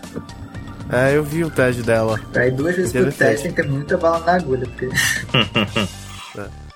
É, 0.91 1.15
eu 1.15 1.23
vi 1.23 1.43
o 1.45 1.49
TED 1.49 1.83
dela. 1.83 2.19
Aí 2.35 2.51
duas 2.51 2.75
vezes 2.75 2.91
pro. 2.91 3.11
TED 3.11 3.41
tem 3.43 3.51
que 3.53 3.61
ter 3.61 3.67
muita 3.69 3.97
bala 3.97 4.19
na 4.25 4.33
agulha, 4.33 4.67
porque 4.67 4.89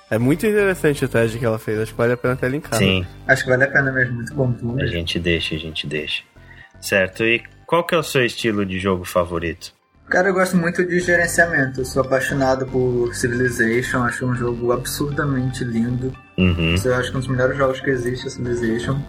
É 0.08 0.18
muito 0.18 0.46
interessante 0.46 1.04
o 1.04 1.08
TED 1.08 1.38
que 1.38 1.44
ela 1.44 1.58
fez. 1.58 1.80
Acho 1.80 1.92
que 1.92 1.98
vale 1.98 2.12
a 2.12 2.16
pena 2.16 2.36
ter 2.36 2.48
linkado. 2.48 2.76
Sim, 2.78 3.04
acho 3.26 3.42
que 3.44 3.50
vale 3.50 3.64
a 3.64 3.68
pena 3.70 3.90
mesmo, 3.92 4.14
muito 4.14 4.32
bom 4.34 4.52
tudo. 4.52 4.80
a 4.80 4.86
gente 4.86 5.18
deixa, 5.18 5.54
a 5.54 5.58
gente 5.58 5.86
deixa. 5.86 6.22
Certo, 6.80 7.24
e 7.24 7.42
qual 7.66 7.84
que 7.84 7.94
é 7.94 7.98
o 7.98 8.02
seu 8.02 8.24
estilo 8.24 8.64
de 8.64 8.78
jogo 8.78 9.04
favorito? 9.04 9.72
Cara, 10.08 10.28
eu 10.28 10.34
gosto 10.34 10.56
muito 10.56 10.84
de 10.84 11.00
gerenciamento. 11.00 11.80
Eu 11.80 11.84
sou 11.84 12.02
apaixonado 12.02 12.64
por 12.66 13.12
Civilization, 13.14 14.04
acho 14.04 14.24
um 14.24 14.34
jogo 14.34 14.72
absurdamente 14.72 15.64
lindo. 15.64 16.12
Uhum. 16.38 16.76
Eu 16.84 16.94
acho 16.94 17.10
que 17.10 17.16
é 17.16 17.18
um 17.18 17.20
dos 17.20 17.28
melhores 17.28 17.56
jogos 17.56 17.80
que 17.80 17.90
existe, 17.90 18.28
a 18.28 18.30
Civilization. 18.30 19.00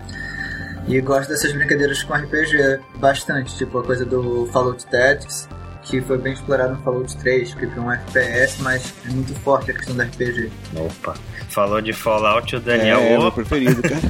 E 0.87 0.99
gosto 1.01 1.29
dessas 1.29 1.51
brincadeiras 1.51 2.01
com 2.01 2.13
RPG 2.13 2.79
bastante, 2.95 3.55
tipo 3.57 3.77
a 3.77 3.83
coisa 3.83 4.05
do 4.05 4.47
Fallout 4.47 4.85
Tactics, 4.87 5.47
que 5.87 6.01
foi 6.01 6.17
bem 6.17 6.33
explorado 6.33 6.73
no 6.75 6.81
Fallout 6.81 7.17
3, 7.17 7.53
que 7.55 7.65
é 7.65 7.79
um 7.79 7.91
FPS, 7.91 8.61
mas 8.61 8.93
é 9.05 9.09
muito 9.11 9.33
forte 9.39 9.71
a 9.71 9.73
questão 9.73 9.95
do 9.95 10.01
RPG. 10.03 10.51
Opa. 10.75 11.13
Falou 11.49 11.81
de 11.81 11.93
Fallout, 11.93 12.55
o 12.55 12.59
Daniel. 12.59 12.99
é, 12.99 13.13
é 13.13 13.17
meu 13.17 13.27
opa, 13.27 13.35
preferido, 13.37 13.81
cara. 13.81 14.01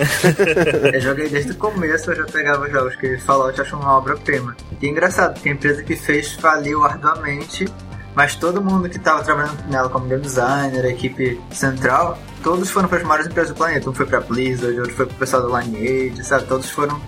Eu 0.94 1.00
joguei 1.00 1.28
desde 1.28 1.52
o 1.52 1.56
começo, 1.56 2.10
eu 2.10 2.16
já 2.16 2.24
pegava 2.24 2.70
jogos 2.70 2.96
que 2.96 3.18
Fallout 3.18 3.58
eu 3.58 3.64
acho 3.64 3.76
uma 3.76 3.98
obra-prima. 3.98 4.56
E 4.80 4.86
é 4.86 4.90
engraçado, 4.90 5.34
porque 5.34 5.48
a 5.48 5.52
empresa 5.52 5.82
que 5.82 5.94
fez 5.96 6.32
faliu 6.34 6.84
arduamente, 6.84 7.66
mas 8.14 8.34
todo 8.34 8.62
mundo 8.62 8.88
que 8.88 8.96
estava 8.96 9.22
trabalhando 9.22 9.62
nela 9.68 9.88
como 9.88 10.06
game 10.06 10.22
designer, 10.22 10.84
equipe 10.86 11.40
central, 11.50 12.18
todos 12.42 12.70
foram 12.70 12.88
para 12.88 12.98
as 12.98 13.04
maiores 13.04 13.26
empresas 13.26 13.52
do 13.52 13.56
planeta. 13.56 13.90
Um 13.90 13.94
foi 13.94 14.06
para 14.06 14.20
Blizzard, 14.20 14.78
outro 14.78 14.94
foi 14.94 15.06
para 15.06 15.14
o 15.14 15.18
pessoal 15.18 15.42
do 15.42 15.58
Lineage, 15.58 16.24
sabe? 16.24 16.46
Todos 16.46 16.70
foram 16.70 17.00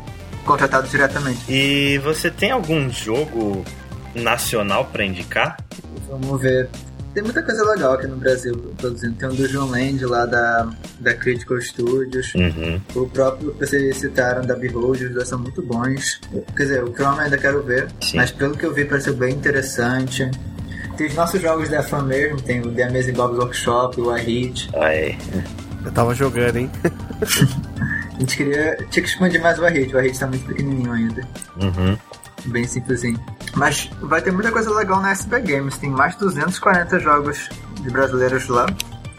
contratados 0.44 0.90
diretamente. 0.90 1.40
E 1.48 1.98
você 1.98 2.30
tem 2.30 2.50
algum 2.50 2.90
jogo 2.90 3.64
nacional 4.14 4.84
para 4.86 5.04
indicar? 5.04 5.56
Vamos 6.08 6.40
ver. 6.40 6.68
Tem 7.14 7.22
muita 7.22 7.42
coisa 7.42 7.62
legal 7.64 7.92
aqui 7.92 8.06
no 8.06 8.16
Brasil 8.16 8.54
produzindo. 8.78 9.14
Tem 9.16 9.28
o 9.28 9.32
Dungeon 9.34 9.66
Land 9.66 10.04
lá 10.06 10.24
da, 10.24 10.70
da 10.98 11.12
Critical 11.14 11.60
Studios. 11.60 12.32
Uhum. 12.34 12.80
O 12.94 13.06
próprio 13.06 13.52
que 13.52 13.66
vocês 13.66 13.98
citaram 13.98 14.46
da 14.46 14.54
Behold, 14.54 15.02
os 15.02 15.10
dois 15.12 15.28
são 15.28 15.38
muito 15.38 15.60
bons. 15.62 16.20
Quer 16.56 16.62
dizer, 16.62 16.84
o 16.84 16.94
Chrome 16.94 17.20
ainda 17.20 17.36
quero 17.36 17.62
ver, 17.62 17.88
Sim. 18.00 18.16
mas 18.16 18.30
pelo 18.30 18.56
que 18.56 18.64
eu 18.64 18.72
vi 18.72 18.86
pareceu 18.86 19.14
bem 19.14 19.34
interessante. 19.34 20.30
Tem 20.96 21.06
os 21.06 21.14
nossos 21.14 21.40
jogos 21.40 21.68
da 21.68 21.82
fã 21.82 22.02
mesmo, 22.02 22.40
tem 22.40 22.60
o 22.60 22.70
The 22.72 22.84
Amazing 22.84 23.12
Bob's 23.12 23.38
Workshop, 23.38 24.00
o 24.00 24.16
iHit. 24.16 24.70
Aí. 24.74 25.18
Eu 25.84 25.92
tava 25.92 26.14
jogando, 26.14 26.56
hein? 26.56 26.70
A 28.14 28.20
gente 28.20 28.36
queria. 28.36 28.76
Tinha 28.90 29.02
que 29.02 29.08
expandir 29.08 29.42
mais 29.42 29.58
o 29.58 29.68
iHit, 29.68 29.94
o 29.94 30.00
iHit 30.00 30.18
tá 30.18 30.26
muito 30.26 30.46
pequenininho 30.46 30.92
ainda. 30.92 31.22
Uhum. 31.60 31.98
Bem 32.46 32.64
simplesinho. 32.64 33.18
Mas 33.54 33.88
vai 34.00 34.20
ter 34.20 34.32
muita 34.32 34.50
coisa 34.50 34.74
legal 34.74 35.00
na 35.00 35.12
SB 35.12 35.40
Games. 35.40 35.76
Tem 35.78 35.90
mais 35.90 36.14
de 36.14 36.20
240 36.20 36.98
jogos 37.00 37.48
de 37.80 37.90
brasileiros 37.90 38.48
lá. 38.48 38.66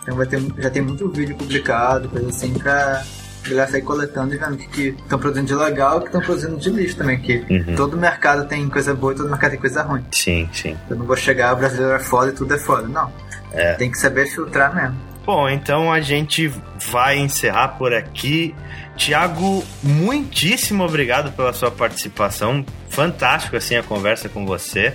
Então 0.02 0.16
vai 0.16 0.26
ter, 0.26 0.42
já 0.58 0.70
tem 0.70 0.82
muito 0.82 1.08
vídeo 1.10 1.36
publicado, 1.36 2.10
coisa 2.10 2.28
assim, 2.30 2.54
pra 2.56 3.02
galera 3.48 3.72
sair 3.72 3.82
coletando 3.82 4.34
e 4.34 4.38
vendo 4.38 4.54
o 4.56 4.58
que 4.58 4.88
estão 4.90 5.18
produzindo 5.20 5.48
de 5.48 5.56
legal 5.56 5.96
e 5.96 5.98
o 5.98 6.02
que 6.02 6.08
estão 6.08 6.22
produzindo 6.22 6.58
de 6.58 6.70
lixo 6.70 6.98
também. 6.98 7.20
Que 7.20 7.38
Uhum. 7.50 7.76
todo 7.76 7.96
mercado 7.98 8.46
tem 8.48 8.68
coisa 8.70 8.94
boa 8.94 9.14
e 9.14 9.16
todo 9.16 9.30
mercado 9.30 9.52
tem 9.52 9.60
coisa 9.60 9.82
ruim. 9.84 10.04
Sim, 10.12 10.50
sim. 10.52 10.78
Eu 10.90 10.98
não 10.98 11.06
vou 11.06 11.16
chegar, 11.16 11.54
o 11.54 11.58
brasileiro 11.58 11.94
é 11.94 12.00
foda 12.00 12.30
e 12.32 12.34
tudo 12.34 12.54
é 12.54 12.60
foda. 12.60 12.88
Não. 12.88 13.12
É. 13.54 13.74
Tem 13.76 13.90
que 13.92 13.98
saber 13.98 14.26
filtrar 14.28 14.76
mesmo. 14.76 14.98
Bom, 15.26 15.48
então 15.48 15.90
a 15.92 16.02
gente 16.02 16.52
vai 16.92 17.18
encerrar 17.18 17.70
por 17.78 17.94
aqui. 17.94 18.54
Tiago, 18.96 19.64
muitíssimo 19.82 20.84
obrigado 20.84 21.32
pela 21.32 21.54
sua 21.54 21.72
participação. 21.72 22.66
Fantástico 22.89 23.56
assim 23.56 23.76
a 23.76 23.84
conversa 23.84 24.30
com 24.30 24.46
você. 24.46 24.94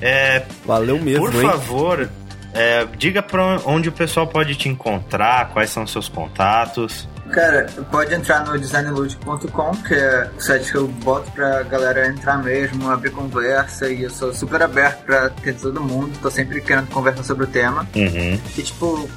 É, 0.00 0.44
Valeu 0.64 0.98
mesmo, 0.98 1.24
por 1.24 1.34
hein? 1.34 1.42
favor, 1.42 2.10
é, 2.54 2.86
diga 2.96 3.22
para 3.22 3.60
onde 3.64 3.88
o 3.88 3.92
pessoal 3.92 4.26
pode 4.26 4.54
te 4.54 4.68
encontrar, 4.68 5.50
quais 5.50 5.70
são 5.70 5.84
os 5.84 5.92
seus 5.92 6.08
contatos. 6.08 7.08
Cara, 7.32 7.66
pode 7.90 8.12
entrar 8.12 8.44
no 8.44 8.58
designludic.com, 8.58 9.70
que 9.82 9.94
é 9.94 10.30
o 10.36 10.40
site 10.40 10.70
que 10.70 10.76
eu 10.76 10.86
boto 10.86 11.30
pra 11.32 11.62
galera 11.62 12.06
entrar 12.06 12.36
mesmo, 12.42 12.90
abrir 12.90 13.10
conversa, 13.10 13.88
e 13.90 14.02
eu 14.02 14.10
sou 14.10 14.34
super 14.34 14.60
aberto 14.60 15.02
pra 15.04 15.30
ter 15.30 15.54
todo 15.54 15.80
mundo, 15.80 16.18
tô 16.20 16.30
sempre 16.30 16.60
querendo 16.60 16.88
conversar 16.88 17.22
sobre 17.22 17.44
o 17.44 17.46
tema. 17.46 17.88
Uhum. 17.96 18.38
E, 18.56 18.62
tipo, 18.62 19.08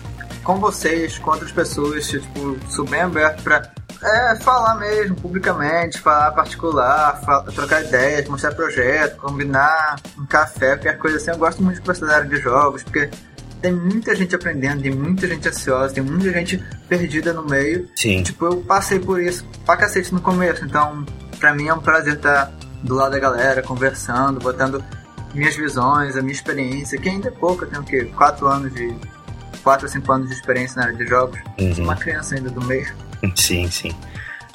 com 0.46 0.60
vocês, 0.60 1.18
com 1.20 1.32
outras 1.32 1.52
pessoas, 1.52 2.08
tipo, 2.08 2.56
sou 2.70 2.86
bem 2.86 3.02
aberto 3.02 3.44
pra 3.44 3.70
é, 4.02 4.36
falar 4.36 4.76
mesmo, 4.76 5.16
publicamente, 5.16 6.00
falar 6.00 6.32
particular, 6.32 7.20
fa- 7.26 7.42
trocar 7.54 7.84
ideias, 7.84 8.28
mostrar 8.30 8.54
projeto, 8.54 9.18
combinar 9.18 9.96
um 10.18 10.26
café, 10.26 10.76
qualquer 10.76 10.98
coisa 11.00 11.18
assim. 11.18 11.32
Eu 11.32 11.38
gosto 11.38 11.62
muito 11.64 11.76
de 11.76 11.82
conversar 11.82 12.06
da 12.06 12.16
área 12.18 12.30
de 12.30 12.38
jogos, 12.38 12.84
porque 12.84 13.10
tem 13.62 13.74
muita 13.74 14.16
gente 14.16 14.36
aprendendo, 14.36 14.84
tem 14.84 14.92
muita 14.94 15.28
gente 15.28 15.50
ansiosa, 15.50 15.96
tem 15.96 16.04
muita 16.04 16.32
gente 16.32 16.64
perdida 16.88 17.34
no 17.34 17.44
meio. 17.46 17.90
Sim. 17.96 18.22
Tipo, 18.22 18.46
eu 18.46 18.58
passei 18.58 19.00
por 19.00 19.20
isso 19.20 19.44
pra 19.66 19.76
cacete 19.76 20.14
no 20.14 20.22
começo, 20.22 20.64
então 20.64 21.04
pra 21.40 21.54
mim 21.56 21.68
é 21.68 21.74
um 21.74 21.80
prazer 21.82 22.18
estar 22.18 22.52
do 22.84 22.94
lado 22.94 23.14
da 23.14 23.20
galera, 23.20 23.64
conversando, 23.64 24.40
botando 24.40 24.84
minhas 25.34 25.56
visões, 25.56 26.16
a 26.16 26.22
minha 26.22 26.34
experiência, 26.34 27.00
que 27.00 27.10
ainda 27.10 27.30
é 27.30 27.32
pouco, 27.32 27.64
eu 27.66 27.70
tenho 27.70 27.82
o 27.82 27.86
quê? 27.86 28.06
4 28.16 28.48
anos 28.48 28.72
de. 28.74 28.96
4 29.66 29.88
ou 29.88 29.92
5 29.92 30.12
anos 30.12 30.30
de 30.30 30.36
experiência 30.36 30.80
na 30.80 30.88
área 30.88 30.96
de 30.96 31.08
jogos. 31.08 31.40
Uhum. 31.60 31.84
Uma 31.84 31.96
criança 31.96 32.36
ainda 32.36 32.52
do 32.52 32.64
meio. 32.64 32.94
Sim, 33.36 33.70
sim. 33.72 33.92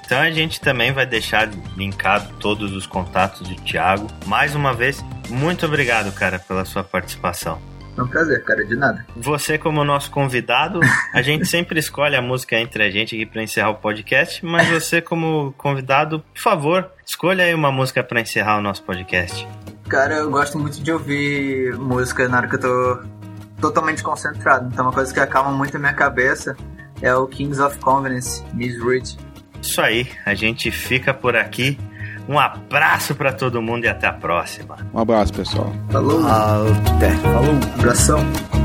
Então 0.04 0.20
a 0.20 0.30
gente 0.30 0.60
também 0.60 0.92
vai 0.92 1.04
deixar 1.04 1.48
linkado 1.76 2.32
todos 2.38 2.72
os 2.72 2.86
contatos 2.86 3.48
do 3.48 3.54
Thiago. 3.62 4.06
Mais 4.26 4.54
uma 4.54 4.72
vez, 4.72 5.04
muito 5.28 5.66
obrigado, 5.66 6.12
cara, 6.12 6.38
pela 6.38 6.64
sua 6.64 6.84
participação. 6.84 7.60
É 7.96 8.02
um 8.02 8.06
prazer, 8.06 8.42
cara, 8.44 8.64
de 8.64 8.76
nada. 8.76 9.04
Você, 9.16 9.58
como 9.58 9.84
nosso 9.84 10.10
convidado, 10.10 10.80
a 11.12 11.22
gente 11.22 11.46
sempre 11.48 11.78
escolhe 11.80 12.14
a 12.16 12.22
música 12.22 12.56
entre 12.58 12.82
a 12.84 12.90
gente 12.90 13.14
aqui 13.14 13.26
para 13.26 13.42
encerrar 13.42 13.70
o 13.70 13.76
podcast, 13.76 14.44
mas 14.44 14.68
você, 14.68 15.00
como 15.00 15.52
convidado, 15.58 16.20
por 16.32 16.40
favor, 16.40 16.90
escolha 17.04 17.44
aí 17.44 17.54
uma 17.54 17.72
música 17.72 18.02
para 18.02 18.20
encerrar 18.20 18.58
o 18.58 18.62
nosso 18.62 18.82
podcast. 18.82 19.46
Cara, 19.88 20.14
eu 20.14 20.30
gosto 20.30 20.58
muito 20.58 20.80
de 20.80 20.92
ouvir 20.92 21.76
música 21.76 22.28
na 22.28 22.38
hora 22.38 22.48
que 22.48 22.54
eu 22.54 22.60
tô 22.60 23.19
totalmente 23.60 24.02
concentrado. 24.02 24.68
Então, 24.72 24.84
uma 24.86 24.92
coisa 24.92 25.12
que 25.12 25.20
acalma 25.20 25.50
muito 25.52 25.76
a 25.76 25.80
minha 25.80 25.94
cabeça 25.94 26.56
é 27.02 27.14
o 27.14 27.26
Kings 27.26 27.60
of 27.60 27.78
Convenience, 27.78 28.42
Miss 28.54 28.82
Reed. 28.82 29.08
Isso 29.62 29.80
aí, 29.80 30.08
a 30.24 30.34
gente 30.34 30.70
fica 30.70 31.12
por 31.12 31.36
aqui. 31.36 31.78
Um 32.28 32.38
abraço 32.38 33.14
para 33.14 33.32
todo 33.32 33.60
mundo 33.60 33.84
e 33.84 33.88
até 33.88 34.06
a 34.06 34.12
próxima. 34.12 34.76
Um 34.94 35.00
abraço, 35.00 35.32
pessoal. 35.32 35.72
Falou, 35.90 36.20
Até. 36.26 37.10
Falou. 37.16 37.54
abração. 37.78 38.59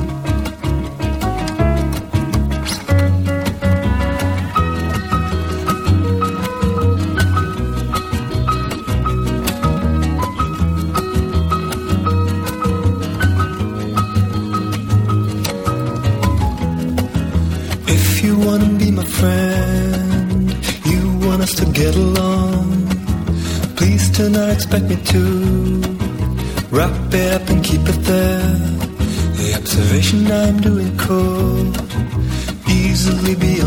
Expect 24.76 24.90
me 24.90 25.06
to 25.06 25.22
wrap 26.70 27.14
it 27.14 27.34
up 27.34 27.50
and 27.50 27.64
keep 27.64 27.82
it 27.82 28.02
there. 28.12 28.42
The 29.38 29.56
observation 29.58 30.30
I'm 30.30 30.60
doing 30.60 30.98
could 30.98 32.70
easily 32.70 33.36
be 33.36 33.62